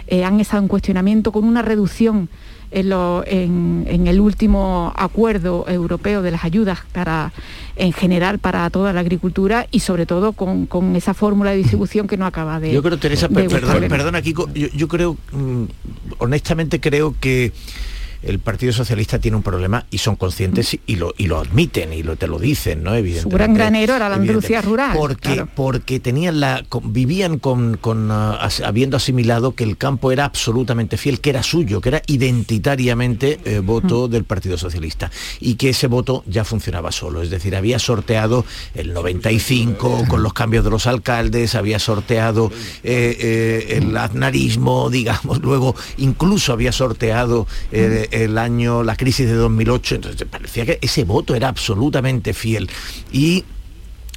eh, 0.07 0.25
han 0.25 0.41
estado 0.41 0.62
en 0.62 0.69
cuestionamiento 0.69 1.33
con 1.33 1.45
una 1.45 1.62
reducción 1.62 2.29
en, 2.75 4.07
el 4.07 4.20
último 4.20 4.93
acuerdo 4.97 5.64
europeo 5.68 6.22
de 6.22 6.31
las 6.31 6.45
ayudas 6.45 6.81
para, 6.93 7.33
en 7.77 7.93
general 7.93 8.39
para 8.39 8.68
toda 8.70 8.93
la 8.93 9.01
agricultura 9.01 9.66
y 9.70 9.81
sobre 9.81 10.07
todo 10.07 10.33
con, 10.33 10.97
esa 10.97 11.14
fórmula 11.14 11.53
de 11.53 11.59
distribución 11.59 12.07
que 12.07 12.16
no 12.16 12.27
acaba 12.27 12.61
de... 12.61 12.72
Yo 12.72 12.83
creo, 12.83 12.99
Teresa, 12.99 13.29
perdón, 13.29 13.89
perdona, 13.89 14.22
Kiko, 14.22 14.53
yo, 14.53 14.89
creo, 14.89 15.16
mm, 15.33 15.64
honestamente 16.18 16.81
creo 16.81 17.14
que 17.20 17.53
el 18.27 18.39
Partido 18.39 18.72
Socialista 18.72 19.18
tiene 19.18 19.37
un 19.37 19.43
problema 19.43 19.87
y 19.91 19.99
son 19.99 20.16
conscientes 20.16 20.79
y, 20.87 20.97
lo, 20.97 21.14
y 21.16 21.27
lo 21.27 21.39
admiten 21.39 21.93
y 21.93 22.03
lo, 22.03 22.16
te 22.16 22.27
lo 22.27 22.39
dicen, 22.39 22.83
¿no? 22.83 22.95
Evidentemente. 22.95 23.31
Su 23.31 23.37
gran 23.37 23.55
granero 23.55 23.95
era 23.95 24.09
la 24.09 24.16
Andalucía 24.16 24.62
rural. 24.62 24.97
Porque, 24.97 25.47
porque 25.55 26.01
tenían 26.01 26.41
la, 26.41 26.64
vivían 26.83 27.39
con, 27.39 27.77
con 27.77 28.11
ah, 28.11 28.49
habiendo 28.64 28.97
asimilado 28.97 29.55
que 29.55 29.64
el 29.64 29.77
campo 29.77 30.12
era 30.12 30.25
absolutamente 30.25 30.97
fiel, 30.97 31.20
que 31.20 31.31
era 31.31 31.43
suyo, 31.43 31.81
que 31.81 31.91
era 31.91 32.03
identitariamente 32.07 33.41
eh, 33.45 33.61
voto 33.61 34.09
del 34.09 34.25
Partido 34.25 34.57
Socialista 34.57 35.11
y 35.41 35.55
que 35.55 35.70
ese 35.70 35.87
voto 35.87 36.25
ya 36.27 36.45
funcionaba 36.45 36.93
solo. 36.93 37.22
Es 37.22 37.31
decir, 37.31 37.55
había 37.57 37.79
sorteado 37.79 38.45
el 38.75 38.93
95 38.93 40.05
con 40.09 40.22
los 40.22 40.33
cambios 40.33 40.64
de 40.64 40.70
los 40.70 40.87
alcaldes, 40.87 41.55
había 41.55 41.79
sorteado 41.79 42.51
eh, 42.83 43.16
eh, 43.20 43.77
el 43.79 43.97
aznarismo, 43.97 44.91
digamos, 44.91 45.41
luego 45.43 45.75
incluso 45.99 46.53
había 46.53 46.72
sorteado 46.72 47.47
el 48.15 48.39
año, 48.39 48.83
la 48.83 48.97
crisis 48.97 49.27
de 49.27 49.35
2008, 49.35 49.97
entonces 49.97 50.29
parecía 50.31 50.65
que 50.65 50.79
ese 50.81 51.05
voto 51.05 51.35
era 51.35 51.49
absolutamente 51.49 52.33
fiel. 52.33 52.71
Y 53.11 53.45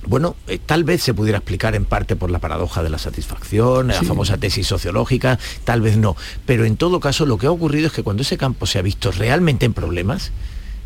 bueno, 0.06 0.36
eh, 0.48 0.60
tal 0.64 0.84
vez 0.84 1.02
se 1.02 1.14
pudiera 1.14 1.40
explicar 1.40 1.76
en 1.76 1.84
parte 1.84 2.16
por 2.16 2.30
la 2.30 2.40
paradoja 2.40 2.84
de 2.84 2.90
la 2.90 3.00
satisfacción, 3.00 3.88
la 3.88 4.04
famosa 4.04 4.38
tesis 4.38 4.68
sociológica, 4.68 5.40
tal 5.64 5.82
vez 5.82 5.98
no. 5.98 6.16
Pero 6.46 6.66
en 6.66 6.78
todo 6.78 7.00
caso 7.00 7.26
lo 7.26 7.38
que 7.38 7.48
ha 7.48 7.52
ocurrido 7.52 7.88
es 7.88 7.94
que 7.94 8.04
cuando 8.04 8.22
ese 8.22 8.38
campo 8.38 8.66
se 8.68 8.80
ha 8.80 8.82
visto 8.82 9.12
realmente 9.12 9.66
en 9.66 9.74
problemas, 9.74 10.32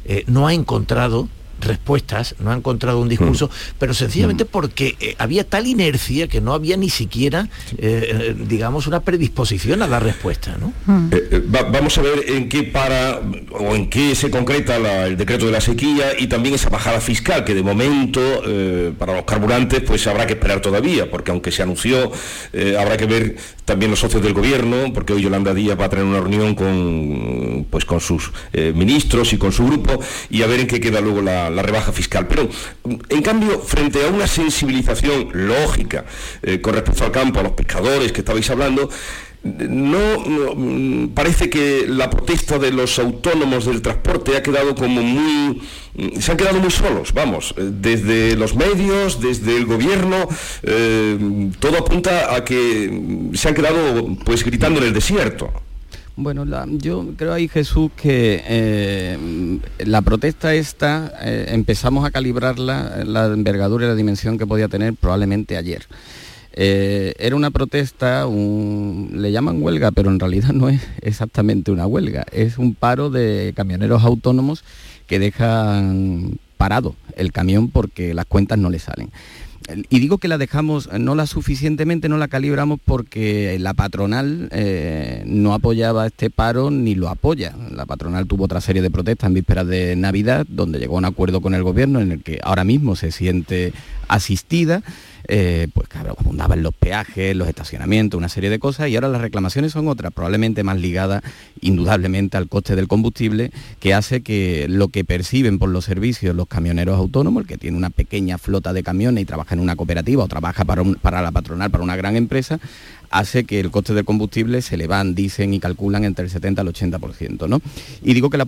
eh, 0.06 0.24
no 0.28 0.48
ha 0.48 0.54
encontrado 0.54 1.28
respuestas, 1.66 2.36
no 2.40 2.52
ha 2.52 2.56
encontrado 2.56 3.00
un 3.00 3.10
discurso, 3.10 3.48
mm. 3.48 3.74
pero 3.80 3.94
sencillamente 3.94 4.46
mm. 4.46 4.48
porque 4.52 4.96
eh, 5.00 5.16
había 5.18 5.44
tal 5.44 5.68
inercia 5.68 6.28
que 6.28 6.42
no 6.42 6.54
había 6.54 6.78
ni 6.78 6.90
siquiera, 6.90 7.50
eh, 7.78 8.36
digamos, 8.48 8.88
una 8.88 9.02
predisposición 9.02 9.82
a 9.82 9.88
dar 9.88 10.04
respuesta. 10.04 10.58
¿no? 10.60 10.74
Mm. 10.86 11.10
Eh, 11.12 11.44
vamos 11.48 11.98
a 11.98 12.02
ver 12.02 12.24
en 12.28 12.50
qué 12.50 12.64
para 12.64 13.22
o 13.52 13.76
en 13.76 13.90
qué 13.90 14.16
se 14.16 14.30
concreta 14.30 15.06
el 15.06 15.18
decreto 15.18 15.46
de 15.46 15.52
la 15.52 15.62
sequía 15.62 16.12
y 16.18 16.28
también 16.28 16.56
esa 16.56 16.70
bajada 16.70 17.00
fiscal 17.02 17.44
que 17.44 17.54
de 17.54 17.64
momento 17.64 18.22
para 18.98 19.16
los 19.16 19.26
carburantes 19.26 19.82
pues 19.82 20.06
habrá 20.08 20.26
que 20.26 20.34
esperar 20.34 20.62
todavía, 20.62 21.10
porque 21.10 21.32
aunque 21.32 21.52
se 21.52 21.64
anunció, 21.64 22.12
habrá 22.80 22.98
que 22.98 23.06
ver 23.06 23.36
también 23.66 23.92
los 23.92 24.00
socios 24.00 24.24
del 24.24 24.34
gobierno, 24.34 24.92
porque 24.94 25.14
hoy 25.14 25.22
Yolanda 25.22 25.54
Díaz 25.54 25.80
va 25.80 25.86
a 25.86 25.90
tener 25.90 26.06
una 26.06 26.20
reunión 26.20 26.56
con, 26.56 27.68
pues, 27.70 27.86
con 27.86 28.00
sus 28.00 28.32
ministros 28.74 29.34
y 29.34 29.38
con 29.38 29.52
su 29.52 29.66
grupo 29.66 30.00
y 30.30 30.42
a 30.42 30.48
ver 30.48 30.62
en 30.62 30.68
qué 30.68 30.80
queda 30.80 31.02
luego 31.02 31.22
la, 31.22 31.50
la 31.52 31.62
rebaja 31.62 31.92
fiscal. 31.92 32.28
Pero, 32.28 32.50
en 33.10 33.22
cambio, 33.22 33.60
frente 33.60 34.04
a 34.06 34.08
una 34.10 34.28
sensibilización 34.28 35.30
lógica 35.34 36.06
eh, 36.42 36.62
con 36.62 36.74
respecto 36.74 37.04
al 37.04 37.12
campo, 37.12 37.40
a 37.40 37.44
los 37.44 37.54
pescadores 37.54 38.12
que 38.12 38.22
estabais 38.22 38.50
hablando, 38.50 38.90
no, 39.44 41.10
parece 41.16 41.50
que 41.50 41.86
la 41.88 42.10
protesta 42.12 42.60
de 42.60 42.72
los 42.72 43.00
autónomos 43.00 43.66
del 43.66 43.82
transporte 43.82 44.38
ha 44.38 44.44
quedado 44.44 44.76
como 44.76 45.02
muy 45.02 45.62
se 46.20 46.32
han 46.32 46.38
quedado 46.38 46.60
muy 46.60 46.72
solos, 46.72 47.12
vamos, 47.14 47.54
eh, 47.58 47.70
desde 47.70 48.38
los 48.38 48.56
medios, 48.56 49.20
desde 49.20 49.58
el 49.58 49.66
gobierno, 49.66 50.28
eh, 50.64 51.50
todo 51.60 51.80
apunta 51.80 52.34
a 52.34 52.46
que 52.46 53.30
se 53.34 53.50
han 53.50 53.56
quedado 53.56 54.16
pues 54.24 54.46
gritando 54.46 54.80
en 54.80 54.88
el 54.88 54.94
desierto. 54.94 55.52
Bueno, 56.18 56.46
yo 56.78 57.08
creo 57.16 57.34
ahí, 57.34 57.48
Jesús, 57.48 57.90
que 57.96 58.44
eh, 58.46 59.60
la 59.80 60.02
protesta 60.02 60.54
esta 60.54 61.14
eh, 61.22 61.48
empezamos 61.50 62.06
a 62.06 62.12
calibrarla, 62.12 63.04
la 63.06 63.28
envergadura 63.28 63.86
y 63.86 63.90
la 63.90 63.96
dimensión 63.96 64.38
que 64.38 64.46
podía 64.46 64.68
tener 64.68 64.94
probablemente 64.94 65.56
ayer. 65.56 65.88
Eh, 66.54 67.14
era 67.18 67.38
una 67.38 67.50
protesta, 67.50 68.28
le 68.28 69.32
llaman 69.32 69.64
huelga, 69.64 69.92
pero 69.92 70.10
en 70.10 70.20
realidad 70.20 70.50
no 70.50 70.68
es 70.68 70.82
exactamente 71.02 71.72
una 71.72 71.88
huelga, 71.88 72.26
es 72.34 72.58
un 72.58 72.76
paro 72.76 73.10
de 73.10 73.54
camioneros 73.56 74.04
autónomos 74.04 74.66
que 75.08 75.18
dejan 75.18 76.40
parado 76.58 76.96
el 77.16 77.32
camión 77.32 77.70
porque 77.70 78.14
las 78.14 78.26
cuentas 78.26 78.58
no 78.58 78.70
le 78.70 78.80
salen 78.80 79.12
y 79.90 80.00
digo 80.00 80.18
que 80.18 80.28
la 80.28 80.38
dejamos 80.38 80.92
no 80.92 81.16
la 81.16 81.28
suficientemente, 81.28 82.10
no 82.10 82.18
la 82.18 82.28
calibramos 82.28 82.80
porque 82.84 83.58
la 83.60 83.74
patronal 83.74 84.50
eh, 84.52 85.24
no 85.26 85.54
apoyaba 85.54 86.08
este 86.08 86.30
paro 86.30 86.72
ni 86.72 86.96
lo 86.96 87.10
apoya. 87.10 87.56
La 87.72 87.86
patronal 87.86 88.28
tuvo 88.28 88.46
otra 88.46 88.62
serie 88.62 88.82
de 88.82 88.90
protestas 88.90 89.28
en 89.28 89.36
vísperas 89.36 89.68
de 89.68 89.96
Navidad, 89.96 90.46
donde 90.50 90.80
llegó 90.80 90.96
a 90.96 91.00
un 91.00 91.06
acuerdo 91.06 91.42
con 91.42 91.54
el 91.54 91.64
gobierno 91.64 92.00
en 92.00 92.12
el 92.12 92.24
que 92.24 92.40
ahora 92.44 92.64
mismo 92.64 92.96
se 92.96 93.12
siente 93.12 93.74
asistida 94.08 94.82
eh, 95.28 95.68
pues 95.74 95.88
claro, 95.88 96.16
abundaban 96.20 96.64
los 96.64 96.74
peajes, 96.74 97.36
los 97.36 97.48
estacionamientos, 97.48 98.18
una 98.18 98.30
serie 98.30 98.50
de 98.50 98.60
cosas, 98.60 98.90
y 98.90 98.96
ahora 98.96 99.08
las 99.08 99.22
reclamaciones 99.22 99.72
son 99.72 99.88
otras, 99.88 100.14
probablemente 100.14 100.64
más 100.64 100.78
ligadas 100.80 101.24
indudablemente 101.62 102.38
al 102.38 102.48
coste 102.48 102.76
del 102.76 102.88
combustible, 102.88 103.52
que 103.80 103.94
hace 103.94 104.22
que 104.22 104.68
lo 104.70 104.90
que 104.90 105.04
perciben 105.04 105.60
por 105.60 105.70
los 105.70 105.86
servicios 105.86 106.36
los 106.36 106.48
camioneros 106.48 106.98
autónomos, 106.98 107.42
el 107.42 107.48
que 107.48 107.58
tiene 107.58 107.78
una 107.78 107.90
pequeña 107.90 108.38
flota 108.38 108.74
de 108.74 108.84
camiones 108.84 109.22
y 109.22 109.26
trabaja 109.26 109.56
en 109.56 109.62
una 109.62 109.76
cooperativa 109.76 110.24
o 110.24 110.28
trabaja 110.28 110.66
para, 110.66 110.84
para 111.02 111.22
la 111.22 111.32
patronal, 111.32 111.72
para 111.72 111.84
una 111.84 111.96
gran 111.96 112.16
empresa, 112.16 112.60
hace 113.12 113.44
que 113.44 113.60
el 113.60 113.70
coste 113.70 113.94
del 113.94 114.06
combustible 114.06 114.62
se 114.62 114.78
le 114.78 114.88
van, 114.88 115.14
dicen 115.14 115.54
y 115.54 115.60
calculan 115.60 116.06
entre 116.06 116.26
el 116.26 116.32
70 116.32 116.62
al 116.62 116.68
80%. 116.70 117.48
¿no? 117.48 117.62
Y 118.02 118.14
digo 118.14 118.30
que 118.30 118.44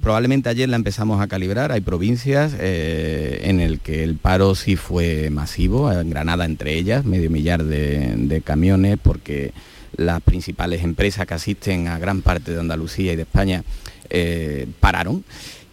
probablemente 0.00 0.48
ayer 0.48 0.68
la 0.68 0.76
empezamos 0.76 1.20
a 1.20 1.28
calibrar, 1.28 1.70
hay 1.70 1.82
provincias 1.82 2.54
eh, 2.58 3.42
en 3.44 3.60
el 3.60 3.80
que 3.80 4.02
el 4.02 4.16
paro 4.16 4.54
sí 4.54 4.76
fue 4.76 5.30
masivo, 5.30 5.92
en 5.92 6.10
Granada 6.10 6.46
entre 6.46 6.74
ellas, 6.74 7.04
medio 7.04 7.30
millar 7.30 7.62
de, 7.64 8.42
camiones, 8.44 8.96
porque 9.00 9.52
las 9.96 10.22
principales 10.22 10.82
empresas 10.82 11.26
que 11.26 11.34
asisten 11.34 11.88
a 11.88 11.98
gran 11.98 12.22
parte 12.22 12.52
de 12.52 12.60
Andalucía 12.60 13.12
y 13.12 13.16
de 13.16 13.22
España 13.22 13.64
eh, 14.08 14.66
pararon. 14.80 15.24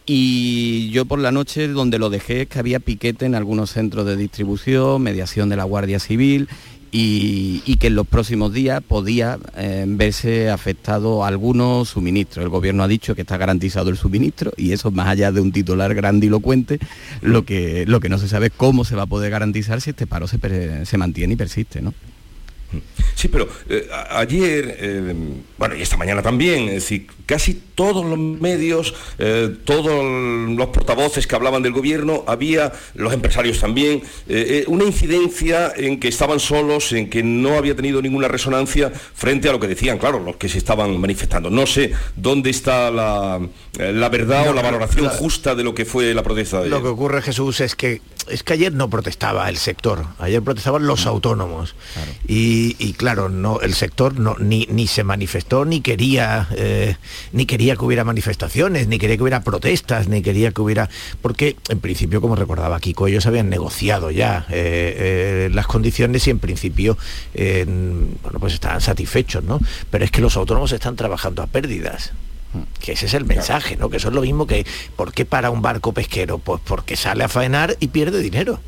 Y 0.09 0.89
yo 0.91 1.05
por 1.05 1.19
la 1.19 1.31
noche 1.31 1.67
donde 1.67 1.99
lo 1.99 2.09
dejé 2.09 2.41
es 2.41 2.47
que 2.47 2.59
había 2.59 2.79
piquete 2.79 3.25
en 3.25 3.35
algunos 3.35 3.71
centros 3.71 4.05
de 4.05 4.15
distribución, 4.15 5.01
mediación 5.01 5.49
de 5.49 5.57
la 5.57 5.65
Guardia 5.65 5.99
Civil 5.99 6.47
y, 6.91 7.75
que 7.77 7.87
en 7.87 7.95
los 7.95 8.07
próximos 8.07 8.53
días 8.53 8.81
podía 8.81 9.37
eh, 9.55 9.85
verse 9.87 10.49
afectado 10.49 11.23
algunos 11.23 11.89
suministros. 11.89 12.43
El 12.43 12.49
gobierno 12.49 12.83
ha 12.83 12.87
dicho 12.87 13.13
que 13.13 13.21
está 13.21 13.37
garantizado 13.37 13.89
el 13.89 13.97
suministro 13.97 14.51
y 14.57 14.71
eso 14.71 14.89
más 14.91 15.07
allá 15.07 15.31
de 15.31 15.41
un 15.41 15.51
titular 15.51 15.93
grandilocuente, 15.93 16.79
lo 17.21 17.45
que, 17.45 17.85
lo 17.85 17.99
que 17.99 18.09
no 18.09 18.17
se 18.17 18.27
sabe 18.27 18.47
es 18.47 18.53
cómo 18.55 18.83
se 18.83 18.95
va 18.95 19.03
a 19.03 19.07
poder 19.07 19.29
garantizar 19.29 19.81
si 19.81 19.91
este 19.91 20.07
paro 20.07 20.27
se, 20.27 20.85
se 20.85 20.97
mantiene 20.97 21.33
y 21.33 21.37
persiste. 21.37 21.81
¿no? 21.81 21.93
Sí, 23.17 23.29
pero 23.29 23.47
eh, 23.67 23.87
ayer, 24.11 24.77
eh, 24.79 25.13
bueno, 25.57 25.75
y 25.75 25.81
esta 25.81 25.97
mañana 25.97 26.21
también, 26.21 26.67
es 26.67 26.75
decir, 26.75 27.07
casi 27.25 27.55
todos 27.73 28.05
los 28.05 28.19
medios, 28.19 28.93
eh, 29.17 29.55
todos 29.65 30.05
los 30.55 30.67
portavoces 30.67 31.25
que 31.25 31.35
hablaban 31.35 31.63
del 31.63 31.71
gobierno, 31.71 32.23
había, 32.27 32.73
los 32.93 33.11
empresarios 33.11 33.59
también, 33.59 34.03
una 34.67 34.83
incidencia 34.83 35.73
en 35.75 35.99
que 35.99 36.09
estaban 36.09 36.39
solos, 36.39 36.91
en 36.91 37.09
que 37.09 37.23
no 37.23 37.57
había 37.57 37.75
tenido 37.75 38.03
ninguna 38.03 38.27
resonancia 38.27 38.91
frente 38.91 39.49
a 39.49 39.51
lo 39.51 39.59
que 39.59 39.67
decían, 39.67 39.97
claro, 39.97 40.19
los 40.19 40.35
que 40.35 40.47
se 40.47 40.59
estaban 40.59 40.99
manifestando. 40.99 41.49
No 41.49 41.65
sé 41.65 41.91
dónde 42.15 42.51
está 42.51 42.91
la, 42.91 43.39
verdad 44.09 44.49
o 44.49 44.53
la 44.53 44.61
valoración 44.61 45.09
justa 45.09 45.55
de 45.55 45.63
lo 45.63 45.73
que 45.73 45.85
fue 45.85 46.13
la 46.13 46.21
protesta 46.21 46.57
de 46.57 46.67
ayer. 46.67 46.71
Lo 46.71 46.83
que 46.83 46.89
ocurre, 46.89 47.23
Jesús, 47.23 47.61
es 47.61 47.75
que, 47.75 48.01
es 48.29 48.43
que 48.43 48.53
ayer 48.53 48.73
no 48.73 48.89
protestaba 48.89 49.49
el 49.49 49.57
sector, 49.57 50.05
ayer 50.19 50.41
protestaban 50.41 50.87
los 50.87 51.05
autónomos. 51.05 51.75
Y 52.27 52.75
y, 52.79 52.93
claro, 52.93 53.29
no, 53.29 53.59
el 53.61 53.73
sector 53.73 54.19
no, 54.19 54.35
ni, 54.39 54.67
ni 54.69 54.87
se 54.87 55.03
manifestó, 55.03 55.65
ni 55.65 55.81
quería, 55.81 56.47
eh, 56.55 56.95
ni 57.31 57.45
quería 57.45 57.75
que 57.75 57.85
hubiera 57.85 58.03
manifestaciones, 58.03 58.87
ni 58.87 58.97
quería 58.97 59.17
que 59.17 59.23
hubiera 59.23 59.43
protestas, 59.43 60.07
ni 60.07 60.21
quería 60.21 60.51
que 60.51 60.61
hubiera. 60.61 60.89
Porque 61.21 61.55
en 61.69 61.79
principio, 61.79 62.21
como 62.21 62.35
recordaba 62.35 62.79
Kiko, 62.79 63.07
ellos 63.07 63.25
habían 63.25 63.49
negociado 63.49 64.11
ya 64.11 64.45
eh, 64.49 64.95
eh, 64.97 65.49
las 65.53 65.67
condiciones 65.67 66.27
y 66.27 66.31
en 66.31 66.39
principio 66.39 66.97
bueno, 67.33 68.39
pues 68.39 68.53
estaban 68.53 68.81
satisfechos, 68.81 69.43
¿no? 69.43 69.59
Pero 69.89 70.05
es 70.05 70.11
que 70.11 70.21
los 70.21 70.35
autónomos 70.37 70.71
están 70.71 70.95
trabajando 70.95 71.41
a 71.41 71.47
pérdidas 71.47 72.13
que 72.79 72.93
ese 72.93 73.05
es 73.05 73.13
el 73.13 73.25
mensaje, 73.25 73.75
¿no? 73.75 73.89
Que 73.89 73.97
eso 73.97 74.09
es 74.09 74.13
lo 74.13 74.21
mismo 74.21 74.47
que 74.47 74.65
¿por 74.95 75.13
qué 75.13 75.25
para 75.25 75.49
un 75.49 75.61
barco 75.61 75.93
pesquero? 75.93 76.37
Pues 76.37 76.61
porque 76.63 76.95
sale 76.95 77.23
a 77.23 77.27
faenar 77.27 77.77
y 77.79 77.87
pierde 77.87 78.19
dinero. 78.19 78.59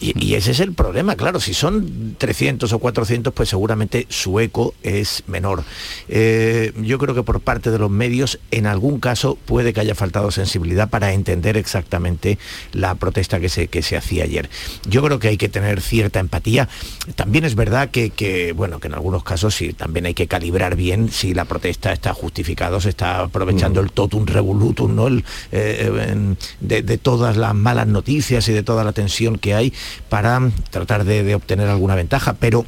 Y, 0.00 0.34
ese 0.34 0.50
es 0.50 0.60
el 0.60 0.72
problema, 0.72 1.16
claro, 1.16 1.40
si 1.40 1.54
son 1.54 2.16
300 2.18 2.72
o 2.72 2.78
400, 2.78 3.32
pues 3.32 3.48
seguramente 3.48 4.06
su 4.10 4.38
eco 4.40 4.74
es 4.82 5.22
menor. 5.26 5.64
Eh, 6.08 6.72
yo 6.82 6.98
creo 6.98 7.14
que 7.14 7.22
por 7.22 7.40
parte 7.40 7.70
de 7.70 7.78
los 7.78 7.90
medios, 7.90 8.40
en 8.50 8.66
algún 8.66 9.00
caso, 9.00 9.38
puede 9.46 9.72
que 9.72 9.80
haya 9.80 9.94
faltado 9.94 10.30
sensibilidad 10.30 10.90
para 10.90 11.12
entender 11.12 11.56
exactamente 11.56 12.38
la 12.72 12.96
protesta 12.96 13.40
que 13.40 13.48
se, 13.48 13.68
que 13.68 13.82
se 13.82 13.96
hacía 13.96 14.24
ayer. 14.24 14.50
Yo 14.88 15.02
creo 15.02 15.18
que 15.18 15.28
hay 15.28 15.36
que 15.36 15.48
tener 15.48 15.80
cierta 15.80 16.20
empatía. 16.20 16.68
También 17.14 17.44
es 17.44 17.54
verdad 17.54 17.90
que, 17.90 18.52
bueno, 18.54 18.80
que 18.80 18.88
en 18.88 18.94
algunos 18.94 19.22
casos 19.22 19.54
sí, 19.54 19.72
también 19.72 20.06
hay 20.06 20.14
que 20.14 20.26
calibrar 20.26 20.76
bien 20.76 21.10
si 21.10 21.34
la 21.34 21.44
protesta 21.44 21.92
está 21.92 22.12
justificada, 22.12 22.80
se 22.80 22.90
está 22.90 23.20
aprovechando 23.20 23.80
el 23.80 23.92
totum 23.92 24.26
revolutum, 24.26 24.94
¿no? 24.94 25.06
El, 25.06 25.24
eh, 25.52 26.34
de, 26.60 26.82
de 26.82 26.98
todas 26.98 27.36
las 27.36 27.54
malas 27.54 27.86
noticias 27.86 28.48
y 28.48 28.52
de 28.52 28.62
toda 28.62 28.84
la 28.84 28.92
tensión 28.92 29.38
que 29.38 29.54
hay 29.54 29.72
para 30.08 30.50
tratar 30.70 31.04
de, 31.04 31.34
obtener 31.34 31.68
alguna 31.68 31.94
ventaja, 31.94 32.34
pero 32.34 32.66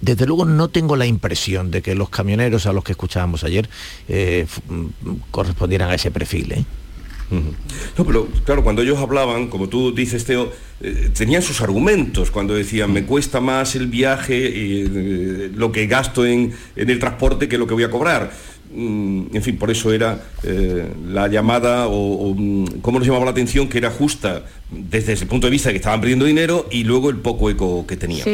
desde 0.00 0.26
luego 0.26 0.44
no 0.44 0.68
tengo 0.68 0.96
la 0.96 1.06
impresión 1.06 1.70
de 1.70 1.82
que 1.82 1.94
los 1.94 2.10
camioneros 2.10 2.66
a 2.66 2.72
los 2.72 2.84
que 2.84 2.92
escuchábamos 2.92 3.44
ayer 3.44 3.68
eh, 4.08 4.46
mm, 4.68 4.86
correspondieran 5.30 5.90
a 5.90 5.94
ese 5.94 6.10
perfil. 6.10 6.52
¿eh? 6.52 6.64
No, 7.30 8.04
pero 8.04 8.28
claro, 8.44 8.62
cuando 8.62 8.82
ellos 8.82 8.98
hablaban, 8.98 9.48
como 9.48 9.68
tú 9.68 9.92
dices, 9.92 10.24
Teo, 10.24 10.52
eh, 10.80 11.10
tenían 11.16 11.42
sus 11.42 11.60
argumentos 11.60 12.30
cuando 12.30 12.54
decían, 12.54 12.92
me 12.92 13.04
cuesta 13.04 13.40
más 13.40 13.74
el 13.74 13.88
viaje, 13.88 14.36
y 14.36 15.50
lo 15.54 15.72
que 15.72 15.86
gasto 15.86 16.24
en, 16.24 16.52
el 16.76 16.98
transporte 16.98 17.48
que 17.48 17.58
lo 17.58 17.66
que 17.66 17.74
voy 17.74 17.84
a 17.84 17.90
cobrar. 17.90 18.30
Mm, 18.72 19.34
en 19.34 19.42
fin, 19.42 19.56
por 19.58 19.70
eso 19.70 19.92
era 19.92 20.24
eh, 20.42 20.88
la 21.08 21.28
llamada 21.28 21.86
o, 21.88 22.34
mm, 22.36 22.80
cómo 22.80 22.98
nos 22.98 23.06
llamaba 23.06 23.24
la 23.24 23.30
atención 23.30 23.68
que 23.68 23.78
era 23.78 23.90
justa 23.90 24.44
desde 24.68 25.12
ese 25.12 25.26
punto 25.26 25.46
de 25.46 25.52
vista 25.52 25.68
de 25.68 25.74
que 25.74 25.78
estaban 25.78 26.00
perdiendo 26.00 26.24
dinero 26.24 26.66
y 26.72 26.82
luego 26.82 27.08
el 27.08 27.16
poco 27.16 27.50
eco 27.50 27.86
que 27.86 27.96
tenían. 27.96 28.26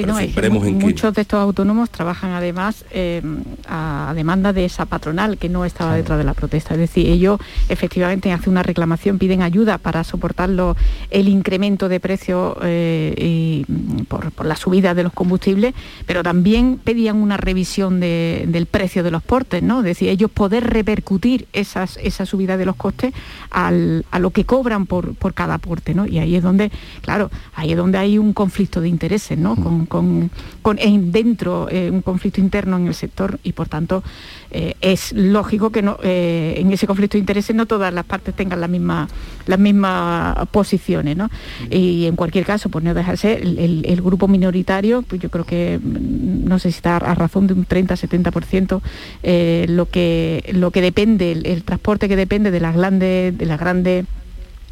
muchos 0.78 1.12
de 1.12 1.22
estos 1.22 1.38
autónomos 1.38 1.90
trabajan 1.90 2.32
además 2.32 2.86
em, 2.90 3.44
a 3.68 4.12
demanda 4.16 4.54
de 4.54 4.64
esa 4.64 4.86
patronal 4.86 5.36
que 5.36 5.50
no 5.50 5.66
estaba 5.66 5.94
detrás 5.94 6.16
de 6.16 6.24
la 6.24 6.32
protesta. 6.32 6.72
Es 6.72 6.80
decir, 6.80 7.06
ellos 7.08 7.38
efectivamente 7.68 8.32
hacen 8.32 8.50
una 8.50 8.62
reclamación, 8.62 9.18
piden 9.18 9.42
ayuda 9.42 9.76
para 9.76 10.04
soportarlo 10.04 10.74
el 11.10 11.28
incremento 11.28 11.90
de 11.90 12.00
precios 12.00 12.56
eh, 12.62 13.14
y, 13.18 13.66
por, 14.04 14.32
la 14.46 14.56
subida 14.56 14.94
de 14.94 15.02
los 15.02 15.12
combustibles, 15.12 15.74
pero 16.06 16.22
también 16.22 16.80
pedían 16.82 17.16
una 17.16 17.36
revisión 17.36 18.00
del 18.00 18.66
precio 18.70 19.02
de 19.02 19.10
los 19.10 19.22
portes, 19.22 19.62
¿no? 19.62 19.80
Es 19.80 19.84
decir, 19.84 20.08
ellos 20.08 20.30
poder 20.30 20.64
repercutir 20.64 21.46
esas, 21.52 21.98
esa 22.02 22.24
subida 22.24 22.56
de 22.56 22.64
los 22.64 22.76
costes 22.76 23.12
a 23.50 23.70
lo 23.70 24.30
que 24.30 24.44
cobran 24.44 24.86
por, 24.86 25.14
por 25.14 25.34
cada 25.34 25.54
aporte, 25.54 25.94
¿no? 25.94 26.06
Y 26.06 26.21
ahí 26.22 26.36
es 26.36 26.42
donde, 26.42 26.70
claro, 27.02 27.30
ahí 27.54 27.72
es 27.72 27.76
donde 27.76 27.98
hay 27.98 28.18
un 28.18 28.32
conflicto 28.32 28.80
de 28.80 28.88
intereses, 28.88 29.38
¿no? 29.38 29.56
Con, 29.56 29.86
con, 29.86 30.30
dentro, 31.12 31.68
eh, 31.70 31.90
un 31.90 32.02
conflicto 32.02 32.40
interno 32.40 32.76
en 32.76 32.86
el 32.86 32.94
sector 32.94 33.38
y 33.42 33.52
por 33.52 33.68
tanto 33.68 34.02
eh, 34.50 34.74
es 34.80 35.12
lógico 35.12 35.70
que 35.70 35.82
no, 35.82 35.98
eh, 36.02 36.54
en 36.56 36.72
ese 36.72 36.86
conflicto 36.86 37.16
de 37.16 37.20
intereses 37.20 37.54
no 37.54 37.66
todas 37.66 37.92
las 37.92 38.04
partes 38.04 38.34
tengan 38.34 38.60
la 38.60 38.68
misma, 38.68 39.08
las 39.46 39.58
mismas 39.58 40.48
posiciones, 40.50 41.16
¿no? 41.16 41.30
Y 41.70 42.06
en 42.06 42.16
cualquier 42.16 42.44
caso, 42.44 42.68
pues 42.68 42.84
no 42.84 42.94
dejarse 42.94 43.34
el, 43.34 43.84
el, 43.84 44.02
grupo 44.02 44.28
minoritario, 44.28 45.02
pues 45.02 45.20
yo 45.20 45.30
creo 45.30 45.44
que 45.44 45.78
mm, 45.82 46.48
no 46.48 46.58
sé 46.58 46.70
si 46.70 46.76
está 46.76 46.96
a 46.96 47.14
razón 47.14 47.46
de 47.46 47.54
un 47.54 47.66
30-70% 47.66 48.80
lo 49.68 49.86
que 49.86 50.50
lo 50.52 50.70
que 50.70 50.80
depende, 50.80 51.32
el, 51.32 51.62
transporte 51.64 52.08
que 52.08 52.16
depende 52.16 52.50
de 52.50 52.60
las 52.60 52.74
grandes, 52.74 53.36
de 53.36 53.46
las 53.46 53.58
grandes 53.58 54.06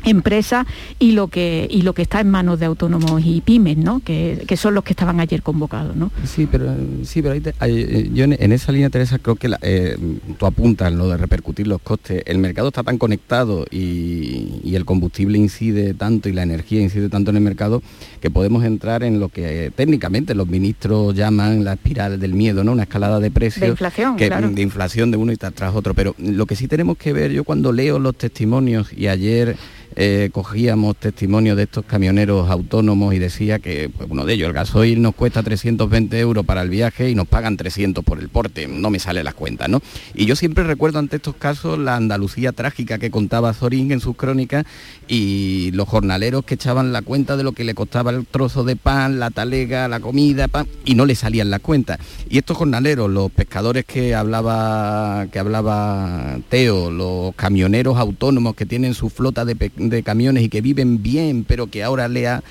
empresa 0.04 0.66
y 0.98 1.12
lo 1.12 1.28
que 1.28 1.68
y 1.70 1.82
lo 1.82 1.94
que 1.94 2.02
está 2.02 2.20
en 2.20 2.30
manos 2.30 2.60
de 2.60 2.66
autónomos 2.66 3.22
y 3.24 3.40
pymes 3.40 3.76
¿no? 3.76 4.00
que, 4.00 4.44
son 4.56 4.74
los 4.74 4.84
que 4.84 4.92
estaban 4.92 5.20
ayer 5.20 5.42
convocados 5.42 5.96
¿no? 5.96 6.10
sí 6.24 6.48
pero 6.50 6.74
sí 7.04 7.22
pero 7.22 7.34
eh, 7.34 8.10
yo 8.12 8.24
en, 8.24 8.52
esa 8.52 8.72
línea 8.72 8.90
Teresa 8.90 9.18
creo 9.18 9.36
que 9.36 9.50
eh, 9.62 9.96
tú 10.38 10.46
apuntas 10.46 10.92
lo 10.92 11.08
de 11.08 11.16
repercutir 11.16 11.66
los 11.66 11.80
costes. 11.80 12.22
El 12.26 12.38
mercado 12.38 12.68
está 12.68 12.82
tan 12.82 12.98
conectado 12.98 13.66
y, 13.70 14.60
y, 14.62 14.74
el 14.74 14.84
combustible 14.84 15.38
incide 15.38 15.94
tanto 15.94 16.28
y 16.28 16.32
la 16.32 16.42
energía 16.42 16.80
incide 16.80 17.08
tanto 17.08 17.30
en 17.30 17.36
el 17.36 17.42
mercado 17.42 17.82
que 18.20 18.30
podemos 18.30 18.64
entrar 18.64 19.02
en 19.02 19.20
lo 19.20 19.28
que 19.28 19.66
eh, 19.66 19.70
técnicamente 19.70 20.34
los 20.34 20.48
ministros 20.48 21.14
llaman 21.14 21.64
la 21.64 21.74
espiral 21.74 22.20
del 22.20 22.34
miedo 22.34 22.64
no 22.64 22.72
una 22.72 22.84
escalada 22.84 23.20
de 23.20 23.30
precios 23.30 23.62
de 23.62 23.68
inflación 23.68 24.16
que, 24.16 24.30
de 24.30 24.62
inflación 24.62 25.10
de 25.10 25.16
uno 25.16 25.32
y 25.32 25.36
tras 25.36 25.74
otro. 25.74 25.94
Pero 25.94 26.14
lo 26.18 26.46
que 26.46 26.56
sí 26.56 26.68
tenemos 26.68 26.96
que 26.96 27.12
ver 27.12 27.32
yo 27.32 27.44
cuando 27.44 27.72
leo 27.72 27.98
los 27.98 28.16
testimonios 28.16 28.92
y 28.92 29.08
ayer 29.08 29.56
eh, 29.96 30.30
cogíamos 30.32 30.96
testimonio 30.96 31.56
de 31.56 31.64
estos 31.64 31.84
camioneros 31.84 32.48
autónomos 32.50 33.14
y 33.14 33.18
decía 33.18 33.58
que 33.58 33.88
pues, 33.88 34.08
uno 34.10 34.24
de 34.24 34.34
ellos, 34.34 34.48
el 34.48 34.54
gasoil 34.54 35.02
nos 35.02 35.14
cuesta 35.14 35.42
320 35.42 36.18
euros 36.18 36.46
para 36.46 36.62
el 36.62 36.70
viaje 36.70 37.10
y 37.10 37.14
nos 37.14 37.26
pagan 37.26 37.56
300 37.56 38.04
por 38.04 38.20
el 38.20 38.28
porte, 38.28 38.68
no 38.68 38.90
me 38.90 38.98
sale 38.98 39.24
la 39.24 39.32
cuenta, 39.32 39.68
¿no? 39.68 39.82
Y 40.14 40.26
yo 40.26 40.36
siempre 40.36 40.64
recuerdo 40.64 40.98
ante 40.98 41.16
estos 41.16 41.34
casos 41.36 41.78
la 41.78 41.96
Andalucía 41.96 42.52
trágica 42.52 42.98
que 42.98 43.10
contaba 43.10 43.52
Zorín 43.52 43.92
en 43.92 44.00
sus 44.00 44.16
crónicas 44.16 44.64
y 45.08 45.70
los 45.72 45.88
jornaleros 45.88 46.44
que 46.44 46.54
echaban 46.54 46.92
la 46.92 47.02
cuenta 47.02 47.36
de 47.36 47.42
lo 47.42 47.52
que 47.52 47.64
le 47.64 47.74
costaba 47.74 48.10
el 48.10 48.26
trozo 48.26 48.64
de 48.64 48.76
pan, 48.76 49.18
la 49.18 49.30
talega, 49.30 49.88
la 49.88 50.00
comida, 50.00 50.48
pan, 50.48 50.66
y 50.84 50.94
no 50.94 51.06
le 51.06 51.14
salían 51.14 51.50
las 51.50 51.60
cuentas. 51.60 51.98
Y 52.28 52.38
estos 52.38 52.56
jornaleros, 52.56 53.10
los 53.10 53.30
pescadores 53.30 53.84
que 53.84 54.14
hablaba, 54.14 55.26
que 55.32 55.38
hablaba 55.38 56.38
Teo, 56.48 56.90
los 56.90 57.34
camioneros 57.34 57.98
autónomos 57.98 58.54
que 58.54 58.66
tienen 58.66 58.94
su 58.94 59.10
flota 59.10 59.44
de, 59.44 59.70
de 59.88 60.02
camiones 60.02 60.44
y 60.44 60.48
que 60.48 60.60
viven 60.60 61.02
bien, 61.02 61.44
pero 61.46 61.68
que 61.68 61.82
ahora 61.82 62.08
le 62.08 62.28
ha, 62.28 62.42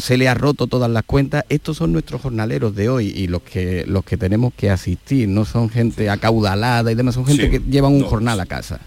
se 0.00 0.18
le 0.18 0.28
ha 0.28 0.34
roto 0.34 0.66
todas 0.66 0.90
las 0.90 1.04
cuentas, 1.04 1.44
estos 1.48 1.76
son 1.76 1.92
nuestros 1.92 2.20
jornaleros 2.20 2.74
de 2.74 2.88
hoy 2.88 3.12
y 3.14 3.26
los 3.28 3.42
que, 3.42 3.84
los 3.86 4.04
que 4.04 4.16
tenemos 4.16 4.52
que 4.54 4.70
asistir, 4.70 5.28
no 5.28 5.44
son 5.44 5.70
gente 5.70 6.10
acaudalada 6.10 6.92
y 6.92 6.94
demás, 6.94 7.14
son 7.14 7.26
gente 7.26 7.50
que 7.50 7.60
llevan 7.60 7.92
un 7.92 8.04
jornal 8.04 8.38
a 8.40 8.46
casa. 8.46 8.80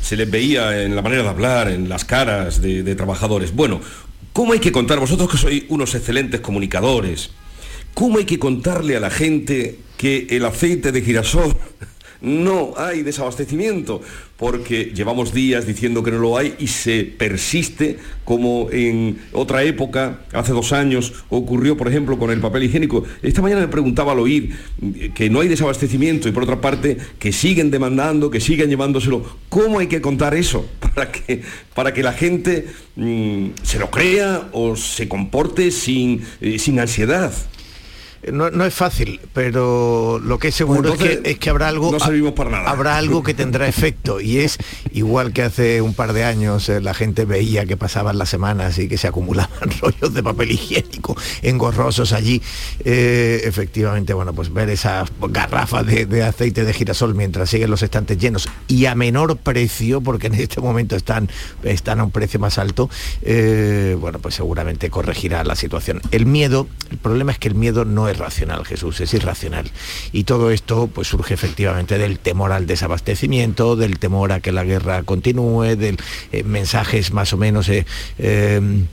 Se 0.00 0.16
les 0.16 0.30
veía 0.30 0.82
en 0.82 0.96
la 0.96 1.02
manera 1.02 1.22
de 1.22 1.28
hablar, 1.28 1.68
en 1.68 1.88
las 1.88 2.04
caras 2.04 2.62
de, 2.62 2.82
de 2.82 2.94
trabajadores. 2.94 3.54
Bueno, 3.54 3.80
¿cómo 4.32 4.52
hay 4.52 4.60
que 4.60 4.72
contar, 4.72 4.98
vosotros 5.00 5.30
que 5.30 5.36
sois 5.36 5.64
unos 5.68 5.94
excelentes 5.94 6.40
comunicadores, 6.40 7.30
cómo 7.94 8.18
hay 8.18 8.24
que 8.24 8.38
contarle 8.38 8.96
a 8.96 9.00
la 9.00 9.10
gente 9.10 9.80
que 9.96 10.28
el 10.30 10.44
aceite 10.44 10.92
de 10.92 11.02
girasol 11.02 11.56
no 12.20 12.74
hay 12.76 13.02
desabastecimiento, 13.02 14.00
porque 14.36 14.92
llevamos 14.94 15.32
días 15.32 15.66
diciendo 15.66 16.02
que 16.02 16.10
no 16.10 16.18
lo 16.18 16.36
hay 16.36 16.54
y 16.58 16.68
se 16.68 17.04
persiste 17.04 17.98
como 18.24 18.68
en 18.70 19.18
otra 19.32 19.62
época, 19.62 20.20
hace 20.32 20.52
dos 20.52 20.72
años, 20.72 21.12
ocurrió, 21.28 21.76
por 21.76 21.88
ejemplo, 21.88 22.18
con 22.18 22.30
el 22.30 22.40
papel 22.40 22.64
higiénico. 22.64 23.04
Esta 23.22 23.42
mañana 23.42 23.62
me 23.62 23.68
preguntaba 23.68 24.12
al 24.12 24.20
oír 24.20 24.56
que 25.14 25.30
no 25.30 25.40
hay 25.40 25.48
desabastecimiento 25.48 26.28
y 26.28 26.32
por 26.32 26.42
otra 26.42 26.60
parte 26.60 26.98
que 27.18 27.32
siguen 27.32 27.70
demandando, 27.70 28.30
que 28.30 28.40
siguen 28.40 28.68
llevándoselo. 28.68 29.24
¿Cómo 29.48 29.78
hay 29.78 29.86
que 29.86 30.00
contar 30.00 30.34
eso 30.34 30.68
para 30.80 31.10
que, 31.10 31.42
para 31.74 31.94
que 31.94 32.02
la 32.02 32.12
gente 32.12 32.66
mm, 32.96 33.46
se 33.62 33.78
lo 33.78 33.90
crea 33.90 34.48
o 34.52 34.76
se 34.76 35.08
comporte 35.08 35.70
sin, 35.70 36.22
eh, 36.40 36.58
sin 36.58 36.78
ansiedad? 36.80 37.32
No, 38.32 38.64
es 38.64 38.74
fácil, 38.74 39.20
pero 39.32 40.18
lo 40.18 40.38
que 40.38 40.48
es 40.48 40.54
seguro 40.54 40.92
es, 40.94 41.38
que, 41.38 41.50
habrá 41.50 41.68
algo. 41.68 41.96
Habrá 42.66 42.96
algo 42.96 43.22
que 43.22 43.32
tendrá 43.32 43.68
efecto 43.68 44.20
y 44.20 44.38
es 44.38 44.58
igual 44.92 45.32
que 45.32 45.42
hace 45.42 45.80
un 45.80 45.94
par 45.94 46.12
de 46.12 46.24
años 46.24 46.68
eh, 46.68 46.80
la 46.80 46.94
gente 46.94 47.24
veía 47.24 47.64
que 47.64 47.76
pasaban 47.76 48.18
las 48.18 48.28
semanas 48.28 48.78
y 48.78 48.88
que 48.88 48.98
se 48.98 49.06
acumulaban 49.06 49.70
rollos 49.80 50.14
de 50.14 50.22
papel 50.22 50.50
higiénico 50.50 51.16
engorrosos 51.42 52.12
allí. 52.12 52.42
Eh, 52.84 53.42
efectivamente, 53.44 54.12
bueno, 54.14 54.32
pues 54.32 54.52
ver 54.52 54.68
esas 54.70 55.10
garrafas 55.30 55.86
de, 55.86 56.22
aceite 56.22 56.64
de 56.64 56.72
girasol 56.72 57.14
mientras 57.14 57.50
siguen 57.50 57.70
los 57.70 57.82
estantes 57.82 58.18
llenos 58.18 58.48
y 58.66 58.86
a 58.86 58.96
menor 58.96 59.36
precio, 59.36 60.00
porque 60.00 60.26
en 60.26 60.34
este 60.34 60.60
momento 60.60 60.96
están, 60.96 61.28
están 61.62 62.00
a 62.00 62.04
un 62.04 62.10
precio 62.10 62.40
más 62.40 62.58
alto, 62.58 62.90
eh, 63.22 63.96
bueno, 64.00 64.18
pues 64.18 64.34
seguramente 64.34 64.90
corregirá 64.90 65.44
la 65.44 65.54
situación. 65.54 66.00
El 66.10 66.26
miedo, 66.26 66.66
el 66.90 66.98
problema 66.98 67.32
es 67.32 67.38
que 67.38 67.48
el 67.48 67.54
miedo 67.54 67.84
no 67.84 68.07
es 68.08 68.18
racional, 68.18 68.64
Jesús, 68.64 69.00
es 69.00 69.14
irracional. 69.14 69.70
Y 70.12 70.24
todo 70.24 70.50
esto 70.50 70.88
pues 70.92 71.08
surge 71.08 71.34
efectivamente 71.34 71.98
del 71.98 72.18
temor 72.18 72.52
al 72.52 72.66
desabastecimiento, 72.66 73.76
del 73.76 73.98
temor 73.98 74.32
a 74.32 74.40
que 74.40 74.52
la 74.52 74.64
guerra 74.64 75.02
continúe, 75.02 75.76
del 75.76 75.98
eh, 76.32 76.42
mensajes 76.44 77.12
más 77.12 77.32
o 77.32 77.36
menos... 77.36 77.68
Eh, 77.68 77.86
eh, 78.18 78.86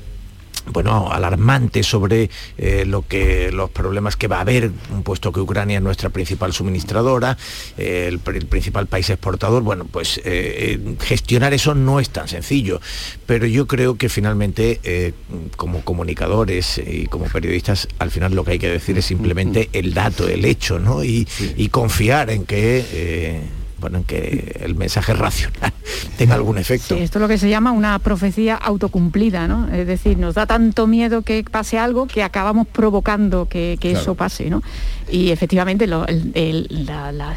bueno, 0.72 1.12
alarmante 1.12 1.84
sobre 1.84 2.30
eh, 2.58 2.86
lo 2.86 3.08
que, 3.08 3.52
los 3.52 3.70
problemas 3.70 4.16
que 4.16 4.28
va 4.28 4.38
a 4.38 4.42
haber, 4.42 4.72
puesto 5.04 5.32
que 5.32 5.40
Ucrania 5.40 5.78
es 5.78 5.84
nuestra 5.84 6.10
principal 6.10 6.54
suministradora, 6.54 7.38
eh, 7.78 8.06
el, 8.08 8.20
principal 8.20 8.88
país 8.88 9.10
exportador, 9.10 9.64
bueno, 9.64 9.86
pues 9.86 10.22
eh, 10.26 10.96
gestionar 11.02 11.54
eso 11.54 11.76
no 11.76 12.00
es 12.00 12.10
tan 12.10 12.28
sencillo, 12.28 12.82
pero 13.26 13.46
yo 13.46 13.68
creo 13.68 13.98
que 13.98 14.10
finalmente 14.10 15.14
como 15.56 15.82
comunicadores 15.82 16.82
y 16.86 17.06
como 17.08 17.26
periodistas, 17.26 17.88
al 18.00 18.12
final 18.12 18.34
lo 18.34 18.44
que 18.44 18.52
hay 18.52 18.60
que 18.60 18.70
decir 18.70 18.98
es 18.98 19.06
simplemente 19.06 19.70
el 19.74 19.94
dato, 19.94 20.28
el 20.28 20.46
hecho, 20.46 20.80
¿no? 20.80 21.04
Y, 21.04 21.28
y 21.58 21.70
confiar 21.70 22.30
en 22.30 22.46
que 22.46 23.42
bueno, 23.86 24.00
en 24.00 24.04
que 24.04 24.62
el 24.62 24.74
mensaje 24.74 25.14
racional 25.14 25.72
tenga 26.18 26.34
algún 26.34 26.58
efecto. 26.58 26.96
Sí, 26.96 27.04
esto 27.04 27.20
es 27.20 27.22
lo 27.22 27.28
que 27.28 27.38
se 27.38 27.50
llama 27.50 27.72
una 27.72 28.00
profecía 28.00 28.56
autocumplida, 28.56 29.48
¿no? 29.48 29.72
Es 29.72 29.86
decir, 29.86 30.18
nos 30.18 30.34
da 30.34 30.48
tanto 30.48 30.88
miedo 30.88 31.22
que 31.22 31.44
pase 31.44 31.78
algo 31.78 32.08
que 32.08 32.24
acabamos 32.24 32.66
provocando 32.66 33.48
que, 33.48 33.78
eso 33.84 34.16
pase, 34.16 34.50
¿no? 34.50 34.64
Y 35.08 35.30
efectivamente 35.30 35.86
los 35.86 36.08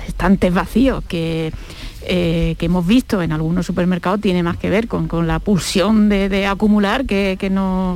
estantes 0.07 0.55
vacíos 0.55 1.05
que 1.07 1.53
eh, 2.09 2.54
que 2.59 2.66
hemos 2.66 2.86
visto 2.86 3.20
en 3.22 3.32
algunos 3.32 3.66
supermercados 3.66 4.20
tiene 4.20 4.42
más 4.42 4.56
que 4.56 4.70
ver 4.70 4.88
con, 4.88 5.09
la 5.26 5.38
pulsión 5.38 6.09
de, 6.09 6.46
acumular 6.46 7.04
que, 7.04 7.36
que, 7.38 7.48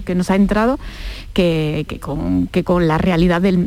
que 0.04 0.14
nos 0.14 0.30
ha 0.30 0.36
entrado 0.36 0.78
que, 1.32 1.98
con, 2.00 2.46
que 2.48 2.62
con 2.64 2.86
la 2.86 2.98
realidad 2.98 3.40
del, 3.40 3.58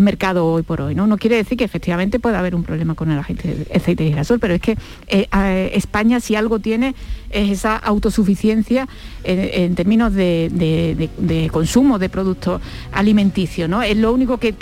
mercado 0.00 0.46
hoy 0.46 0.62
por 0.62 0.80
hoy. 0.80 0.94
¿no? 0.94 1.06
no 1.06 1.16
quiere 1.16 1.36
decir 1.36 1.56
que 1.56 1.64
efectivamente 1.64 2.18
pueda 2.18 2.38
haber 2.38 2.54
un 2.54 2.62
problema 2.62 2.94
con 2.94 3.10
el 3.10 3.18
aceite, 3.18 3.66
aceite 3.74 4.04
de 4.04 4.10
girasol, 4.10 4.38
pero 4.38 4.54
es 4.54 4.60
que 4.60 4.76
eh, 5.08 5.70
España 5.74 6.20
si 6.20 6.36
algo 6.36 6.58
tiene 6.58 6.94
es 7.30 7.50
esa 7.50 7.76
autosuficiencia 7.76 8.88
en, 9.24 9.74
términos 9.74 10.14
de, 10.14 11.50
consumo 11.52 11.98
de 11.98 12.08
productos 12.08 12.60
alimenticios. 12.92 13.68
¿no? 13.68 13.82
Es 13.82 13.96
lo 13.96 14.12
único 14.12 14.38
que, 14.38 14.52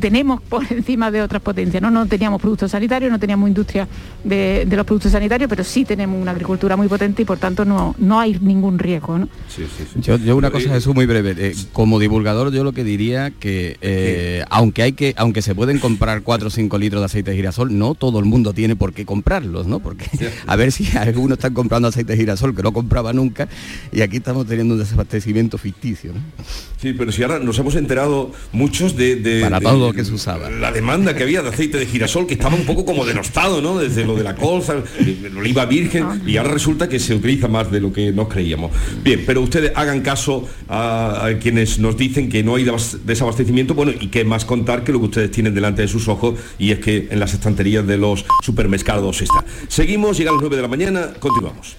tenemos 0.00 0.40
por 0.42 0.64
encima 0.72 1.10
de 1.10 1.22
otras 1.22 1.42
potencias. 1.42 1.82
¿no? 1.82 1.90
no 1.90 2.06
teníamos 2.06 2.40
productos 2.40 2.70
sanitarios, 2.70 3.10
no 3.10 3.18
teníamos 3.18 3.48
industria 3.48 3.88
de, 4.24 4.66
los 4.70 4.86
productos 4.86 5.12
sanitarios, 5.12 5.48
pero 5.48 5.64
sí 5.64 5.84
tenemos 5.84 6.20
una 6.20 6.30
agricultura 6.30 6.76
muy 6.76 6.88
potente 6.88 7.22
y 7.22 7.24
por 7.24 7.38
tanto 7.38 7.64
no, 7.64 7.94
no 7.98 8.20
hay 8.20 8.38
ningún 8.40 8.78
riesgo. 8.78 9.18
¿no? 9.18 9.28
Yo, 10.00 10.36
una 10.36 10.50
cosa 10.50 10.76
es 10.76 10.86
muy 10.86 11.06
breve. 11.06 11.34
Eh, 11.38 11.54
como 11.72 11.98
divulgador 11.98 12.52
yo 12.52 12.64
lo 12.64 12.72
que 12.72 12.84
diría 12.84 13.30
que 13.30 13.76
eh, 13.80 14.44
aunque 14.50 14.82
hay 14.82 14.92
que 14.92 15.14
aunque 15.16 15.42
se 15.42 15.54
pueden 15.54 15.78
comprar 15.78 16.22
4 16.22 16.48
o 16.48 16.50
5 16.50 16.78
litros 16.78 17.00
de 17.00 17.06
aceite 17.06 17.30
de 17.30 17.36
girasol 17.36 17.76
no 17.76 17.94
todo 17.94 18.18
el 18.18 18.24
mundo 18.24 18.52
tiene 18.52 18.76
por 18.76 18.92
qué 18.92 19.04
comprarlos 19.04 19.66
no 19.66 19.80
porque 19.80 20.06
a 20.46 20.56
ver 20.56 20.72
si 20.72 20.96
algunos 20.96 21.38
están 21.38 21.54
comprando 21.54 21.79
aceite 21.84 22.12
de 22.12 22.18
girasol 22.18 22.54
que 22.54 22.62
no 22.62 22.72
compraba 22.72 23.12
nunca 23.12 23.48
y 23.92 24.00
aquí 24.00 24.18
estamos 24.18 24.46
teniendo 24.46 24.74
un 24.74 24.80
desabastecimiento 24.80 25.58
ficticio 25.58 26.12
¿no? 26.12 26.20
sí 26.80 26.94
pero 26.96 27.12
si 27.12 27.22
ahora 27.22 27.38
nos 27.38 27.58
hemos 27.58 27.74
enterado 27.76 28.32
muchos 28.52 28.96
de, 28.96 29.40
para 29.42 29.60
todo 29.60 29.88
lo 29.88 29.92
que 29.92 30.04
se 30.04 30.12
usaba 30.12 30.50
la 30.50 30.72
demanda 30.72 31.14
que 31.14 31.22
había 31.22 31.42
de 31.42 31.48
aceite 31.48 31.78
de 31.78 31.86
girasol 31.86 32.26
que 32.26 32.34
estaba 32.34 32.54
un 32.54 32.64
poco 32.64 32.84
como 32.84 33.04
denostado 33.04 33.60
no 33.60 33.78
desde 33.78 34.04
lo 34.04 34.16
de 34.16 34.24
la 34.24 34.36
colza 34.36 34.74
el 34.98 35.36
oliva 35.36 35.66
virgen 35.66 36.22
y 36.26 36.36
ahora 36.36 36.52
resulta 36.52 36.88
que 36.88 36.98
se 36.98 37.14
utiliza 37.14 37.48
más 37.48 37.70
de 37.70 37.80
lo 37.80 37.92
que 37.92 38.12
nos 38.12 38.28
creíamos 38.28 38.70
bien 39.02 39.24
pero 39.26 39.40
ustedes 39.40 39.72
hagan 39.74 40.00
caso 40.00 40.48
a, 40.68 41.26
a 41.26 41.38
quienes 41.38 41.78
nos 41.78 41.96
dicen 41.96 42.28
que 42.28 42.42
no 42.42 42.56
hay 42.56 42.64
desabastecimiento, 43.04 43.74
bueno, 43.74 43.92
y 43.98 44.08
que 44.08 44.24
más 44.24 44.44
contar 44.44 44.84
que 44.84 44.92
lo 44.92 45.00
que 45.00 45.06
ustedes 45.06 45.30
tienen 45.30 45.54
delante 45.54 45.82
de 45.82 45.88
sus 45.88 46.08
ojos, 46.08 46.38
y 46.58 46.72
es 46.72 46.78
que 46.78 47.08
en 47.10 47.20
las 47.20 47.34
estanterías 47.34 47.86
de 47.86 47.96
los 47.96 48.24
supermercados 48.42 49.22
está. 49.22 49.44
Seguimos, 49.68 50.16
llega 50.16 50.30
a 50.30 50.34
las 50.34 50.40
9 50.40 50.56
de 50.56 50.62
la 50.62 50.68
mañana, 50.68 51.12
continuamos. 51.18 51.69